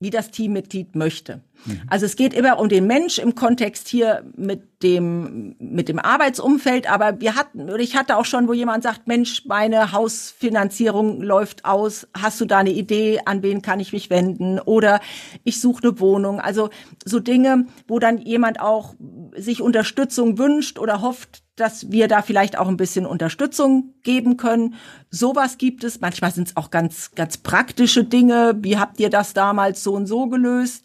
wie 0.00 0.10
das 0.10 0.30
Teammitglied 0.30 0.96
möchte. 0.96 1.42
Mhm. 1.64 1.82
Also 1.88 2.06
es 2.06 2.16
geht 2.16 2.34
immer 2.34 2.58
um 2.58 2.68
den 2.68 2.86
Mensch 2.86 3.18
im 3.18 3.34
Kontext 3.34 3.88
hier 3.88 4.24
mit 4.36 4.82
dem, 4.82 5.56
mit 5.58 5.88
dem 5.88 5.98
Arbeitsumfeld. 5.98 6.90
Aber 6.90 7.20
wir 7.20 7.34
hatten, 7.34 7.62
oder 7.70 7.80
ich 7.80 7.96
hatte 7.96 8.16
auch 8.16 8.24
schon, 8.24 8.48
wo 8.48 8.52
jemand 8.52 8.82
sagt, 8.82 9.06
Mensch, 9.06 9.44
meine 9.46 9.92
Hausfinanzierung 9.92 11.20
läuft 11.20 11.64
aus. 11.64 12.06
Hast 12.16 12.40
du 12.40 12.44
da 12.44 12.58
eine 12.58 12.70
Idee? 12.70 13.20
An 13.24 13.42
wen 13.42 13.62
kann 13.62 13.80
ich 13.80 13.92
mich 13.92 14.10
wenden? 14.10 14.58
Oder 14.60 15.00
ich 15.44 15.60
suche 15.60 15.88
eine 15.88 16.00
Wohnung. 16.00 16.40
Also 16.40 16.70
so 17.04 17.20
Dinge, 17.20 17.66
wo 17.86 17.98
dann 17.98 18.18
jemand 18.18 18.60
auch 18.60 18.94
sich 19.36 19.62
Unterstützung 19.62 20.38
wünscht 20.38 20.78
oder 20.78 21.02
hofft, 21.02 21.42
dass 21.56 21.90
wir 21.90 22.06
da 22.06 22.22
vielleicht 22.22 22.56
auch 22.56 22.68
ein 22.68 22.76
bisschen 22.76 23.04
Unterstützung 23.04 23.94
geben 24.02 24.36
können. 24.36 24.74
Sowas 25.10 25.58
gibt 25.58 25.82
es. 25.84 26.00
Manchmal 26.00 26.30
sind 26.30 26.48
es 26.48 26.56
auch 26.56 26.70
ganz, 26.70 27.12
ganz 27.16 27.38
praktische 27.38 28.04
Dinge. 28.04 28.56
Wie 28.60 28.78
habt 28.78 29.00
ihr 29.00 29.10
das 29.10 29.34
damals 29.34 29.82
so 29.82 29.94
und 29.94 30.06
so 30.06 30.28
gelöst? 30.28 30.84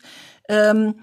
Ähm, 0.50 0.96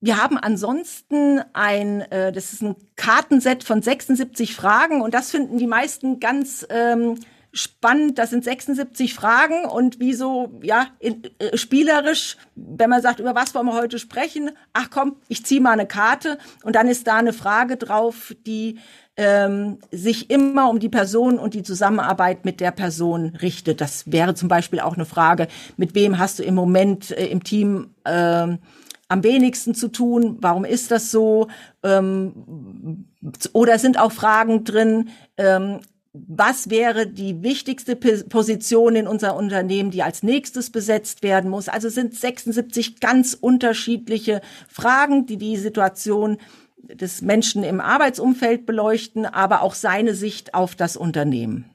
wir 0.00 0.22
haben 0.22 0.38
ansonsten 0.38 1.40
ein, 1.52 2.02
äh, 2.02 2.30
das 2.32 2.52
ist 2.52 2.62
ein 2.62 2.76
Kartenset 2.96 3.64
von 3.64 3.82
76 3.82 4.54
Fragen 4.54 5.00
und 5.00 5.14
das 5.14 5.30
finden 5.30 5.58
die 5.58 5.66
meisten 5.66 6.20
ganz 6.20 6.66
ähm, 6.70 7.18
spannend. 7.56 8.18
Das 8.18 8.30
sind 8.30 8.44
76 8.44 9.14
Fragen 9.14 9.64
und 9.64 9.98
wie 9.98 10.12
so, 10.12 10.52
ja, 10.62 10.86
in, 10.98 11.22
äh, 11.38 11.56
spielerisch, 11.56 12.36
wenn 12.54 12.90
man 12.90 13.02
sagt, 13.02 13.20
über 13.20 13.34
was 13.34 13.54
wollen 13.54 13.66
wir 13.66 13.74
heute 13.74 13.98
sprechen? 13.98 14.50
Ach 14.72 14.88
komm, 14.90 15.16
ich 15.28 15.44
ziehe 15.44 15.60
mal 15.60 15.72
eine 15.72 15.86
Karte 15.86 16.38
und 16.62 16.76
dann 16.76 16.88
ist 16.88 17.06
da 17.06 17.16
eine 17.16 17.32
Frage 17.32 17.76
drauf, 17.76 18.34
die 18.46 18.78
ähm, 19.16 19.78
sich 19.90 20.30
immer 20.30 20.68
um 20.68 20.78
die 20.78 20.90
Person 20.90 21.38
und 21.38 21.54
die 21.54 21.62
Zusammenarbeit 21.62 22.44
mit 22.44 22.60
der 22.60 22.70
Person 22.70 23.34
richtet. 23.40 23.80
Das 23.80 24.10
wäre 24.12 24.34
zum 24.34 24.48
Beispiel 24.48 24.80
auch 24.80 24.94
eine 24.94 25.06
Frage, 25.06 25.48
mit 25.76 25.94
wem 25.94 26.18
hast 26.18 26.38
du 26.38 26.42
im 26.42 26.54
Moment 26.54 27.10
äh, 27.10 27.26
im 27.26 27.42
Team 27.42 27.94
äh, 28.04 28.56
am 29.08 29.22
wenigsten 29.22 29.74
zu 29.74 29.88
tun? 29.88 30.38
Warum 30.40 30.64
ist 30.64 30.90
das 30.90 31.10
so? 31.10 31.48
Ähm, 31.82 33.06
oder 33.52 33.78
sind 33.78 33.98
auch 33.98 34.12
Fragen 34.12 34.64
drin, 34.64 35.10
ähm, 35.36 35.80
was 36.26 36.70
wäre 36.70 37.06
die 37.06 37.42
wichtigste 37.42 37.96
Position 37.96 38.96
in 38.96 39.06
unser 39.06 39.36
Unternehmen, 39.36 39.90
die 39.90 40.02
als 40.02 40.22
nächstes 40.22 40.70
besetzt 40.70 41.22
werden 41.22 41.50
muss? 41.50 41.68
Also 41.68 41.88
sind 41.88 42.14
76 42.14 43.00
ganz 43.00 43.34
unterschiedliche 43.34 44.40
Fragen, 44.68 45.26
die 45.26 45.36
die 45.36 45.56
Situation 45.56 46.38
des 46.78 47.22
Menschen 47.22 47.64
im 47.64 47.80
Arbeitsumfeld 47.80 48.66
beleuchten, 48.66 49.26
aber 49.26 49.62
auch 49.62 49.74
seine 49.74 50.14
Sicht 50.14 50.54
auf 50.54 50.74
das 50.74 50.96
Unternehmen. 50.96 51.70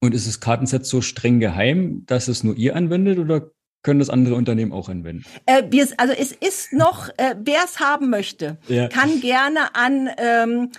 Und 0.00 0.14
ist 0.14 0.26
das 0.26 0.40
Kartenset 0.40 0.86
so 0.86 1.00
streng 1.00 1.40
geheim, 1.40 2.04
dass 2.06 2.28
es 2.28 2.44
nur 2.44 2.56
ihr 2.56 2.76
anwendet 2.76 3.18
oder 3.18 3.50
können 3.82 4.00
das 4.00 4.10
andere 4.10 4.34
Unternehmen 4.34 4.72
auch 4.72 4.88
anwenden? 4.88 5.24
Äh, 5.46 5.62
also 5.96 6.12
es 6.12 6.32
ist 6.32 6.72
noch, 6.72 7.08
äh, 7.16 7.36
wer 7.40 7.60
es 7.64 7.78
haben 7.78 8.10
möchte, 8.10 8.58
ja. 8.68 8.88
kann 8.88 9.20
gerne 9.20 9.74
an 9.74 10.10
ähm, 10.18 10.70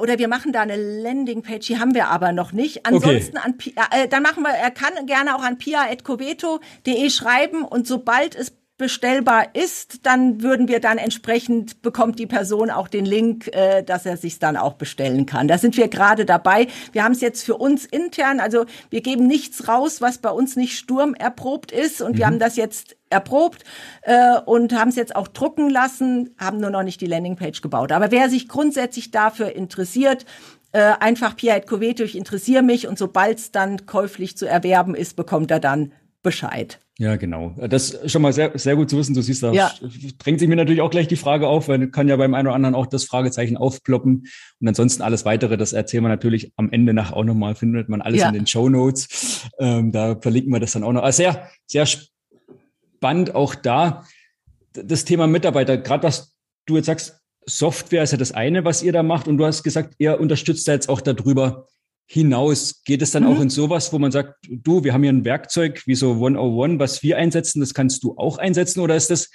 oder 0.00 0.18
wir 0.18 0.28
machen 0.28 0.52
da 0.52 0.62
eine 0.62 0.76
Landingpage, 0.76 1.66
die 1.66 1.78
haben 1.78 1.94
wir 1.94 2.08
aber 2.08 2.32
noch 2.32 2.52
nicht. 2.52 2.86
Ansonsten 2.86 3.36
okay. 3.38 3.74
an 3.76 4.00
äh, 4.00 4.08
dann 4.08 4.22
machen 4.22 4.42
wir, 4.42 4.50
er 4.50 4.70
kann 4.70 5.06
gerne 5.06 5.36
auch 5.36 5.42
an 5.42 5.58
pia.coveto.de 5.58 7.10
schreiben 7.10 7.64
und 7.64 7.86
sobald 7.86 8.34
es 8.34 8.52
bestellbar 8.82 9.54
ist, 9.54 10.06
dann 10.06 10.42
würden 10.42 10.66
wir 10.66 10.80
dann 10.80 10.98
entsprechend 10.98 11.82
bekommt 11.82 12.18
die 12.18 12.26
Person 12.26 12.68
auch 12.68 12.88
den 12.88 13.04
Link, 13.04 13.48
äh, 13.54 13.82
dass 13.82 14.06
er 14.06 14.16
sich 14.16 14.40
dann 14.40 14.56
auch 14.56 14.74
bestellen 14.74 15.24
kann. 15.24 15.46
Da 15.46 15.56
sind 15.56 15.76
wir 15.76 15.86
gerade 15.86 16.24
dabei. 16.24 16.66
Wir 16.90 17.04
haben 17.04 17.12
es 17.12 17.20
jetzt 17.20 17.44
für 17.44 17.56
uns 17.56 17.84
intern, 17.86 18.40
also 18.40 18.64
wir 18.90 19.00
geben 19.00 19.28
nichts 19.28 19.68
raus, 19.68 20.00
was 20.00 20.18
bei 20.18 20.30
uns 20.30 20.56
nicht 20.56 20.76
sturmerprobt 20.76 21.70
ist 21.70 22.02
und 22.02 22.14
mhm. 22.14 22.18
wir 22.18 22.26
haben 22.26 22.38
das 22.40 22.56
jetzt 22.56 22.96
erprobt 23.12 23.62
äh, 24.02 24.38
und 24.44 24.72
haben 24.74 24.88
es 24.88 24.96
jetzt 24.96 25.14
auch 25.14 25.28
drucken 25.28 25.70
lassen, 25.70 26.34
haben 26.38 26.58
nur 26.58 26.70
noch 26.70 26.82
nicht 26.82 27.00
die 27.00 27.06
Landingpage 27.06 27.60
gebaut. 27.60 27.92
Aber 27.92 28.10
wer 28.10 28.28
sich 28.28 28.48
grundsätzlich 28.48 29.12
dafür 29.12 29.54
interessiert, 29.54 30.26
äh, 30.72 30.94
einfach 30.98 31.36
Pia 31.36 31.60
Coveto, 31.60 32.02
ich 32.02 32.16
interessiere 32.16 32.62
mich 32.62 32.88
und 32.88 32.98
sobald 32.98 33.38
es 33.38 33.52
dann 33.52 33.86
käuflich 33.86 34.36
zu 34.36 34.46
erwerben 34.46 34.94
ist, 34.94 35.14
bekommt 35.16 35.50
er 35.50 35.60
dann 35.60 35.92
Bescheid. 36.22 36.78
Ja, 36.98 37.16
genau. 37.16 37.54
Das 37.56 37.90
ist 37.90 38.12
schon 38.12 38.22
mal 38.22 38.32
sehr, 38.32 38.52
sehr 38.54 38.76
gut 38.76 38.90
zu 38.90 38.96
wissen. 38.96 39.14
Du 39.14 39.22
siehst, 39.22 39.42
da 39.42 39.52
ja. 39.52 39.72
drängt 40.18 40.38
sich 40.38 40.48
mir 40.48 40.56
natürlich 40.56 40.82
auch 40.82 40.90
gleich 40.90 41.08
die 41.08 41.16
Frage 41.16 41.48
auf, 41.48 41.68
weil 41.68 41.88
kann 41.88 42.06
ja 42.06 42.16
beim 42.16 42.34
einen 42.34 42.46
oder 42.46 42.54
anderen 42.54 42.74
auch 42.74 42.86
das 42.86 43.04
Fragezeichen 43.04 43.56
aufploppen. 43.56 44.26
Und 44.60 44.68
ansonsten 44.68 45.02
alles 45.02 45.24
weitere, 45.24 45.56
das 45.56 45.72
erzählen 45.72 46.04
wir 46.04 46.10
natürlich 46.10 46.52
am 46.56 46.70
Ende 46.70 46.92
nach 46.92 47.12
auch 47.12 47.24
nochmal, 47.24 47.54
findet 47.54 47.88
man 47.88 48.02
alles 48.02 48.20
ja. 48.20 48.28
in 48.28 48.34
den 48.34 48.46
Show 48.46 48.68
Notes. 48.68 49.48
Ähm, 49.58 49.90
da 49.90 50.16
verlinken 50.20 50.52
wir 50.52 50.60
das 50.60 50.72
dann 50.72 50.84
auch 50.84 50.92
noch. 50.92 51.02
Also 51.02 51.16
sehr, 51.16 51.48
sehr 51.66 51.86
spannend 53.02 53.34
auch 53.34 53.56
da. 53.56 54.06
Das 54.74 55.04
Thema 55.04 55.26
Mitarbeiter, 55.26 55.76
gerade 55.76 56.04
was 56.04 56.36
du 56.66 56.76
jetzt 56.76 56.86
sagst, 56.86 57.18
Software 57.46 58.04
ist 58.04 58.12
ja 58.12 58.16
das 58.16 58.30
eine, 58.30 58.64
was 58.64 58.84
ihr 58.84 58.92
da 58.92 59.02
macht. 59.02 59.26
Und 59.26 59.38
du 59.38 59.44
hast 59.44 59.64
gesagt, 59.64 59.94
ihr 59.98 60.20
unterstützt 60.20 60.68
da 60.68 60.72
jetzt 60.72 60.88
auch 60.88 61.00
darüber, 61.00 61.66
hinaus? 62.06 62.84
Geht 62.84 63.02
es 63.02 63.10
dann 63.10 63.24
mhm. 63.24 63.30
auch 63.30 63.40
in 63.40 63.50
sowas, 63.50 63.92
wo 63.92 63.98
man 63.98 64.12
sagt, 64.12 64.36
du, 64.48 64.84
wir 64.84 64.92
haben 64.92 65.02
hier 65.02 65.12
ein 65.12 65.24
Werkzeug 65.24 65.82
wie 65.86 65.96
so 65.96 66.12
101, 66.12 66.78
was 66.78 67.02
wir 67.02 67.16
einsetzen, 67.16 67.58
das 67.58 67.74
kannst 67.74 68.04
du 68.04 68.16
auch 68.16 68.38
einsetzen? 68.38 68.80
Oder 68.80 68.94
ist 68.94 69.10
das 69.10 69.30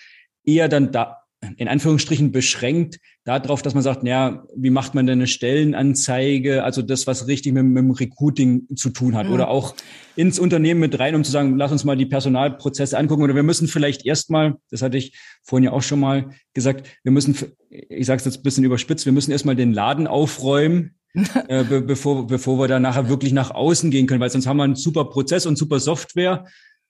eher 0.45 0.69
dann 0.69 0.93
da, 0.93 1.17
in 1.57 1.67
Anführungsstrichen 1.67 2.31
beschränkt 2.31 2.99
darauf, 3.23 3.61
dass 3.61 3.75
man 3.75 3.83
sagt, 3.83 4.03
naja, 4.03 4.43
wie 4.55 4.71
macht 4.71 4.95
man 4.95 5.05
denn 5.05 5.19
eine 5.19 5.27
Stellenanzeige? 5.27 6.63
Also 6.63 6.81
das, 6.81 7.05
was 7.05 7.27
richtig 7.27 7.53
mit, 7.53 7.63
mit 7.63 7.77
dem 7.77 7.91
Recruiting 7.91 8.67
zu 8.75 8.89
tun 8.89 9.15
hat. 9.15 9.27
Mhm. 9.27 9.33
Oder 9.33 9.49
auch 9.49 9.75
ins 10.15 10.39
Unternehmen 10.39 10.79
mit 10.79 10.97
rein, 10.97 11.13
um 11.13 11.23
zu 11.23 11.31
sagen, 11.31 11.55
lass 11.55 11.71
uns 11.71 11.83
mal 11.83 11.95
die 11.95 12.07
Personalprozesse 12.07 12.97
angucken. 12.97 13.21
Oder 13.21 13.35
wir 13.35 13.43
müssen 13.43 13.67
vielleicht 13.67 14.05
erstmal, 14.05 14.55
das 14.71 14.81
hatte 14.81 14.97
ich 14.97 15.15
vorhin 15.43 15.65
ja 15.65 15.73
auch 15.73 15.83
schon 15.83 15.99
mal 15.99 16.31
gesagt, 16.53 16.87
wir 17.03 17.11
müssen, 17.11 17.35
ich 17.69 18.07
sage 18.07 18.17
es 18.17 18.25
jetzt 18.25 18.37
ein 18.37 18.43
bisschen 18.43 18.63
überspitzt, 18.63 19.05
wir 19.05 19.13
müssen 19.13 19.31
erstmal 19.31 19.55
den 19.55 19.73
Laden 19.73 20.07
aufräumen, 20.07 20.95
äh, 21.47 21.63
be 21.63 21.81
bevor, 21.81 22.25
bevor 22.25 22.59
wir 22.59 22.67
da 22.67 22.79
nachher 22.79 23.09
wirklich 23.09 23.33
nach 23.33 23.51
außen 23.51 23.91
gehen 23.91 24.07
können, 24.07 24.21
weil 24.21 24.29
sonst 24.31 24.47
haben 24.47 24.57
wir 24.57 24.63
einen 24.63 24.75
super 24.75 25.05
Prozess 25.05 25.45
und 25.45 25.57
super 25.57 25.79
Software, 25.79 26.45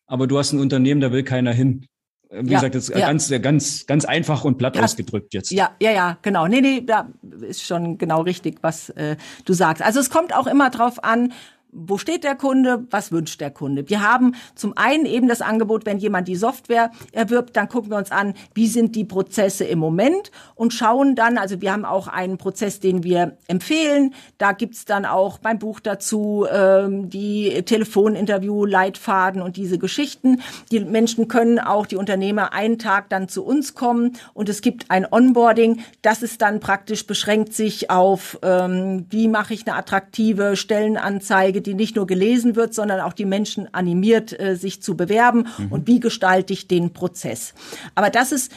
aber 0.05 0.27
du 0.27 0.37
hast 0.37 0.53
ein 0.53 0.59
Unternehmen, 0.59 1.01
da 1.01 1.11
will 1.11 1.23
keiner 1.23 1.51
hin. 1.51 1.85
Wie 2.29 2.51
ja, 2.51 2.59
gesagt, 2.59 2.75
das 2.75 2.89
ist 2.89 2.97
ja. 2.97 3.07
ganz, 3.07 3.29
ganz, 3.41 3.85
ganz 3.85 4.05
einfach 4.05 4.43
und 4.43 4.57
platt 4.57 4.75
ja, 4.75 4.83
ausgedrückt 4.83 5.33
jetzt. 5.33 5.51
Ja, 5.51 5.71
ja, 5.81 5.91
ja, 5.91 6.17
genau. 6.21 6.47
Nee, 6.47 6.61
nee, 6.61 6.81
da 6.81 7.09
ist 7.41 7.63
schon 7.63 7.97
genau 7.97 8.21
richtig, 8.21 8.57
was 8.61 8.89
äh, 8.91 9.15
du 9.45 9.53
sagst. 9.53 9.81
Also 9.81 9.99
es 9.99 10.09
kommt 10.09 10.35
auch 10.35 10.47
immer 10.47 10.69
drauf 10.69 11.03
an, 11.03 11.31
wo 11.77 11.97
steht 11.97 12.23
der 12.23 12.35
Kunde, 12.35 12.85
was 12.89 13.11
wünscht 13.11 13.39
der 13.39 13.51
Kunde. 13.51 13.87
Wir 13.89 14.01
haben 14.01 14.35
zum 14.55 14.75
einen 14.75 15.05
eben 15.05 15.27
das 15.27 15.41
Angebot, 15.41 15.85
wenn 15.85 15.99
jemand 15.99 16.27
die 16.27 16.35
Software 16.35 16.91
erwirbt, 17.11 17.55
dann 17.55 17.69
gucken 17.69 17.91
wir 17.91 17.97
uns 17.97 18.11
an, 18.11 18.33
wie 18.53 18.67
sind 18.67 18.95
die 18.95 19.05
Prozesse 19.05 19.65
im 19.65 19.79
Moment 19.79 20.31
und 20.55 20.73
schauen 20.73 21.15
dann, 21.15 21.37
also 21.37 21.61
wir 21.61 21.71
haben 21.71 21.85
auch 21.85 22.07
einen 22.07 22.37
Prozess, 22.37 22.79
den 22.79 23.03
wir 23.03 23.37
empfehlen. 23.47 24.13
Da 24.37 24.53
gibt's 24.53 24.85
dann 24.85 25.05
auch 25.05 25.37
beim 25.37 25.59
Buch 25.59 25.79
dazu 25.79 26.45
ähm, 26.51 27.09
die 27.09 27.61
Telefoninterview, 27.63 28.65
Leitfaden 28.65 29.41
und 29.41 29.57
diese 29.57 29.77
Geschichten. 29.77 30.41
Die 30.71 30.79
Menschen 30.79 31.27
können 31.27 31.59
auch, 31.59 31.85
die 31.85 31.95
Unternehmer, 31.95 32.53
einen 32.53 32.79
Tag 32.79 33.09
dann 33.09 33.29
zu 33.29 33.45
uns 33.45 33.75
kommen 33.75 34.17
und 34.33 34.49
es 34.49 34.61
gibt 34.61 34.89
ein 34.89 35.05
Onboarding. 35.09 35.81
Das 36.01 36.23
ist 36.23 36.41
dann 36.41 36.59
praktisch 36.59 37.05
beschränkt 37.05 37.53
sich 37.53 37.89
auf, 37.89 38.39
ähm, 38.41 39.05
wie 39.09 39.27
mache 39.27 39.53
ich 39.53 39.67
eine 39.67 39.77
attraktive 39.77 40.55
Stellenanzeige, 40.55 41.07
Anzeige, 41.27 41.61
die 41.67 41.75
nicht 41.75 41.95
nur 41.95 42.07
gelesen 42.07 42.55
wird, 42.55 42.73
sondern 42.73 43.01
auch 43.01 43.13
die 43.13 43.25
Menschen 43.25 43.73
animiert, 43.73 44.37
äh, 44.39 44.55
sich 44.55 44.81
zu 44.81 44.97
bewerben 44.97 45.47
mhm. 45.57 45.71
und 45.71 45.87
wie 45.87 45.99
gestalte 45.99 46.53
ich 46.53 46.67
den 46.67 46.93
Prozess. 46.93 47.53
Aber 47.93 48.09
das 48.09 48.31
ist 48.31 48.51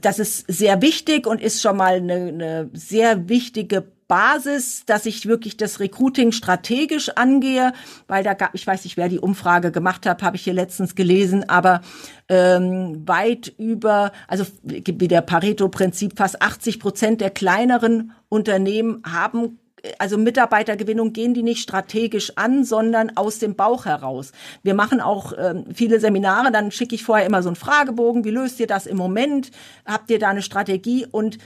das 0.00 0.18
ist 0.18 0.44
sehr 0.48 0.82
wichtig 0.82 1.24
und 1.24 1.40
ist 1.40 1.62
schon 1.62 1.76
mal 1.76 1.94
eine, 1.94 2.14
eine 2.14 2.70
sehr 2.72 3.28
wichtige 3.28 3.84
Basis, 4.08 4.84
dass 4.86 5.06
ich 5.06 5.26
wirklich 5.26 5.56
das 5.56 5.80
Recruiting 5.80 6.32
strategisch 6.32 7.10
angehe, 7.10 7.72
weil 8.06 8.22
da 8.22 8.34
gab, 8.34 8.54
ich 8.54 8.66
weiß 8.66 8.84
nicht, 8.84 8.96
wer 8.96 9.08
die 9.08 9.18
Umfrage 9.18 9.72
gemacht 9.72 10.04
hat, 10.06 10.22
habe 10.22 10.36
ich 10.36 10.44
hier 10.44 10.52
letztens 10.52 10.94
gelesen, 10.94 11.48
aber 11.48 11.80
ähm, 12.28 13.02
weit 13.06 13.54
über, 13.58 14.12
also 14.28 14.44
wie 14.62 15.08
der 15.08 15.22
Pareto-Prinzip, 15.22 16.16
fast 16.16 16.42
80 16.42 16.80
Prozent 16.80 17.20
der 17.20 17.30
kleineren 17.30 18.12
Unternehmen 18.28 19.02
haben 19.06 19.58
also 19.98 20.18
Mitarbeitergewinnung 20.18 21.12
gehen 21.12 21.34
die 21.34 21.42
nicht 21.42 21.62
strategisch 21.62 22.32
an, 22.36 22.64
sondern 22.64 23.16
aus 23.16 23.38
dem 23.38 23.54
Bauch 23.54 23.84
heraus. 23.84 24.32
Wir 24.62 24.74
machen 24.74 25.00
auch 25.00 25.32
ähm, 25.36 25.64
viele 25.74 26.00
Seminare, 26.00 26.52
dann 26.52 26.70
schicke 26.70 26.94
ich 26.94 27.04
vorher 27.04 27.26
immer 27.26 27.42
so 27.42 27.48
einen 27.48 27.56
Fragebogen, 27.56 28.24
wie 28.24 28.30
löst 28.30 28.60
ihr 28.60 28.66
das 28.66 28.86
im 28.86 28.96
Moment? 28.96 29.50
Habt 29.84 30.10
ihr 30.10 30.18
da 30.18 30.28
eine 30.28 30.42
Strategie? 30.42 31.06
Und 31.10 31.38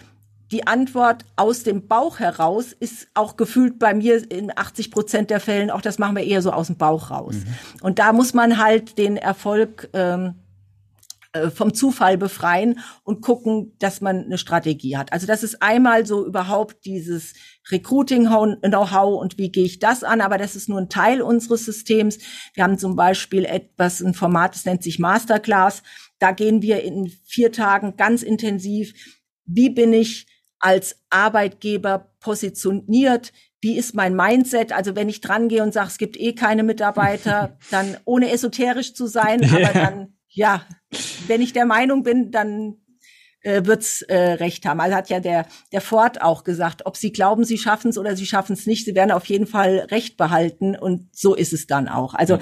die 0.51 0.67
Antwort 0.67 1.25
aus 1.37 1.63
dem 1.63 1.89
Bauch 1.89 2.21
heraus 2.21 2.73
ist 2.73 3.09
auch 3.15 3.37
gefühlt 3.37 3.79
bei 3.79 3.93
mir 3.93 4.31
in 4.31 4.51
80 4.57 4.91
Prozent 4.91 5.31
der 5.31 5.41
Fällen, 5.41 5.71
auch 5.71 5.83
das 5.83 5.99
machen 5.99 6.17
wir 6.17 6.25
eher 6.25 6.41
so 6.41 6.53
aus 6.53 6.69
dem 6.69 6.77
Bauch 6.77 7.11
raus. 7.11 7.35
Mhm. 7.35 7.55
Und 7.83 7.99
da 7.99 8.13
muss 8.13 8.33
man 8.33 8.59
halt 8.59 8.97
den 8.99 9.17
Erfolg 9.17 9.91
ähm, 9.93 10.27
äh, 10.27 10.48
vom 11.55 11.75
Zufall 11.75 12.17
befreien 12.17 12.81
und 13.05 13.21
gucken, 13.21 13.77
dass 13.79 14.01
man 14.01 14.25
eine 14.25 14.39
Strategie 14.39 14.97
hat. 14.97 15.13
Also 15.13 15.27
das 15.27 15.43
ist 15.43 15.63
einmal 15.63 16.07
so 16.07 16.27
überhaupt 16.27 16.87
dieses 16.87 17.35
Recruiting-Know-how 17.71 19.21
und 19.21 19.37
wie 19.37 19.53
gehe 19.53 19.67
ich 19.67 19.79
das 19.79 20.05
an, 20.05 20.23
aber 20.23 20.39
das 20.39 20.57
ist 20.57 20.71
nur 20.71 20.79
ein 20.81 20.89
Teil 20.89 21.21
unseres 21.21 21.67
Systems. 21.67 22.19
Wir 22.55 22.65
haben 22.65 22.79
zum 22.79 22.97
Beispiel 22.97 23.45
etwas, 23.45 24.01
ein 24.01 24.15
Format, 24.15 24.55
das 24.55 24.65
nennt 24.65 24.83
sich 24.83 24.99
Masterclass. 24.99 25.83
Da 26.19 26.33
gehen 26.33 26.63
wir 26.63 26.83
in 26.83 27.13
vier 27.25 27.53
Tagen 27.53 27.97
ganz 27.97 28.23
intensiv. 28.23 28.95
Wie 29.45 29.69
bin 29.69 29.93
ich 29.93 30.27
als 30.61 30.97
Arbeitgeber 31.11 32.11
positioniert? 32.21 33.33
Wie 33.61 33.77
ist 33.77 33.95
mein 33.95 34.17
Mindset? 34.17 34.73
Also 34.73 34.97
wenn 34.97 35.09
ich 35.09 35.21
dran 35.21 35.49
gehe 35.49 35.63
und 35.63 35.75
sage, 35.75 35.89
es 35.89 35.99
gibt 35.99 36.19
eh 36.19 36.35
keine 36.35 36.63
Mitarbeiter, 36.63 37.59
dann 37.71 37.99
ohne 38.07 38.31
esoterisch 38.31 38.95
zu 38.95 39.07
sein, 39.07 39.45
aber 39.55 39.73
dann 39.75 40.18
ja, 40.29 40.67
wenn 41.27 41.41
ich 41.41 41.53
der 41.53 41.67
Meinung 41.67 42.03
bin, 42.03 42.31
dann 42.31 42.77
äh, 43.43 43.65
wird's 43.65 44.03
äh, 44.03 44.17
recht 44.17 44.67
haben. 44.67 44.81
Also 44.81 44.97
hat 44.97 45.11
ja 45.11 45.21
der 45.21 45.47
der 45.73 45.81
Ford 45.81 46.23
auch 46.23 46.45
gesagt, 46.45 46.87
ob 46.87 46.97
sie 46.97 47.13
glauben, 47.13 47.45
sie 47.45 47.59
schaffen 47.59 47.91
es 47.91 47.99
oder 47.99 48.17
sie 48.17 48.27
schaffen 48.27 48.53
es 48.53 48.67
nicht, 48.67 48.85
sie 48.85 48.95
werden 48.95 49.13
auf 49.13 49.27
jeden 49.27 49.47
Fall 49.47 49.87
recht 49.91 50.17
behalten 50.17 50.77
und 50.77 51.09
so 51.15 51.35
ist 51.35 51.53
es 51.53 51.67
dann 51.67 51.89
auch. 51.89 52.15
Also 52.15 52.39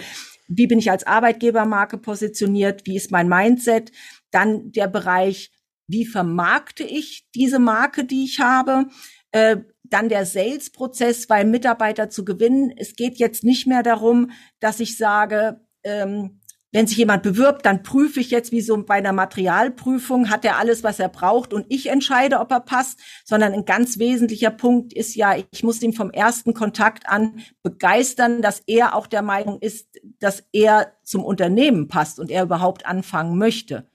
wie 0.48 0.66
bin 0.66 0.78
ich 0.78 0.90
als 0.90 1.06
Arbeitgebermarke 1.06 1.98
positioniert? 1.98 2.86
Wie 2.86 2.96
ist 2.96 3.10
mein 3.10 3.28
Mindset? 3.28 3.92
Dann 4.30 4.70
der 4.72 4.88
Bereich 4.88 5.50
wie 5.88 6.04
vermarkte 6.04 6.84
ich 6.84 7.28
diese 7.34 7.58
Marke, 7.58 8.04
die 8.04 8.24
ich 8.24 8.40
habe. 8.40 8.86
Äh, 9.30 9.58
dann 9.84 10.08
der 10.08 10.26
Sales-Prozess, 10.26 11.28
weil 11.28 11.44
Mitarbeiter 11.44 12.10
zu 12.10 12.24
gewinnen. 12.24 12.72
Es 12.76 12.96
geht 12.96 13.18
jetzt 13.18 13.44
nicht 13.44 13.66
mehr 13.68 13.84
darum, 13.84 14.30
dass 14.58 14.80
ich 14.80 14.96
sage, 14.96 15.60
ähm, 15.84 16.35
wenn 16.72 16.86
sich 16.86 16.98
jemand 16.98 17.22
bewirbt, 17.22 17.64
dann 17.64 17.82
prüfe 17.82 18.20
ich 18.20 18.30
jetzt 18.30 18.52
wie 18.52 18.60
so 18.60 18.76
bei 18.84 18.96
einer 18.96 19.12
Materialprüfung, 19.12 20.30
hat 20.30 20.44
er 20.44 20.58
alles, 20.58 20.82
was 20.82 20.98
er 20.98 21.08
braucht 21.08 21.52
und 21.52 21.66
ich 21.68 21.88
entscheide, 21.88 22.38
ob 22.38 22.50
er 22.50 22.60
passt, 22.60 23.00
sondern 23.24 23.52
ein 23.52 23.64
ganz 23.64 23.98
wesentlicher 23.98 24.50
Punkt 24.50 24.92
ist 24.92 25.14
ja, 25.14 25.36
ich 25.52 25.62
muss 25.62 25.80
ihn 25.82 25.92
vom 25.92 26.10
ersten 26.10 26.54
Kontakt 26.54 27.08
an 27.08 27.40
begeistern, 27.62 28.42
dass 28.42 28.62
er 28.66 28.94
auch 28.94 29.06
der 29.06 29.22
Meinung 29.22 29.58
ist, 29.60 29.88
dass 30.18 30.44
er 30.52 30.92
zum 31.02 31.24
Unternehmen 31.24 31.88
passt 31.88 32.18
und 32.18 32.30
er 32.30 32.42
überhaupt 32.42 32.84
anfangen 32.84 33.38
möchte. 33.38 33.88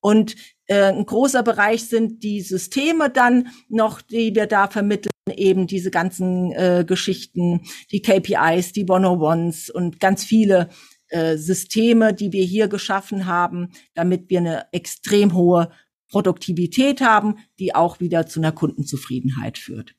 Und 0.00 0.36
äh, 0.66 0.92
ein 0.92 1.06
großer 1.06 1.42
Bereich 1.42 1.88
sind 1.88 2.22
die 2.22 2.40
Systeme 2.40 3.10
dann 3.10 3.48
noch, 3.68 4.00
die 4.00 4.34
wir 4.34 4.46
da 4.46 4.68
vermitteln, 4.68 5.10
eben 5.34 5.66
diese 5.66 5.90
ganzen 5.90 6.52
äh, 6.52 6.84
Geschichten, 6.86 7.62
die 7.90 8.02
KPIs, 8.02 8.72
die 8.72 8.86
101s 8.86 9.70
und 9.70 10.00
ganz 10.00 10.24
viele 10.24 10.68
äh, 11.08 11.36
Systeme, 11.36 12.14
die 12.14 12.32
wir 12.32 12.44
hier 12.44 12.68
geschaffen 12.68 13.26
haben, 13.26 13.70
damit 13.94 14.30
wir 14.30 14.38
eine 14.38 14.72
extrem 14.72 15.34
hohe 15.34 15.70
Produktivität 16.08 17.00
haben, 17.00 17.36
die 17.58 17.74
auch 17.74 18.00
wieder 18.00 18.26
zu 18.26 18.40
einer 18.40 18.52
Kundenzufriedenheit 18.52 19.58
führt. 19.58 19.94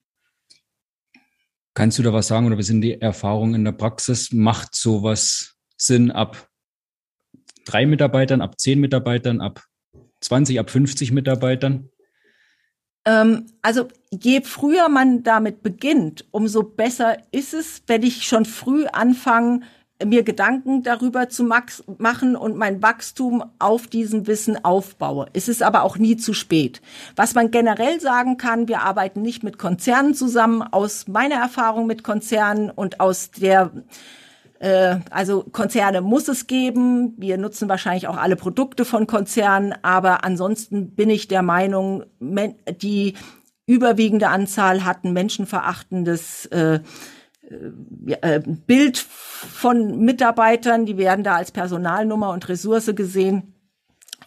Kannst 1.74 2.00
du 2.00 2.04
da 2.04 2.12
was 2.12 2.28
sagen 2.28 2.48
oder 2.48 2.58
wie 2.58 2.64
sind 2.64 2.82
die 2.82 3.00
Erfahrungen 3.00 3.56
in 3.56 3.64
der 3.64 3.72
Praxis? 3.72 4.32
Macht 4.32 4.76
sowas 4.76 5.56
Sinn 5.78 6.12
ab 6.12 6.50
drei 7.66 7.86
Mitarbeitern, 7.86 8.42
ab 8.42 8.60
zehn 8.60 8.80
Mitarbeitern, 8.80 9.40
ab 9.40 9.64
20, 10.22 10.60
ab 10.60 10.70
50 10.70 11.12
Mitarbeitern? 11.12 11.90
Ähm, 13.06 13.46
also 13.62 13.88
je 14.12 14.42
früher 14.42 14.90
man 14.90 15.24
damit 15.24 15.64
beginnt, 15.64 16.26
umso 16.32 16.64
besser 16.64 17.18
ist 17.32 17.54
es, 17.54 17.84
wenn 17.88 18.04
ich 18.04 18.28
schon 18.28 18.46
früh 18.46 18.86
anfange, 18.88 19.62
mir 20.06 20.24
Gedanken 20.24 20.84
darüber 20.84 21.30
zu 21.30 21.44
machen 21.44 22.36
und 22.36 22.56
mein 22.56 22.82
Wachstum 22.82 23.44
auf 23.60 23.88
diesem 23.88 24.28
Wissen 24.28 24.64
aufbaue. 24.64 25.28
Es 25.34 25.48
ist 25.48 25.62
aber 25.62 25.84
auch 25.84 25.98
nie 25.98 26.16
zu 26.16 26.34
spät. 26.34 26.82
Was 27.16 27.36
man 27.36 27.52
generell 27.52 28.00
sagen 28.00 28.38
kann, 28.38 28.68
wir 28.68 28.82
arbeiten 28.82 29.22
nicht 29.22 29.44
mit 29.44 29.58
Konzernen 29.58 30.14
zusammen. 30.14 30.62
Aus 30.62 31.08
meiner 31.08 31.36
Erfahrung 31.36 31.86
mit 31.86 32.04
Konzernen 32.04 32.70
und 32.70 33.00
aus 33.02 33.32
der 33.32 33.72
äh, 34.60 34.98
also 35.10 35.44
Konzerne 35.52 36.02
muss 36.02 36.28
es 36.28 36.48
geben. 36.48 37.14
Wir 37.18 37.38
nutzen 37.38 37.68
wahrscheinlich 37.68 38.08
auch 38.08 38.18
alle 38.18 38.36
Produkte 38.36 38.86
von 38.86 39.08
Konzernen, 39.08 39.74
aber 39.82 40.24
ansonsten 40.24 40.92
bin 40.96 41.10
ich 41.10 41.28
der 41.28 41.42
Meinung, 41.42 42.04
die 42.20 43.16
überwiegende 43.66 44.30
Anzahl 44.30 44.84
hatten 44.84 45.14
menschenverachtendes 45.14 46.48
äh, 46.48 46.80
äh, 48.22 48.40
Bild 48.40 48.98
von 48.98 50.00
Mitarbeitern, 50.00 50.86
die 50.86 50.98
werden 50.98 51.24
da 51.24 51.36
als 51.36 51.52
Personalnummer 51.52 52.32
und 52.32 52.48
Ressource 52.50 52.92
gesehen. 52.96 53.54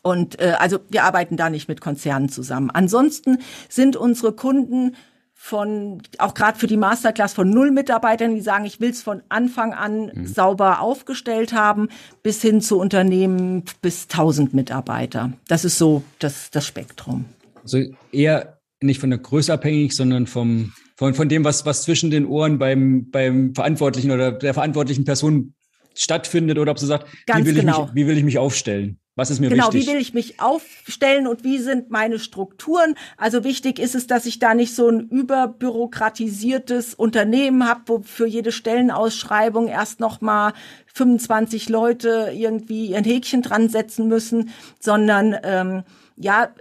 Und 0.03 0.41
äh, 0.41 0.55
also 0.59 0.81
wir 0.89 1.05
arbeiten 1.05 1.37
da 1.37 1.49
nicht 1.49 1.69
mit 1.69 1.81
Konzernen 1.81 2.29
zusammen. 2.29 2.71
Ansonsten 2.71 3.39
sind 3.69 3.97
unsere 3.97 4.33
Kunden 4.33 4.97
von, 5.35 6.01
auch 6.19 6.35
gerade 6.35 6.57
für 6.57 6.69
die 6.69 6.77
Masterclass 6.77 7.33
von 7.33 7.51
null 7.51 7.73
Mitarbeitern, 7.73 8.35
die 8.35 8.41
sagen, 8.41 8.65
ich 8.65 8.81
will 8.81 8.91
es 8.91 9.03
von 9.03 9.23
Anfang 9.29 9.75
an 9.75 10.11
mhm. 10.15 10.27
sauber 10.27 10.81
aufgestellt 10.81 11.53
haben, 11.53 11.89
bis 12.23 12.41
hin 12.41 12.61
zu 12.61 12.79
Unternehmen 12.79 13.65
bis 13.81 14.05
1000 14.05 14.55
Mitarbeiter. 14.55 15.33
Das 15.49 15.65
ist 15.65 15.79
so 15.79 16.05
das, 16.21 16.51
das 16.53 16.65
Spektrum. 16.65 17.25
Also 17.61 17.83
eher 18.13 18.61
nicht 18.81 19.01
von 19.01 19.11
der 19.11 19.19
Größe 19.19 19.53
abhängig, 19.53 19.97
sondern 19.97 20.29
vom, 20.29 20.73
von, 21.03 21.15
von 21.15 21.29
dem, 21.29 21.45
was, 21.45 21.67
was 21.67 21.83
zwischen 21.83 22.13
den 22.13 22.27
Ohren 22.27 22.59
beim, 22.59 23.11
beim 23.11 23.57
Verantwortlichen 23.57 24.13
oder 24.13 24.31
der 24.31 24.55
verantwortlichen 24.55 25.05
Person 25.05 25.55
stattfindet 25.95 26.59
oder 26.59 26.71
ob 26.71 26.79
sie 26.79 26.87
sagt, 26.87 27.09
Ganz 27.27 27.45
wie, 27.45 27.51
will 27.51 27.61
genau. 27.61 27.73
ich 27.73 27.87
mich, 27.87 27.95
wie 27.97 28.07
will 28.07 28.19
ich 28.19 28.23
mich 28.23 28.39
aufstellen? 28.39 29.01
Was 29.17 29.29
ist 29.29 29.41
mir 29.41 29.49
genau, 29.49 29.65
wichtig? 29.65 29.81
Genau, 29.81 29.91
wie 29.91 29.95
will 29.95 30.01
ich 30.01 30.15
mich 30.15 30.41
aufstellen 30.41 31.27
und 31.27 31.43
wie 31.43 31.59
sind 31.59 31.91
meine 31.91 32.21
Strukturen? 32.21 32.95
Also 33.17 33.43
wichtig 33.43 33.81
ist 33.81 33.97
es, 33.97 34.07
dass 34.07 34.27
ich 34.27 34.39
da 34.39 34.55
nicht 34.55 34.77
so 34.77 34.89
ein 34.89 35.09
überbürokratisiertes 35.09 36.95
Unternehmen 36.95 37.69
habe, 37.69 37.81
wo 37.87 38.03
für 38.05 38.27
jede 38.27 38.53
Stellenausschreibung 38.53 39.67
erst 39.67 39.99
noch 39.99 40.21
mal 40.21 40.53
25 40.95 41.69
Leute 41.69 42.31
irgendwie 42.33 42.87
ihren 42.87 43.05
Häkchen 43.05 43.43
dran 43.43 43.69
setzen 43.69 44.07
müssen, 44.07 44.51
sondern 44.79 45.37
ähm, 45.43 45.83
ja, 46.17 46.55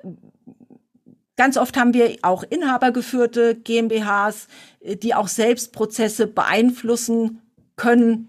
Ganz 1.42 1.58
oft 1.58 1.76
haben 1.76 1.96
wir 1.96 2.18
auch 2.22 2.44
inhabergeführte 2.44 3.56
GmbHs, 3.56 4.48
äh, 4.82 4.96
die 4.96 5.16
auch 5.16 5.28
selbst 5.28 5.74
Prozesse 5.74 6.28
beeinflussen 6.28 7.42
können 7.76 8.28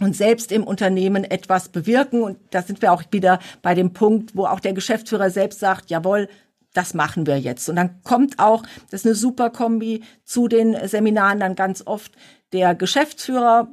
und 0.00 0.16
selbst 0.16 0.50
im 0.50 0.64
Unternehmen 0.64 1.22
etwas 1.22 1.68
bewirken. 1.68 2.24
Und 2.24 2.38
da 2.50 2.62
sind 2.62 2.82
wir 2.82 2.90
auch 2.92 3.04
wieder 3.12 3.38
bei 3.62 3.76
dem 3.76 3.92
Punkt, 3.92 4.34
wo 4.34 4.46
auch 4.46 4.58
der 4.58 4.72
Geschäftsführer 4.72 5.30
selbst 5.30 5.60
sagt, 5.60 5.90
jawohl, 5.90 6.28
das 6.74 6.92
machen 6.92 7.24
wir 7.24 7.38
jetzt. 7.38 7.68
Und 7.68 7.76
dann 7.76 8.02
kommt 8.02 8.40
auch, 8.40 8.64
das 8.90 9.02
ist 9.02 9.06
eine 9.06 9.14
super 9.14 9.50
Kombi, 9.50 10.02
zu 10.24 10.48
den 10.48 10.76
Seminaren 10.88 11.38
dann 11.38 11.54
ganz 11.54 11.86
oft 11.86 12.10
der 12.52 12.74
Geschäftsführer. 12.74 13.68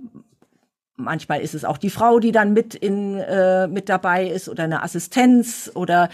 Manchmal 0.97 1.41
ist 1.41 1.55
es 1.55 1.65
auch 1.65 1.80
die 1.80 1.89
Frau, 1.89 2.19
die 2.19 2.32
dann 2.32 2.53
mit 2.53 2.75
in 2.75 3.17
äh, 3.17 3.67
mit 3.67 3.89
dabei 3.89 4.28
ist 4.28 4.47
oder 4.49 4.65
eine 4.65 4.84
Assistenz 4.84 5.71
oder 5.73 6.09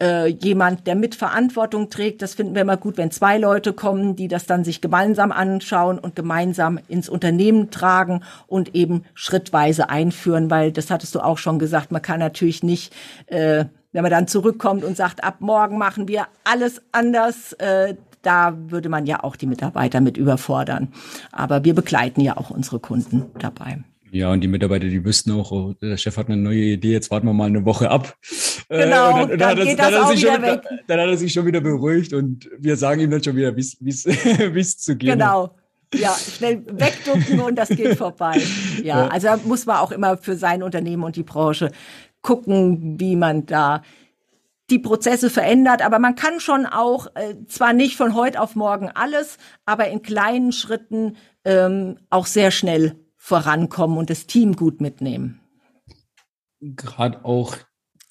äh, 0.00 0.26
jemand, 0.28 0.86
der 0.86 0.94
Mitverantwortung 0.94 1.90
trägt. 1.90 2.22
Das 2.22 2.34
finden 2.34 2.54
wir 2.54 2.62
immer 2.62 2.76
gut, 2.76 2.96
wenn 2.96 3.10
zwei 3.10 3.38
Leute 3.38 3.72
kommen, 3.72 4.16
die 4.16 4.28
das 4.28 4.46
dann 4.46 4.64
sich 4.64 4.80
gemeinsam 4.80 5.32
anschauen 5.32 5.98
und 5.98 6.16
gemeinsam 6.16 6.78
ins 6.88 7.08
Unternehmen 7.08 7.70
tragen 7.70 8.22
und 8.46 8.74
eben 8.74 9.04
schrittweise 9.14 9.88
einführen, 9.88 10.50
weil 10.50 10.72
das 10.72 10.90
hattest 10.90 11.14
du 11.14 11.20
auch 11.20 11.38
schon 11.38 11.58
gesagt, 11.58 11.92
man 11.92 12.02
kann 12.02 12.20
natürlich 12.20 12.62
nicht, 12.62 12.94
äh, 13.26 13.64
wenn 13.92 14.02
man 14.02 14.10
dann 14.10 14.28
zurückkommt 14.28 14.84
und 14.84 14.96
sagt, 14.96 15.24
ab 15.24 15.36
morgen 15.40 15.78
machen 15.78 16.08
wir 16.08 16.26
alles 16.44 16.82
anders, 16.92 17.54
äh, 17.54 17.94
da 18.22 18.54
würde 18.56 18.88
man 18.88 19.06
ja 19.06 19.22
auch 19.22 19.36
die 19.36 19.46
Mitarbeiter 19.46 20.00
mit 20.00 20.16
überfordern. 20.16 20.92
Aber 21.30 21.64
wir 21.64 21.74
begleiten 21.74 22.20
ja 22.20 22.36
auch 22.36 22.50
unsere 22.50 22.80
Kunden 22.80 23.26
dabei. 23.38 23.78
Ja, 24.16 24.32
und 24.32 24.40
die 24.40 24.48
Mitarbeiter, 24.48 24.86
die 24.86 25.04
wüssten 25.04 25.32
auch, 25.32 25.52
oh, 25.52 25.74
der 25.74 25.98
Chef 25.98 26.16
hat 26.16 26.28
eine 26.28 26.38
neue 26.38 26.56
Idee, 26.56 26.92
jetzt 26.92 27.10
warten 27.10 27.26
wir 27.26 27.34
mal 27.34 27.46
eine 27.46 27.64
Woche 27.64 27.90
ab. 27.90 28.16
Äh, 28.68 28.82
genau, 28.82 29.28
äh, 29.28 29.36
dann, 29.36 29.56
dann, 29.56 29.64
geht 29.64 29.78
das 29.78 29.92
dann, 29.92 30.02
auch 30.02 30.10
wieder 30.10 30.32
schon, 30.32 30.42
weg. 30.42 30.62
Dann, 30.64 30.80
dann, 30.88 31.00
hat 31.00 31.06
er 31.06 31.16
sich 31.16 31.32
schon 31.32 31.46
wieder 31.46 31.60
beruhigt 31.60 32.12
und 32.12 32.50
wir 32.58 32.76
sagen 32.76 33.00
ihm 33.00 33.12
dann 33.12 33.22
schon 33.22 33.36
wieder, 33.36 33.54
wie 33.54 33.60
es 33.60 34.78
zu 34.78 34.96
gehen 34.96 35.10
Genau. 35.10 35.54
Ja, 35.94 36.12
schnell 36.12 36.64
wegducken 36.66 37.38
und 37.42 37.54
das 37.56 37.68
geht 37.68 37.96
vorbei. 37.96 38.42
Ja, 38.82 39.02
ja, 39.02 39.06
also 39.06 39.28
da 39.28 39.36
muss 39.44 39.66
man 39.66 39.76
auch 39.76 39.92
immer 39.92 40.16
für 40.16 40.34
sein 40.34 40.64
Unternehmen 40.64 41.04
und 41.04 41.14
die 41.14 41.22
Branche 41.22 41.70
gucken, 42.22 42.98
wie 42.98 43.14
man 43.14 43.46
da 43.46 43.82
die 44.68 44.80
Prozesse 44.80 45.30
verändert. 45.30 45.80
Aber 45.80 46.00
man 46.00 46.16
kann 46.16 46.40
schon 46.40 46.66
auch, 46.66 47.06
äh, 47.14 47.36
zwar 47.46 47.72
nicht 47.72 47.96
von 47.96 48.16
heute 48.16 48.40
auf 48.40 48.56
morgen 48.56 48.90
alles, 48.92 49.38
aber 49.64 49.86
in 49.86 50.02
kleinen 50.02 50.50
Schritten 50.50 51.16
ähm, 51.44 51.98
auch 52.10 52.26
sehr 52.26 52.50
schnell 52.50 52.96
vorankommen 53.26 53.98
und 53.98 54.08
das 54.08 54.28
Team 54.28 54.54
gut 54.54 54.80
mitnehmen. 54.80 55.40
Gerade 56.60 57.24
auch 57.24 57.56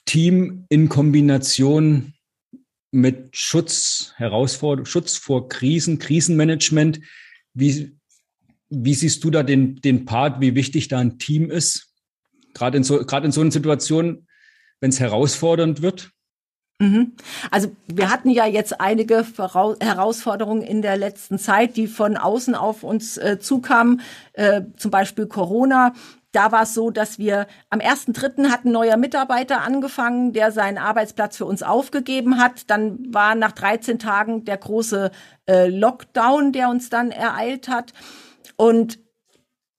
Team 0.03 0.65
in 0.67 0.89
Kombination 0.89 2.13
mit 2.91 3.29
Schutz, 3.31 4.11
Herausforderung, 4.17 4.85
Schutz 4.85 5.15
vor 5.15 5.47
Krisen, 5.47 5.99
Krisenmanagement. 5.99 6.99
Wie, 7.53 7.95
wie 8.67 8.93
siehst 8.93 9.23
du 9.23 9.31
da 9.31 9.41
den, 9.41 9.77
den 9.77 10.03
Part, 10.03 10.41
wie 10.41 10.53
wichtig 10.53 10.89
da 10.89 10.99
ein 10.99 11.17
Team 11.17 11.49
ist? 11.49 11.93
Gerade 12.53 12.75
in 12.75 12.83
so, 12.83 12.97
gerade 13.05 13.25
in 13.25 13.31
so 13.31 13.39
einer 13.39 13.51
Situation, 13.51 14.27
wenn 14.81 14.89
es 14.89 14.99
herausfordernd 14.99 15.81
wird? 15.81 16.11
Mhm. 16.79 17.13
Also 17.51 17.71
wir 17.87 18.09
hatten 18.09 18.29
ja 18.29 18.45
jetzt 18.45 18.81
einige 18.81 19.25
Herausforderungen 19.79 20.61
in 20.61 20.81
der 20.81 20.97
letzten 20.97 21.39
Zeit, 21.39 21.77
die 21.77 21.87
von 21.87 22.17
außen 22.17 22.53
auf 22.53 22.83
uns 22.83 23.17
äh, 23.17 23.39
zukamen, 23.39 24.01
äh, 24.33 24.61
zum 24.75 24.91
Beispiel 24.91 25.27
Corona. 25.27 25.93
Da 26.33 26.51
war 26.51 26.63
es 26.63 26.73
so, 26.73 26.91
dass 26.91 27.17
wir 27.17 27.47
am 27.69 27.79
1.3. 27.79 28.49
hat 28.49 28.65
ein 28.65 28.73
neuer 28.73 28.97
Mitarbeiter 28.97 29.61
angefangen, 29.61 30.33
der 30.33 30.51
seinen 30.51 30.77
Arbeitsplatz 30.77 31.37
für 31.37 31.45
uns 31.45 31.63
aufgegeben 31.63 32.39
hat. 32.39 32.69
Dann 32.69 33.13
war 33.13 33.35
nach 33.35 33.53
13 33.53 33.97
Tagen 33.97 34.43
der 34.43 34.57
große 34.57 35.11
äh, 35.45 35.69
Lockdown, 35.69 36.51
der 36.51 36.67
uns 36.67 36.89
dann 36.89 37.11
ereilt 37.11 37.69
hat. 37.69 37.93
Und 38.57 38.99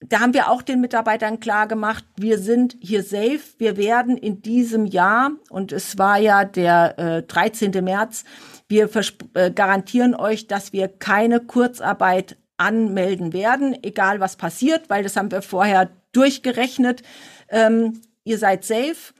da 0.09 0.19
haben 0.19 0.33
wir 0.33 0.49
auch 0.49 0.61
den 0.61 0.81
Mitarbeitern 0.81 1.39
klar 1.39 1.67
gemacht, 1.67 2.05
wir 2.15 2.37
sind 2.37 2.77
hier 2.79 3.03
safe. 3.03 3.41
Wir 3.57 3.77
werden 3.77 4.17
in 4.17 4.41
diesem 4.41 4.85
Jahr, 4.85 5.31
und 5.49 5.71
es 5.71 5.97
war 5.97 6.17
ja 6.17 6.45
der 6.45 6.97
äh, 6.97 7.23
13. 7.23 7.71
März, 7.83 8.23
wir 8.69 8.89
äh, 9.33 9.51
garantieren 9.51 10.15
euch, 10.15 10.47
dass 10.47 10.73
wir 10.73 10.87
keine 10.87 11.39
Kurzarbeit 11.39 12.37
anmelden 12.57 13.33
werden, 13.33 13.77
egal 13.83 14.19
was 14.19 14.35
passiert, 14.35 14.89
weil 14.89 15.03
das 15.03 15.15
haben 15.15 15.31
wir 15.31 15.41
vorher 15.41 15.89
durchgerechnet. 16.11 17.03
Ähm, 17.49 18.01
ihr 18.23 18.37
seid 18.37 18.65
safe. 18.65 19.13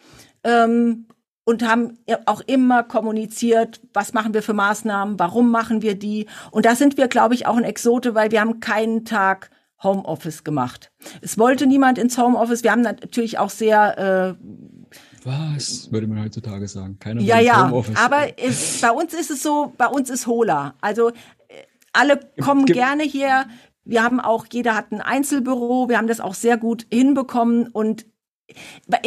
Ähm, 0.44 1.08
und 1.44 1.66
haben 1.66 1.98
auch 2.26 2.42
immer 2.42 2.84
kommuniziert, 2.84 3.80
was 3.94 4.12
machen 4.12 4.34
wir 4.34 4.44
für 4.44 4.54
Maßnahmen, 4.54 5.18
warum 5.18 5.50
machen 5.50 5.82
wir 5.82 5.96
die. 5.96 6.26
Und 6.52 6.66
da 6.66 6.76
sind 6.76 6.98
wir, 6.98 7.08
glaube 7.08 7.36
ich, 7.36 7.48
auch 7.48 7.56
ein 7.56 7.64
Exote, 7.64 8.16
weil 8.16 8.32
wir 8.32 8.42
haben 8.42 8.60
keinen 8.60 9.06
Tag 9.06 9.50
Homeoffice 9.84 10.44
gemacht. 10.44 10.92
Es 11.22 11.38
wollte 11.38 11.68
niemand 11.68 11.98
ins 11.98 12.18
Homeoffice. 12.18 12.64
Wir 12.64 12.72
haben 12.72 12.82
natürlich 12.82 13.38
auch 13.38 13.50
sehr 13.50 14.38
äh, 14.38 14.44
was 15.28 15.92
würde 15.92 16.08
man 16.08 16.24
heutzutage 16.24 16.68
sagen? 16.68 16.98
Keiner 17.00 17.22
ja, 17.22 17.40
ja. 17.40 17.66
Homeoffice. 17.66 17.98
Aber 17.98 18.40
es, 18.40 18.80
bei 18.80 18.92
uns 18.92 19.14
ist 19.14 19.30
es 19.30 19.44
so, 19.44 19.74
bei 19.78 19.88
uns 19.88 20.10
ist 20.10 20.26
Hola. 20.26 20.76
Also 20.80 21.10
äh, 21.10 21.14
alle 21.92 22.20
kommen 22.40 22.66
Ge 22.66 22.76
gerne 22.76 23.04
hier. 23.04 23.46
Wir 23.84 24.04
haben 24.04 24.22
auch, 24.22 24.46
jeder 24.50 24.76
hat 24.76 24.92
ein 24.92 25.02
Einzelbüro. 25.02 25.90
Wir 25.90 25.98
haben 25.98 26.08
das 26.08 26.22
auch 26.22 26.34
sehr 26.34 26.58
gut 26.58 26.88
hinbekommen. 26.92 27.68
Und 27.68 28.06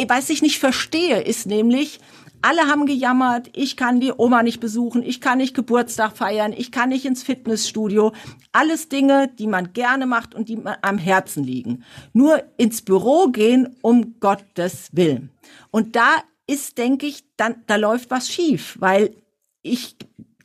was 0.07 0.29
ich 0.29 0.41
nicht 0.41 0.59
verstehe, 0.59 1.21
ist 1.21 1.47
nämlich, 1.47 1.99
alle 2.41 2.67
haben 2.67 2.85
gejammert, 2.85 3.49
ich 3.53 3.77
kann 3.77 3.99
die 3.99 4.13
Oma 4.15 4.43
nicht 4.43 4.59
besuchen, 4.59 5.03
ich 5.03 5.21
kann 5.21 5.37
nicht 5.37 5.55
Geburtstag 5.55 6.17
feiern, 6.17 6.53
ich 6.55 6.71
kann 6.71 6.89
nicht 6.89 7.05
ins 7.05 7.23
Fitnessstudio. 7.23 8.13
Alles 8.51 8.89
Dinge, 8.89 9.27
die 9.27 9.47
man 9.47 9.73
gerne 9.73 10.05
macht 10.05 10.35
und 10.35 10.49
die 10.49 10.57
man 10.57 10.77
am 10.81 10.97
Herzen 10.97 11.43
liegen. 11.43 11.83
Nur 12.13 12.43
ins 12.57 12.81
Büro 12.81 13.27
gehen, 13.27 13.75
um 13.81 14.19
Gottes 14.19 14.89
Willen. 14.93 15.31
Und 15.71 15.95
da 15.95 16.15
ist, 16.47 16.77
denke 16.77 17.05
ich, 17.05 17.23
dann, 17.37 17.63
da 17.67 17.75
läuft 17.75 18.11
was 18.11 18.29
schief, 18.29 18.77
weil 18.79 19.15
ich 19.61 19.95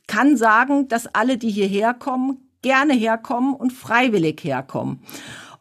kann 0.07 0.37
sagen, 0.37 0.87
dass 0.87 1.07
alle, 1.07 1.37
die 1.37 1.49
hierher 1.49 1.93
kommen, 1.93 2.49
gerne 2.61 2.93
herkommen 2.93 3.53
und 3.53 3.73
freiwillig 3.73 4.43
herkommen. 4.43 5.01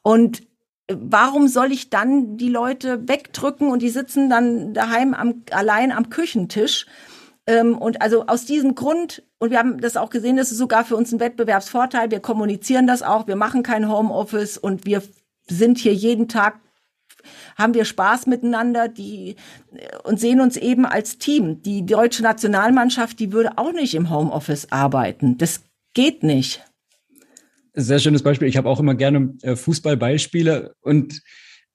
Und 0.02 0.42
warum 0.88 1.48
soll 1.48 1.72
ich 1.72 1.90
dann 1.90 2.36
die 2.36 2.48
Leute 2.48 3.08
wegdrücken 3.08 3.70
und 3.70 3.82
die 3.82 3.88
sitzen 3.88 4.30
dann 4.30 4.72
daheim 4.74 5.14
am, 5.14 5.42
allein 5.50 5.92
am 5.92 6.10
Küchentisch? 6.10 6.86
Ähm, 7.46 7.78
und 7.78 8.02
also 8.02 8.26
aus 8.26 8.44
diesem 8.44 8.74
Grund, 8.74 9.22
und 9.38 9.50
wir 9.50 9.58
haben 9.58 9.80
das 9.80 9.96
auch 9.96 10.10
gesehen, 10.10 10.36
das 10.36 10.50
ist 10.50 10.58
sogar 10.58 10.84
für 10.84 10.96
uns 10.96 11.12
ein 11.12 11.20
Wettbewerbsvorteil, 11.20 12.10
wir 12.10 12.20
kommunizieren 12.20 12.86
das 12.86 13.02
auch, 13.02 13.26
wir 13.26 13.36
machen 13.36 13.62
kein 13.62 13.88
Homeoffice 13.88 14.58
und 14.58 14.84
wir 14.86 15.02
sind 15.48 15.78
hier 15.78 15.94
jeden 15.94 16.28
Tag 16.28 16.60
haben 17.56 17.74
wir 17.74 17.84
Spaß 17.84 18.26
miteinander, 18.26 18.88
die 18.88 19.36
und 20.04 20.20
sehen 20.20 20.40
uns 20.40 20.56
eben 20.56 20.86
als 20.86 21.18
Team. 21.18 21.62
Die 21.62 21.84
deutsche 21.84 22.22
Nationalmannschaft, 22.22 23.18
die 23.18 23.32
würde 23.32 23.58
auch 23.58 23.72
nicht 23.72 23.94
im 23.94 24.10
Homeoffice 24.10 24.70
arbeiten. 24.70 25.38
Das 25.38 25.62
geht 25.94 26.22
nicht. 26.22 26.65
Sehr 27.78 27.98
schönes 27.98 28.22
Beispiel. 28.22 28.48
Ich 28.48 28.56
habe 28.56 28.68
auch 28.68 28.80
immer 28.80 28.94
gerne 28.94 29.34
äh, 29.42 29.54
Fußballbeispiele 29.54 30.74
und 30.80 31.20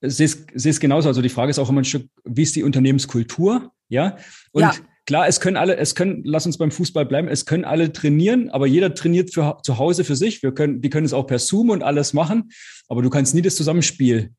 sehe 0.00 0.28
es 0.54 0.80
genauso. 0.80 1.08
Also 1.08 1.22
die 1.22 1.28
Frage 1.28 1.50
ist 1.50 1.60
auch 1.60 1.70
immer 1.70 1.80
ein 1.80 1.84
Stück, 1.84 2.08
wie 2.24 2.42
ist 2.42 2.56
die 2.56 2.64
Unternehmenskultur? 2.64 3.70
Ja. 3.88 4.16
Und 4.50 4.62
ja. 4.62 4.74
klar, 5.06 5.28
es 5.28 5.40
können 5.40 5.56
alle, 5.56 5.76
es 5.76 5.94
können, 5.94 6.22
lass 6.24 6.44
uns 6.44 6.58
beim 6.58 6.72
Fußball 6.72 7.06
bleiben, 7.06 7.28
es 7.28 7.46
können 7.46 7.64
alle 7.64 7.92
trainieren, 7.92 8.50
aber 8.50 8.66
jeder 8.66 8.94
trainiert 8.94 9.32
für, 9.32 9.58
zu 9.62 9.78
Hause 9.78 10.02
für 10.02 10.16
sich. 10.16 10.42
Wir 10.42 10.52
können, 10.52 10.80
die 10.80 10.90
können 10.90 11.06
es 11.06 11.12
auch 11.12 11.28
per 11.28 11.38
Zoom 11.38 11.70
und 11.70 11.84
alles 11.84 12.14
machen, 12.14 12.50
aber 12.88 13.02
du 13.02 13.10
kannst 13.10 13.34
nie 13.34 13.42
das 13.42 13.54
Zusammenspiel 13.54 14.30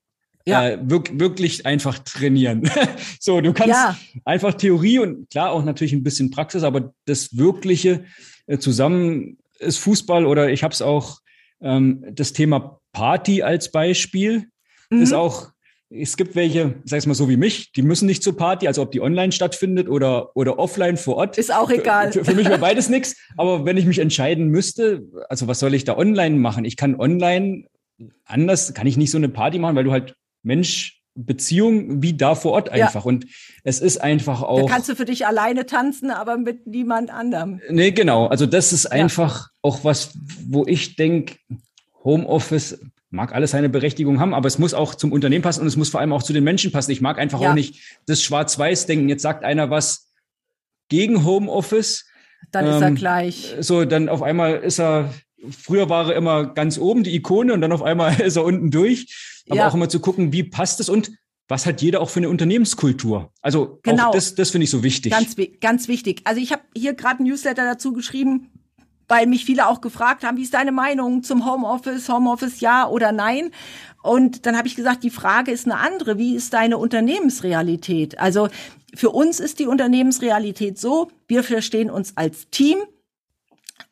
ja. 0.45 0.68
Äh, 0.68 0.80
wirk 0.84 1.18
wirklich 1.18 1.66
einfach 1.66 1.99
trainieren. 1.99 2.70
so, 3.20 3.39
du 3.39 3.53
kannst 3.53 3.70
ja. 3.70 3.97
einfach 4.26 4.53
Theorie 4.53 4.99
und 4.99 5.30
klar 5.30 5.51
auch 5.51 5.64
natürlich 5.64 5.93
ein 5.93 6.03
bisschen 6.03 6.32
Praxis, 6.32 6.64
aber 6.64 6.93
das 7.05 7.38
wirkliche 7.38 8.03
äh, 8.47 8.57
zusammen 8.57 9.38
ist 9.59 9.78
Fußball 9.78 10.26
oder 10.26 10.49
ich 10.49 10.64
habe 10.64 10.74
es 10.74 10.82
auch 10.82 11.22
ähm, 11.64 12.05
das 12.11 12.34
Thema 12.34 12.80
Party 12.91 13.41
als 13.41 13.72
Beispiel 13.72 14.47
mhm. 14.89 15.01
ist 15.01 15.14
auch, 15.14 15.51
es 15.89 16.18
gibt 16.18 16.36
welche, 16.36 16.76
sag 16.86 16.99
ich 16.99 17.07
mal 17.07 17.14
so 17.14 17.30
wie 17.30 17.38
mich, 17.38 17.72
die 17.72 17.84
müssen 17.84 18.07
nicht 18.07 18.24
zur 18.24 18.36
Party, 18.36 18.68
also 18.68 18.82
ob 18.82 18.91
die 18.91 19.01
online 19.01 19.32
stattfindet 19.32 19.88
oder, 19.89 20.36
oder 20.36 20.57
offline 20.57 20.97
vor 20.97 21.18
Ort. 21.18 21.38
Ist 21.38 21.53
auch 21.53 21.70
egal. 21.70 22.11
Für, 22.11 22.26
für 22.26 22.34
mich 22.34 22.47
wäre 22.47 22.59
beides 22.59 22.89
nichts. 22.89 23.16
Aber 23.38 23.66
wenn 23.66 23.78
ich 23.78 23.86
mich 23.86 23.99
entscheiden 23.99 24.47
müsste, 24.47 25.03
also 25.30 25.47
was 25.47 25.59
soll 25.59 25.74
ich 25.74 25.84
da 25.84 25.97
online 25.97 26.38
machen? 26.38 26.66
Ich 26.66 26.78
kann 26.78 26.99
online 26.99 27.66
anders, 28.26 28.74
kann 28.74 28.88
ich 28.88 28.97
nicht 28.97 29.11
so 29.11 29.18
eine 29.18 29.30
Party 29.30 29.59
machen, 29.59 29.76
weil 29.76 29.84
du 29.84 29.91
halt 29.91 30.16
Mensch, 30.41 31.03
Beziehung 31.16 32.01
wie 32.01 32.14
da 32.16 32.36
vor 32.36 32.53
Ort 32.53 32.70
einfach. 32.70 33.05
Ja. 33.05 33.09
Und 33.09 33.26
es 33.64 33.80
ist 33.80 33.97
einfach 33.97 34.41
auch. 34.41 34.61
Da 34.61 34.74
kannst 34.74 34.89
du 34.89 34.95
für 34.95 35.05
dich 35.05 35.28
alleine 35.28 35.66
tanzen, 35.66 36.09
aber 36.09 36.38
mit 36.38 36.68
niemand 36.68 37.11
anderem. 37.11 37.61
Nee, 37.70 37.91
genau. 37.91 38.28
Also 38.28 38.45
das 38.45 38.74
ist 38.74 38.88
einfach 38.88 39.41
ja. 39.41 39.49
auch 39.61 39.84
was, 39.84 40.18
wo 40.47 40.66
ich 40.66 40.95
denke, 40.95 41.36
Homeoffice 42.03 42.80
mag 43.09 43.34
alles 43.34 43.51
seine 43.51 43.70
Berechtigung 43.70 44.20
haben, 44.20 44.34
aber 44.34 44.47
es 44.47 44.57
muss 44.57 44.74
auch 44.74 44.95
zum 44.95 45.11
Unternehmen 45.11 45.43
passen 45.43 45.61
und 45.61 45.68
es 45.68 45.78
muss 45.78 45.89
vor 45.89 45.99
allem 45.99 46.11
auch 46.11 46.24
zu 46.24 46.34
den 46.34 46.43
Menschen 46.43 46.72
passen. 46.72 46.91
Ich 46.91 47.01
mag 47.01 47.20
einfach 47.20 47.39
ja. 47.39 47.51
auch 47.51 47.53
nicht 47.53 47.99
das 48.07 48.24
Schwarz-Weiß-Denken. 48.24 49.07
Jetzt 49.07 49.22
sagt 49.22 49.43
einer 49.43 49.70
was 49.70 50.11
gegen 50.89 51.24
Homeoffice. 51.24 52.05
Dann 52.51 52.66
ähm, 52.66 52.72
ist 52.72 52.82
er 52.82 52.88
ähm, 52.88 52.95
gleich. 52.95 53.55
So, 53.59 53.86
dann 53.86 54.09
auf 54.09 54.24
einmal 54.24 54.55
ist 54.55 54.80
er 54.80 55.14
früher 55.51 55.89
war 55.89 56.09
er 56.09 56.15
immer 56.15 56.45
ganz 56.45 56.77
oben, 56.77 57.03
die 57.03 57.15
Ikone, 57.15 57.53
und 57.53 57.61
dann 57.61 57.71
auf 57.71 57.83
einmal 57.83 58.19
ist 58.21 58.35
er 58.35 58.43
unten 58.43 58.71
durch. 58.71 59.43
Aber 59.49 59.57
ja. 59.57 59.67
auch 59.67 59.73
immer 59.73 59.89
zu 59.89 59.99
gucken, 59.99 60.31
wie 60.31 60.43
passt 60.43 60.79
es 60.79 60.89
und 60.89 61.11
was 61.49 61.65
hat 61.65 61.81
jeder 61.81 62.01
auch 62.01 62.09
für 62.09 62.19
eine 62.19 62.29
Unternehmenskultur? 62.29 63.31
Also 63.41 63.79
genau. 63.83 64.11
das, 64.11 64.35
das 64.35 64.51
finde 64.51 64.63
ich 64.63 64.69
so 64.69 64.81
wichtig. 64.81 65.11
Ganz, 65.11 65.35
ganz 65.59 65.87
wichtig. 65.87 66.21
Also 66.23 66.41
ich 66.41 66.51
habe 66.51 66.63
hier 66.75 66.93
gerade 66.93 67.21
ein 67.21 67.27
Newsletter 67.27 67.65
dazu 67.65 67.91
geschrieben, 67.91 68.49
weil 69.09 69.27
mich 69.27 69.45
viele 69.45 69.67
auch 69.67 69.81
gefragt 69.81 70.23
haben, 70.23 70.37
wie 70.37 70.43
ist 70.43 70.53
deine 70.53 70.71
Meinung 70.71 71.23
zum 71.23 71.45
Homeoffice, 71.45 72.07
Homeoffice 72.07 72.61
ja 72.61 72.87
oder 72.87 73.11
nein? 73.11 73.51
Und 74.01 74.45
dann 74.45 74.57
habe 74.57 74.67
ich 74.67 74.75
gesagt, 74.75 75.03
die 75.03 75.09
Frage 75.09 75.51
ist 75.51 75.65
eine 75.65 75.77
andere. 75.77 76.17
Wie 76.17 76.35
ist 76.35 76.53
deine 76.53 76.77
Unternehmensrealität? 76.77 78.19
Also 78.19 78.47
für 78.95 79.09
uns 79.09 79.39
ist 79.39 79.59
die 79.59 79.67
Unternehmensrealität 79.67 80.79
so, 80.79 81.11
wir 81.27 81.43
verstehen 81.43 81.89
uns 81.89 82.15
als 82.15 82.49
Team. 82.49 82.77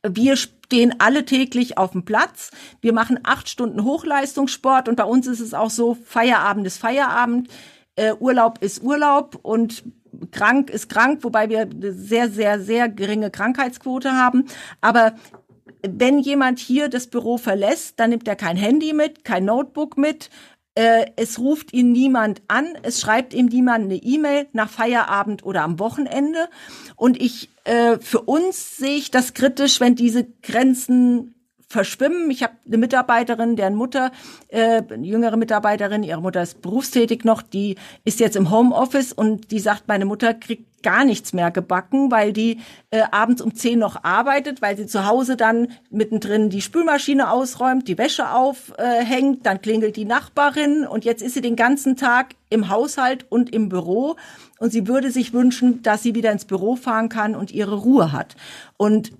Wir 0.07 0.35
stehen 0.71 0.95
alle 0.99 1.25
täglich 1.25 1.77
auf 1.77 1.91
dem 1.91 2.05
Platz. 2.05 2.49
Wir 2.79 2.93
machen 2.93 3.19
acht 3.23 3.49
Stunden 3.49 3.83
Hochleistungssport 3.83 4.87
und 4.87 4.95
bei 4.95 5.03
uns 5.03 5.27
ist 5.27 5.41
es 5.41 5.53
auch 5.53 5.69
so, 5.69 5.97
Feierabend 6.05 6.65
ist 6.65 6.77
Feierabend, 6.77 7.49
äh, 7.97 8.13
Urlaub 8.13 8.59
ist 8.63 8.81
Urlaub 8.81 9.37
und 9.41 9.83
krank 10.31 10.69
ist 10.69 10.87
krank, 10.87 11.25
wobei 11.25 11.49
wir 11.49 11.63
eine 11.63 11.91
sehr, 11.91 12.29
sehr, 12.29 12.61
sehr 12.61 12.87
geringe 12.87 13.31
Krankheitsquote 13.31 14.13
haben. 14.13 14.45
Aber 14.79 15.15
wenn 15.85 16.19
jemand 16.19 16.59
hier 16.59 16.87
das 16.87 17.07
Büro 17.07 17.37
verlässt, 17.37 17.99
dann 17.99 18.11
nimmt 18.11 18.29
er 18.29 18.37
kein 18.37 18.55
Handy 18.55 18.93
mit, 18.93 19.25
kein 19.25 19.43
Notebook 19.43 19.97
mit, 19.97 20.29
äh, 20.75 21.05
es 21.15 21.39
ruft 21.39 21.73
ihn 21.73 21.91
niemand 21.91 22.41
an, 22.47 22.67
es 22.83 23.01
schreibt 23.01 23.33
ihm 23.33 23.47
niemand 23.47 23.85
eine 23.85 23.95
E-Mail 23.95 24.47
nach 24.53 24.69
Feierabend 24.69 25.43
oder 25.43 25.63
am 25.63 25.79
Wochenende. 25.79 26.49
Und 26.95 27.21
ich, 27.21 27.49
äh, 27.65 27.97
für 27.99 28.21
uns 28.21 28.77
sehe 28.77 28.97
ich 28.97 29.11
das 29.11 29.33
kritisch, 29.33 29.79
wenn 29.81 29.95
diese 29.95 30.25
Grenzen 30.41 31.35
verschwimmen. 31.67 32.29
Ich 32.29 32.43
habe 32.43 32.53
eine 32.67 32.77
Mitarbeiterin, 32.77 33.55
deren 33.55 33.75
Mutter, 33.75 34.11
äh, 34.49 34.83
eine 34.89 35.07
jüngere 35.07 35.37
Mitarbeiterin, 35.37 36.03
ihre 36.03 36.21
Mutter 36.21 36.41
ist 36.41 36.61
berufstätig 36.61 37.23
noch, 37.23 37.41
die 37.41 37.75
ist 38.03 38.19
jetzt 38.19 38.35
im 38.35 38.51
Homeoffice 38.51 39.13
und 39.13 39.51
die 39.51 39.59
sagt, 39.59 39.87
meine 39.87 40.05
Mutter 40.05 40.33
kriegt 40.33 40.70
gar 40.83 41.05
nichts 41.05 41.33
mehr 41.33 41.51
gebacken, 41.51 42.11
weil 42.11 42.33
die 42.33 42.59
äh, 42.89 43.03
abends 43.11 43.41
um 43.41 43.55
zehn 43.55 43.79
noch 43.79 44.03
arbeitet, 44.03 44.61
weil 44.61 44.77
sie 44.77 44.87
zu 44.87 45.05
Hause 45.05 45.37
dann 45.37 45.69
mittendrin 45.89 46.49
die 46.49 46.61
Spülmaschine 46.61 47.31
ausräumt, 47.31 47.87
die 47.87 47.97
Wäsche 47.97 48.31
aufhängt, 48.31 49.39
äh, 49.39 49.43
dann 49.43 49.61
klingelt 49.61 49.95
die 49.95 50.05
Nachbarin 50.05 50.85
und 50.85 51.05
jetzt 51.05 51.21
ist 51.21 51.33
sie 51.33 51.41
den 51.41 51.55
ganzen 51.55 51.95
Tag 51.95 52.35
im 52.49 52.69
Haushalt 52.69 53.25
und 53.29 53.53
im 53.53 53.69
Büro 53.69 54.15
und 54.59 54.71
sie 54.71 54.87
würde 54.87 55.11
sich 55.11 55.33
wünschen, 55.33 55.81
dass 55.81 56.03
sie 56.03 56.15
wieder 56.15 56.31
ins 56.31 56.45
Büro 56.45 56.75
fahren 56.75 57.09
kann 57.09 57.35
und 57.35 57.51
ihre 57.51 57.75
Ruhe 57.75 58.11
hat. 58.11 58.35
Und 58.77 59.11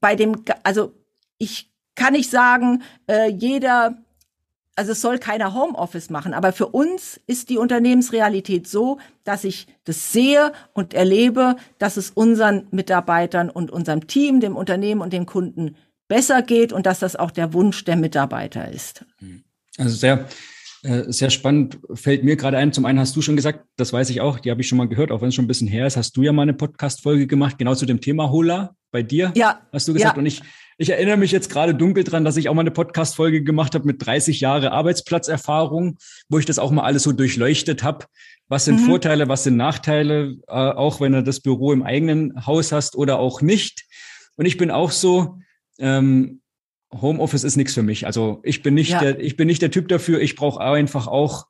bei 0.00 0.14
dem, 0.16 0.44
also 0.62 0.92
ich 1.38 1.70
kann 1.94 2.12
nicht 2.12 2.30
sagen, 2.30 2.82
äh, 3.06 3.30
jeder, 3.30 3.96
also 4.76 4.92
es 4.92 5.00
soll 5.00 5.18
keiner 5.18 5.54
Homeoffice 5.54 6.10
machen, 6.10 6.34
aber 6.34 6.52
für 6.52 6.66
uns 6.66 7.20
ist 7.26 7.48
die 7.50 7.58
Unternehmensrealität 7.58 8.66
so, 8.66 8.98
dass 9.22 9.44
ich 9.44 9.66
das 9.84 10.12
sehe 10.12 10.52
und 10.72 10.94
erlebe, 10.94 11.56
dass 11.78 11.96
es 11.96 12.10
unseren 12.10 12.66
Mitarbeitern 12.70 13.50
und 13.50 13.70
unserem 13.70 14.06
Team, 14.06 14.40
dem 14.40 14.56
Unternehmen 14.56 15.00
und 15.00 15.12
den 15.12 15.26
Kunden 15.26 15.76
besser 16.08 16.42
geht 16.42 16.72
und 16.72 16.86
dass 16.86 16.98
das 16.98 17.16
auch 17.16 17.30
der 17.30 17.52
Wunsch 17.52 17.84
der 17.84 17.96
Mitarbeiter 17.96 18.70
ist. 18.70 19.04
Also 19.78 19.96
sehr, 19.96 20.28
äh, 20.82 21.04
sehr 21.06 21.30
spannend 21.30 21.78
fällt 21.94 22.24
mir 22.24 22.36
gerade 22.36 22.58
ein. 22.58 22.72
Zum 22.72 22.84
einen 22.84 22.98
hast 22.98 23.16
du 23.16 23.22
schon 23.22 23.36
gesagt, 23.36 23.64
das 23.76 23.92
weiß 23.92 24.10
ich 24.10 24.20
auch, 24.20 24.38
die 24.38 24.50
habe 24.50 24.60
ich 24.60 24.68
schon 24.68 24.78
mal 24.78 24.88
gehört, 24.88 25.12
auch 25.12 25.22
wenn 25.22 25.28
es 25.28 25.34
schon 25.34 25.44
ein 25.44 25.48
bisschen 25.48 25.68
her 25.68 25.86
ist, 25.86 25.96
hast 25.96 26.16
du 26.16 26.22
ja 26.22 26.32
mal 26.32 26.42
eine 26.42 26.54
Podcast-Folge 26.54 27.26
gemacht, 27.26 27.58
genau 27.58 27.74
zu 27.74 27.86
dem 27.86 28.00
Thema 28.00 28.30
Hola 28.30 28.76
bei 28.90 29.02
dir. 29.02 29.32
Ja. 29.34 29.60
Hast 29.72 29.88
du 29.88 29.94
gesagt. 29.94 30.16
Ja. 30.16 30.20
Und 30.20 30.26
ich, 30.26 30.42
ich 30.78 30.90
erinnere 30.90 31.16
mich 31.16 31.30
jetzt 31.30 31.50
gerade 31.50 31.74
dunkel 31.74 32.04
dran, 32.04 32.24
dass 32.24 32.36
ich 32.36 32.48
auch 32.48 32.54
mal 32.54 32.62
eine 32.62 32.70
Podcast-Folge 32.70 33.42
gemacht 33.42 33.74
habe 33.74 33.86
mit 33.86 34.04
30 34.04 34.40
Jahre 34.40 34.72
Arbeitsplatzerfahrung, 34.72 35.98
wo 36.28 36.38
ich 36.38 36.46
das 36.46 36.58
auch 36.58 36.70
mal 36.70 36.82
alles 36.82 37.04
so 37.04 37.12
durchleuchtet 37.12 37.82
habe. 37.82 38.06
Was 38.48 38.64
sind 38.66 38.80
mhm. 38.80 38.86
Vorteile, 38.86 39.28
was 39.28 39.44
sind 39.44 39.56
Nachteile, 39.56 40.36
äh, 40.48 40.52
auch 40.52 41.00
wenn 41.00 41.12
du 41.12 41.22
das 41.22 41.40
Büro 41.40 41.72
im 41.72 41.82
eigenen 41.82 42.46
Haus 42.46 42.72
hast 42.72 42.96
oder 42.96 43.18
auch 43.18 43.40
nicht. 43.40 43.84
Und 44.36 44.46
ich 44.46 44.56
bin 44.56 44.70
auch 44.70 44.90
so, 44.90 45.38
ähm, 45.78 46.40
Homeoffice 47.00 47.44
ist 47.44 47.56
nichts 47.56 47.74
für 47.74 47.82
mich. 47.82 48.06
Also 48.06 48.40
ich 48.42 48.62
bin 48.62 48.74
nicht 48.74 48.90
ja. 48.90 49.00
der, 49.00 49.20
ich 49.20 49.36
bin 49.36 49.46
nicht 49.46 49.62
der 49.62 49.70
Typ 49.70 49.88
dafür. 49.88 50.20
Ich 50.20 50.36
brauche 50.36 50.60
einfach 50.60 51.06
auch 51.06 51.46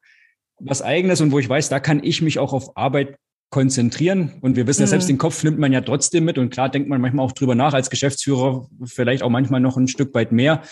was 0.59 0.83
eigenes 0.83 1.21
und 1.21 1.33
wo 1.33 1.39
ich 1.39 1.49
weiß, 1.49 1.69
da 1.69 1.81
kann 1.81 2.03
ich 2.03 2.23
mich 2.23 2.39
auch 2.39 2.53
auf 2.53 2.77
Arbeit 2.77 3.17
konzentrieren. 3.55 4.33
Und 4.41 4.57
wir 4.57 4.67
wissen 4.67 4.81
ja, 4.81 4.89
selbst 4.89 5.05
mhm. 5.05 5.13
den 5.13 5.19
Kopf 5.19 5.45
nimmt 5.45 5.61
man 5.61 5.73
ja 5.73 5.81
trotzdem 5.81 6.25
mit. 6.25 6.39
Und 6.39 6.51
klar 6.51 6.69
denkt 6.69 6.89
man 6.89 7.01
manchmal 7.01 7.25
auch 7.25 7.31
drüber 7.31 7.55
nach, 7.55 7.73
als 7.73 7.89
Geschäftsführer 7.89 8.69
vielleicht 8.85 9.23
auch 9.23 9.31
manchmal 9.31 9.61
noch 9.61 9.77
ein 9.77 9.87
Stück 9.87 10.13
weit 10.13 10.33
mehr. 10.33 10.63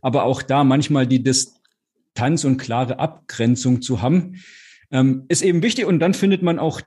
Aber 0.00 0.24
auch 0.24 0.40
da 0.40 0.64
manchmal 0.64 1.06
die 1.06 1.22
Distanz 1.22 2.44
und 2.44 2.56
klare 2.56 2.98
Abgrenzung 2.98 3.82
zu 3.82 4.00
haben, 4.00 4.36
ähm, 4.90 5.26
ist 5.28 5.42
eben 5.42 5.62
wichtig. 5.62 5.84
Und 5.84 5.98
dann 5.98 6.14
findet 6.14 6.40
man 6.40 6.58
auch, 6.58 6.80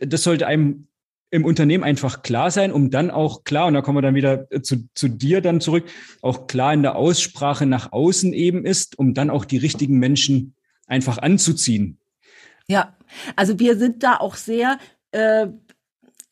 das 0.00 0.22
sollte 0.22 0.46
einem 0.46 0.86
im 1.32 1.44
Unternehmen 1.44 1.82
einfach 1.82 2.22
klar 2.22 2.52
sein, 2.52 2.70
um 2.70 2.92
dann 2.92 3.10
auch 3.10 3.42
klar, 3.42 3.66
und 3.66 3.74
da 3.74 3.82
kommen 3.82 3.98
wir 3.98 4.02
dann 4.02 4.14
wieder 4.14 4.46
zu, 4.62 4.88
zu 4.94 5.08
dir 5.08 5.40
dann 5.40 5.60
zurück, 5.60 5.86
auch 6.22 6.46
klar 6.46 6.72
in 6.72 6.82
der 6.82 6.94
Aussprache 6.94 7.66
nach 7.66 7.90
außen 7.90 8.32
eben 8.32 8.64
ist, 8.64 8.96
um 8.96 9.12
dann 9.12 9.28
auch 9.28 9.44
die 9.44 9.58
richtigen 9.58 9.98
Menschen 9.98 10.54
einfach 10.86 11.18
anzuziehen. 11.18 11.98
Ja, 12.68 12.96
also 13.34 13.58
wir 13.58 13.76
sind 13.76 14.04
da 14.04 14.16
auch 14.18 14.36
sehr, 14.36 14.78
äh, 15.12 15.48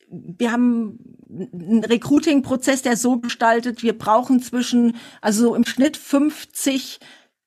wir 0.09 0.51
haben 0.51 0.99
einen 1.29 1.83
Recruiting-Prozess, 1.83 2.81
der 2.81 2.97
so 2.97 3.19
gestaltet, 3.19 3.83
wir 3.83 3.97
brauchen 3.97 4.41
zwischen, 4.41 4.95
also 5.21 5.55
im 5.55 5.65
Schnitt 5.65 5.97
50 5.97 6.99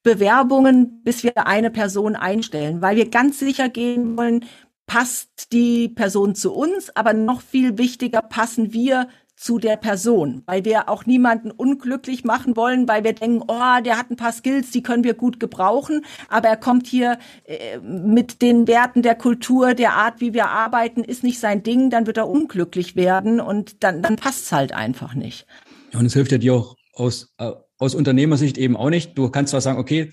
Bewerbungen, 0.02 1.02
bis 1.02 1.22
wir 1.22 1.46
eine 1.46 1.70
Person 1.70 2.16
einstellen, 2.16 2.82
weil 2.82 2.96
wir 2.96 3.10
ganz 3.10 3.38
sicher 3.38 3.68
gehen 3.68 4.16
wollen, 4.16 4.44
passt 4.86 5.52
die 5.52 5.88
Person 5.88 6.34
zu 6.34 6.52
uns, 6.52 6.94
aber 6.94 7.12
noch 7.12 7.40
viel 7.40 7.78
wichtiger, 7.78 8.20
passen 8.20 8.72
wir 8.72 9.08
zu 9.42 9.58
der 9.58 9.76
Person, 9.76 10.42
weil 10.46 10.64
wir 10.64 10.88
auch 10.88 11.04
niemanden 11.04 11.50
unglücklich 11.50 12.22
machen 12.22 12.56
wollen, 12.56 12.86
weil 12.86 13.02
wir 13.02 13.12
denken, 13.12 13.42
oh, 13.48 13.82
der 13.84 13.98
hat 13.98 14.08
ein 14.08 14.16
paar 14.16 14.32
Skills, 14.32 14.70
die 14.70 14.84
können 14.84 15.02
wir 15.02 15.14
gut 15.14 15.40
gebrauchen, 15.40 16.04
aber 16.28 16.48
er 16.48 16.56
kommt 16.56 16.86
hier 16.86 17.18
äh, 17.44 17.78
mit 17.78 18.40
den 18.40 18.68
Werten 18.68 19.02
der 19.02 19.16
Kultur, 19.16 19.74
der 19.74 19.94
Art, 19.94 20.20
wie 20.20 20.32
wir 20.32 20.48
arbeiten, 20.48 21.02
ist 21.02 21.24
nicht 21.24 21.40
sein 21.40 21.64
Ding, 21.64 21.90
dann 21.90 22.06
wird 22.06 22.18
er 22.18 22.28
unglücklich 22.28 22.94
werden 22.94 23.40
und 23.40 23.82
dann, 23.82 24.00
dann 24.00 24.14
passt 24.14 24.44
es 24.44 24.52
halt 24.52 24.72
einfach 24.72 25.14
nicht. 25.14 25.46
Ja, 25.92 25.98
und 25.98 26.06
es 26.06 26.14
hilft 26.14 26.30
ja 26.30 26.38
dir 26.38 26.54
auch 26.54 26.76
aus, 26.94 27.34
äh, 27.38 27.50
aus 27.78 27.96
Unternehmersicht 27.96 28.56
eben 28.58 28.76
auch 28.76 28.90
nicht. 28.90 29.18
Du 29.18 29.28
kannst 29.28 29.50
zwar 29.50 29.60
sagen, 29.60 29.80
okay, 29.80 30.12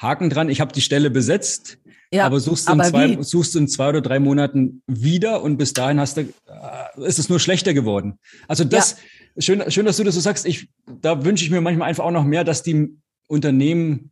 Haken 0.00 0.30
dran, 0.30 0.48
ich 0.48 0.60
habe 0.60 0.72
die 0.72 0.80
Stelle 0.80 1.10
besetzt, 1.10 1.78
ja, 2.12 2.26
aber 2.26 2.40
suchst 2.40 2.68
du, 2.68 2.72
aber 2.72 2.84
in 2.84 2.90
zwei, 2.90 3.22
suchst 3.22 3.54
du 3.54 3.60
in 3.60 3.68
zwei 3.68 3.90
oder 3.90 4.00
drei 4.00 4.18
Monaten 4.18 4.82
wieder 4.86 5.42
und 5.42 5.58
bis 5.58 5.72
dahin 5.72 6.00
hast 6.00 6.16
du, 6.16 6.22
äh, 6.22 7.06
ist 7.06 7.18
es 7.18 7.28
nur 7.28 7.38
schlechter 7.38 7.72
geworden. 7.72 8.18
Also 8.48 8.64
das, 8.64 8.96
ja. 9.36 9.42
schön, 9.42 9.70
schön, 9.70 9.86
dass 9.86 9.96
du 9.96 10.04
das 10.04 10.16
so 10.16 10.20
sagst. 10.20 10.44
Ich, 10.44 10.68
da 11.02 11.24
wünsche 11.24 11.44
ich 11.44 11.50
mir 11.50 11.60
manchmal 11.60 11.88
einfach 11.88 12.04
auch 12.04 12.10
noch 12.10 12.24
mehr, 12.24 12.42
dass 12.42 12.64
die 12.64 12.88
Unternehmen 13.28 14.10